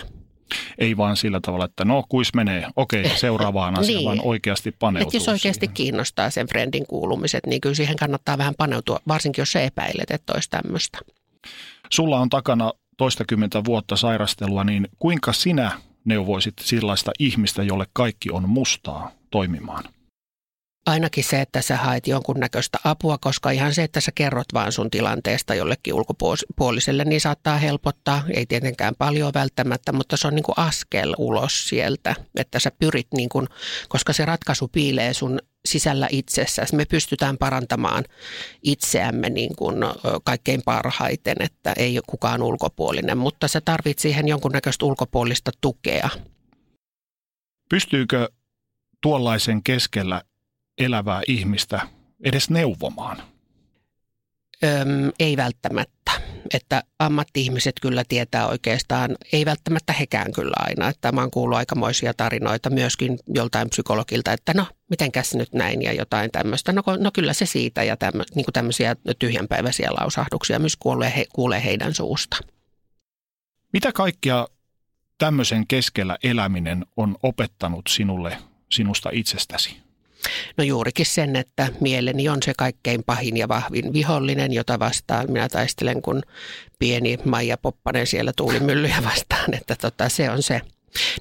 Ei 0.78 0.98
vaan 0.98 1.18
sillä 1.18 1.40
tavalla, 1.42 1.66
että 1.66 1.86
no 1.86 2.04
kuis 2.10 2.34
menee, 2.34 2.66
okei 2.76 3.10
seuraavaan 3.20 3.80
asiaan, 3.80 3.98
niin. 3.98 4.06
vaan 4.06 4.22
oikeasti 4.24 4.72
paneutuu 4.72 5.10
Et 5.10 5.14
jos 5.14 5.28
oikeasti 5.28 5.66
siihen. 5.66 5.74
kiinnostaa 5.74 6.30
sen 6.30 6.48
friendin 6.48 6.88
kuulumiset, 6.88 7.46
niin 7.46 7.62
kyllä 7.62 7.76
siihen 7.76 7.96
kannattaa 7.96 8.38
vähän 8.38 8.54
paneutua, 8.58 9.00
varsinkin 9.08 9.42
jos 9.42 9.52
sä 9.52 9.62
epäilet, 9.62 10.12
että 10.12 10.34
olisi 10.34 10.50
tämmöistä. 10.50 11.00
Sulla 11.90 12.20
on 12.20 12.30
takana 12.30 12.72
toistakymmentä 12.98 13.64
vuotta 13.64 13.96
sairastelua, 13.96 14.64
niin 14.64 14.88
kuinka 15.00 15.34
sinä 15.34 15.72
neuvoisit 16.06 16.54
sellaista 16.62 17.12
ihmistä, 17.20 17.64
jolle 17.64 17.86
kaikki 17.94 18.32
on 18.32 18.50
mustaa 18.50 19.12
toimimaan? 19.32 19.84
Ainakin 20.86 21.24
se, 21.24 21.42
että 21.42 21.62
sä 21.62 21.78
haet 21.78 22.08
jonkunnäköistä 22.08 22.78
apua, 22.84 23.18
koska 23.18 23.52
ihan 23.52 23.74
se, 23.74 23.84
että 23.84 24.02
sä 24.02 24.12
kerrot 24.16 24.48
vaan 24.54 24.72
sun 24.72 24.92
tilanteesta 24.92 25.56
jollekin 25.56 25.94
ulkopuoliselle, 25.94 27.06
niin 27.06 27.22
saattaa 27.22 27.58
helpottaa. 27.58 28.24
Ei 28.34 28.46
tietenkään 28.46 28.96
paljon 28.98 29.32
välttämättä, 29.34 29.92
mutta 29.92 30.18
se 30.18 30.28
on 30.28 30.36
niin 30.36 30.44
kuin 30.44 30.60
askel 30.60 31.16
ulos 31.18 31.68
sieltä, 31.68 32.16
että 32.36 32.60
sä 32.60 32.72
pyrit, 32.80 33.08
niin 33.14 33.30
kuin, 33.30 33.48
koska 33.90 34.14
se 34.14 34.26
ratkaisu 34.26 34.68
piilee 34.68 35.14
sun 35.14 35.40
sisällä 35.66 36.08
itsessä. 36.12 36.66
Me 36.74 36.86
pystytään 36.86 37.38
parantamaan 37.38 38.04
itseämme 38.64 39.30
niin 39.30 39.56
kuin 39.56 39.78
kaikkein 40.24 40.62
parhaiten, 40.66 41.38
että 41.40 41.74
ei 41.78 41.98
ole 41.98 42.04
kukaan 42.08 42.44
ulkopuolinen, 42.44 43.18
mutta 43.18 43.48
sä 43.48 43.62
tarvit 43.62 44.00
siihen 44.00 44.28
jonkunnäköistä 44.28 44.86
ulkopuolista 44.86 45.52
tukea. 45.62 46.10
Pystyykö 47.70 48.30
tuollaisen 49.02 49.64
keskellä 49.64 50.22
elävää 50.82 51.22
ihmistä 51.28 51.88
edes 52.24 52.50
neuvomaan? 52.50 53.24
Öm, 54.64 55.12
ei 55.20 55.38
välttämättä. 55.38 56.12
Että 56.54 56.84
ammatti-ihmiset 57.00 57.76
kyllä 57.82 58.04
tietää 58.10 58.48
oikeastaan, 58.48 59.18
ei 59.34 59.46
välttämättä 59.46 59.94
hekään 59.94 60.32
kyllä 60.32 60.56
aina. 60.60 60.90
Että 60.90 61.12
mä 61.12 61.22
oon 61.22 61.32
kuullut 61.32 61.58
aikamoisia 61.58 62.14
tarinoita 62.14 62.70
myöskin 62.70 63.20
joltain 63.28 63.70
psykologilta, 63.70 64.34
että 64.34 64.54
no, 64.54 64.68
mitenkäs 64.90 65.36
nyt 65.36 65.54
näin 65.54 65.82
ja 65.82 65.94
jotain 65.94 66.32
tämmöistä. 66.32 66.72
No, 66.72 66.84
no 67.00 67.12
kyllä 67.14 67.34
se 67.34 67.46
siitä 67.46 67.84
ja 67.84 67.98
tämmö, 67.98 68.24
niin 68.36 68.46
kuin 68.46 68.54
tämmöisiä 68.54 68.96
tyhjänpäiväisiä 69.20 69.90
lausahduksia 69.92 70.60
myös 70.60 70.76
kuulee, 70.76 71.14
he, 71.16 71.26
kuulee 71.34 71.64
heidän 71.64 71.94
suusta. 71.94 72.38
Mitä 73.74 73.92
kaikkia 73.92 74.48
tämmöisen 75.18 75.68
keskellä 75.68 76.18
eläminen 76.24 76.86
on 76.98 77.16
opettanut 77.24 77.88
sinulle 77.90 78.38
sinusta 78.72 79.10
itsestäsi? 79.14 79.91
No 80.58 80.64
juurikin 80.64 81.06
sen, 81.06 81.36
että 81.36 81.68
mieleni 81.80 82.30
on 82.30 82.38
se 82.46 82.54
kaikkein 82.58 83.04
pahin 83.04 83.38
ja 83.38 83.48
vahvin 83.48 83.94
vihollinen, 83.94 84.54
jota 84.54 84.80
vastaan 84.80 85.32
minä 85.32 85.50
taistelen 85.50 86.02
kun 86.02 86.22
pieni 86.80 87.18
Maija 87.26 87.58
Poppanen 87.58 88.08
siellä 88.08 88.32
tuulimyllyjä 88.36 88.98
vastaan. 89.06 89.54
Että 89.54 89.76
tota, 89.76 90.10
se 90.10 90.30
on 90.30 90.44
se, 90.44 90.62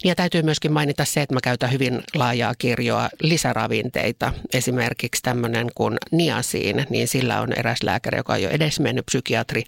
Ja 0.05 0.15
täytyy 0.15 0.43
myöskin 0.43 0.73
mainita 0.73 1.05
se, 1.05 1.23
että 1.23 1.35
mä 1.35 1.41
käytän 1.43 1.73
hyvin 1.73 2.03
laajaa 2.15 2.55
kirjoa 2.59 3.09
lisäravinteita. 3.23 4.33
Esimerkiksi 4.53 5.23
tämmöinen 5.23 5.69
kuin 5.75 5.97
niasiin, 6.11 6.87
niin 6.91 7.09
sillä 7.09 7.41
on 7.41 7.53
eräs 7.53 7.83
lääkäri, 7.83 8.19
joka 8.19 8.33
on 8.33 8.43
jo 8.43 8.51
edes 8.51 8.81
mennyt 8.81 9.07
psykiatri, 9.07 9.65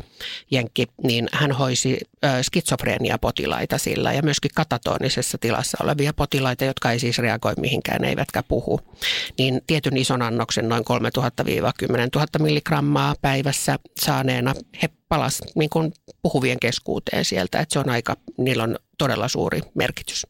Jenkki, 0.50 0.86
niin 1.02 1.28
hän 1.32 1.52
hoisi 1.52 1.98
skitsofrenia-potilaita 2.42 3.78
sillä 3.78 4.12
ja 4.12 4.22
myöskin 4.22 4.50
katatonisessa 4.54 5.38
tilassa 5.38 5.78
olevia 5.82 6.12
potilaita, 6.12 6.64
jotka 6.64 6.92
ei 6.92 6.98
siis 6.98 7.18
reagoi 7.18 7.54
mihinkään, 7.60 8.04
eivätkä 8.04 8.42
puhu. 8.42 8.80
Niin 9.38 9.60
tietyn 9.66 9.96
ison 9.96 10.22
annoksen, 10.22 10.68
noin 10.68 10.84
3000-10 10.84 11.92
000 12.14 12.26
milligrammaa 12.38 13.14
päivässä 13.22 13.78
saaneena 14.00 14.54
he 14.82 14.88
palas 15.12 15.42
niin 15.54 15.70
kuin 15.70 15.92
puhuvien 16.22 16.58
keskuuteen 16.60 17.24
sieltä, 17.24 17.60
että 17.60 17.72
se 17.72 17.78
on 17.78 17.88
aika, 17.88 18.16
niillä 18.38 18.62
on 18.62 18.78
todella 18.98 19.28
suuri 19.28 19.60
merkitys. 19.74 20.26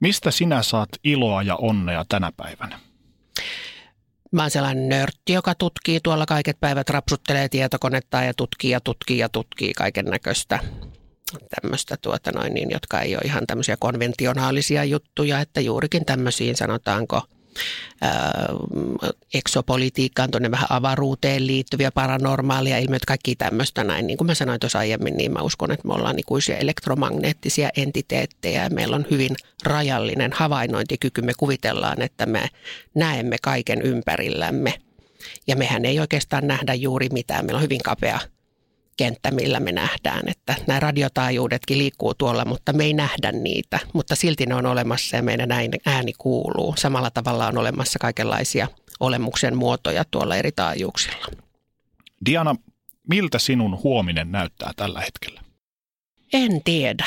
Mistä 0.00 0.30
sinä 0.30 0.62
saat 0.62 0.88
iloa 1.04 1.42
ja 1.42 1.56
onnea 1.56 2.04
tänä 2.08 2.32
päivänä? 2.36 2.80
Mä 4.32 4.42
oon 4.42 4.50
sellainen 4.50 4.88
nörtti, 4.88 5.32
joka 5.32 5.54
tutkii 5.54 6.00
tuolla 6.00 6.26
kaiket 6.26 6.60
päivät, 6.60 6.90
rapsuttelee 6.90 7.48
tietokonetta 7.48 8.22
ja 8.22 8.34
tutkii 8.34 8.70
ja 8.70 8.80
tutkii 8.80 9.18
ja 9.18 9.28
tutkii 9.28 9.74
kaiken 9.74 10.04
näköistä 10.04 10.58
tämmöistä, 11.60 11.96
tuota 11.96 12.32
noin, 12.32 12.54
niin, 12.54 12.70
jotka 12.70 13.00
ei 13.00 13.14
ole 13.14 13.22
ihan 13.24 13.46
tämmöisiä 13.46 13.76
konventionaalisia 13.76 14.84
juttuja, 14.84 15.40
että 15.40 15.60
juurikin 15.60 16.04
tämmöisiin 16.04 16.56
sanotaanko– 16.56 17.22
eksopolitiikkaan, 19.34 20.30
tuonne 20.30 20.50
vähän 20.50 20.66
avaruuteen 20.70 21.46
liittyviä 21.46 21.90
paranormaalia 21.90 22.78
ilmiöitä, 22.78 23.06
kaikki 23.06 23.36
tämmöistä 23.36 23.84
näin. 23.84 24.06
Niin 24.06 24.16
kuin 24.16 24.26
mä 24.26 24.34
sanoin 24.34 24.60
tuossa 24.60 24.78
aiemmin, 24.78 25.16
niin 25.16 25.32
mä 25.32 25.42
uskon, 25.42 25.72
että 25.72 25.88
me 25.88 25.94
ollaan 25.94 26.18
ikuisia 26.18 26.56
elektromagneettisia 26.56 27.70
entiteettejä 27.76 28.62
ja 28.62 28.70
meillä 28.70 28.96
on 28.96 29.06
hyvin 29.10 29.36
rajallinen 29.64 30.32
havainnointikyky. 30.32 31.22
Me 31.22 31.32
kuvitellaan, 31.36 32.02
että 32.02 32.26
me 32.26 32.48
näemme 32.94 33.36
kaiken 33.42 33.82
ympärillämme 33.82 34.74
ja 35.46 35.56
mehän 35.56 35.84
ei 35.84 36.00
oikeastaan 36.00 36.46
nähdä 36.46 36.74
juuri 36.74 37.08
mitään. 37.12 37.46
Meillä 37.46 37.58
on 37.58 37.64
hyvin 37.64 37.82
kapea 37.82 38.20
kenttä, 38.98 39.30
millä 39.30 39.60
me 39.60 39.72
nähdään, 39.72 40.28
että 40.28 40.54
nämä 40.66 40.80
radiotaajuudetkin 40.80 41.78
liikkuu 41.78 42.14
tuolla, 42.14 42.44
mutta 42.44 42.72
me 42.72 42.84
ei 42.84 42.92
nähdä 42.92 43.32
niitä, 43.32 43.78
mutta 43.92 44.16
silti 44.16 44.46
ne 44.46 44.54
on 44.54 44.66
olemassa 44.66 45.16
ja 45.16 45.22
meidän 45.22 45.48
ääni 45.86 46.12
kuuluu. 46.18 46.74
Samalla 46.78 47.10
tavalla 47.10 47.46
on 47.46 47.58
olemassa 47.58 47.98
kaikenlaisia 47.98 48.68
olemuksen 49.00 49.56
muotoja 49.56 50.04
tuolla 50.10 50.36
eri 50.36 50.52
taajuuksilla. 50.52 51.26
Diana, 52.26 52.56
miltä 53.08 53.38
sinun 53.38 53.82
huominen 53.82 54.32
näyttää 54.32 54.72
tällä 54.76 55.00
hetkellä? 55.00 55.40
En 56.32 56.62
tiedä. 56.64 57.06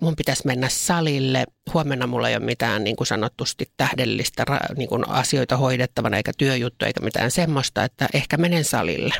Mun 0.00 0.16
pitäisi 0.16 0.46
mennä 0.46 0.68
salille. 0.68 1.44
Huomenna 1.74 2.06
mulla 2.06 2.28
ei 2.28 2.36
ole 2.36 2.44
mitään 2.44 2.84
niin 2.84 2.96
kuin 2.96 3.06
sanotusti 3.06 3.64
tähdellistä 3.76 4.44
niin 4.76 4.88
kuin 4.88 5.08
asioita 5.08 5.56
hoidettavana 5.56 6.16
eikä 6.16 6.32
työjuttu 6.38 6.84
eikä 6.84 7.00
mitään 7.00 7.30
semmoista, 7.30 7.84
että 7.84 8.08
ehkä 8.14 8.36
menen 8.36 8.64
salille. 8.64 9.14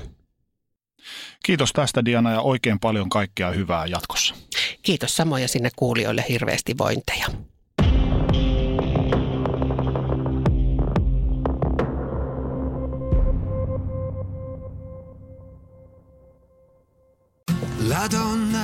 Kiitos 1.42 1.72
tästä 1.72 2.04
Diana 2.04 2.32
ja 2.32 2.40
oikein 2.40 2.80
paljon 2.80 3.08
kaikkea 3.08 3.50
hyvää 3.50 3.86
jatkossa. 3.86 4.34
Kiitos 4.82 5.16
samoja 5.16 5.48
sinne 5.48 5.70
kuulijoille 5.76 6.24
hirveästi 6.28 6.78
vointeja. 6.78 7.26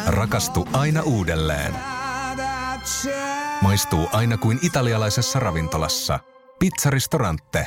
Rakastu 0.07 0.69
aina 0.73 1.03
uudelleen. 1.03 1.75
Maistuu 3.63 4.09
aina 4.13 4.37
kuin 4.37 4.59
italialaisessa 4.63 5.41
ravintolassa. 5.41 6.19
Pizzaristorante. 6.59 7.67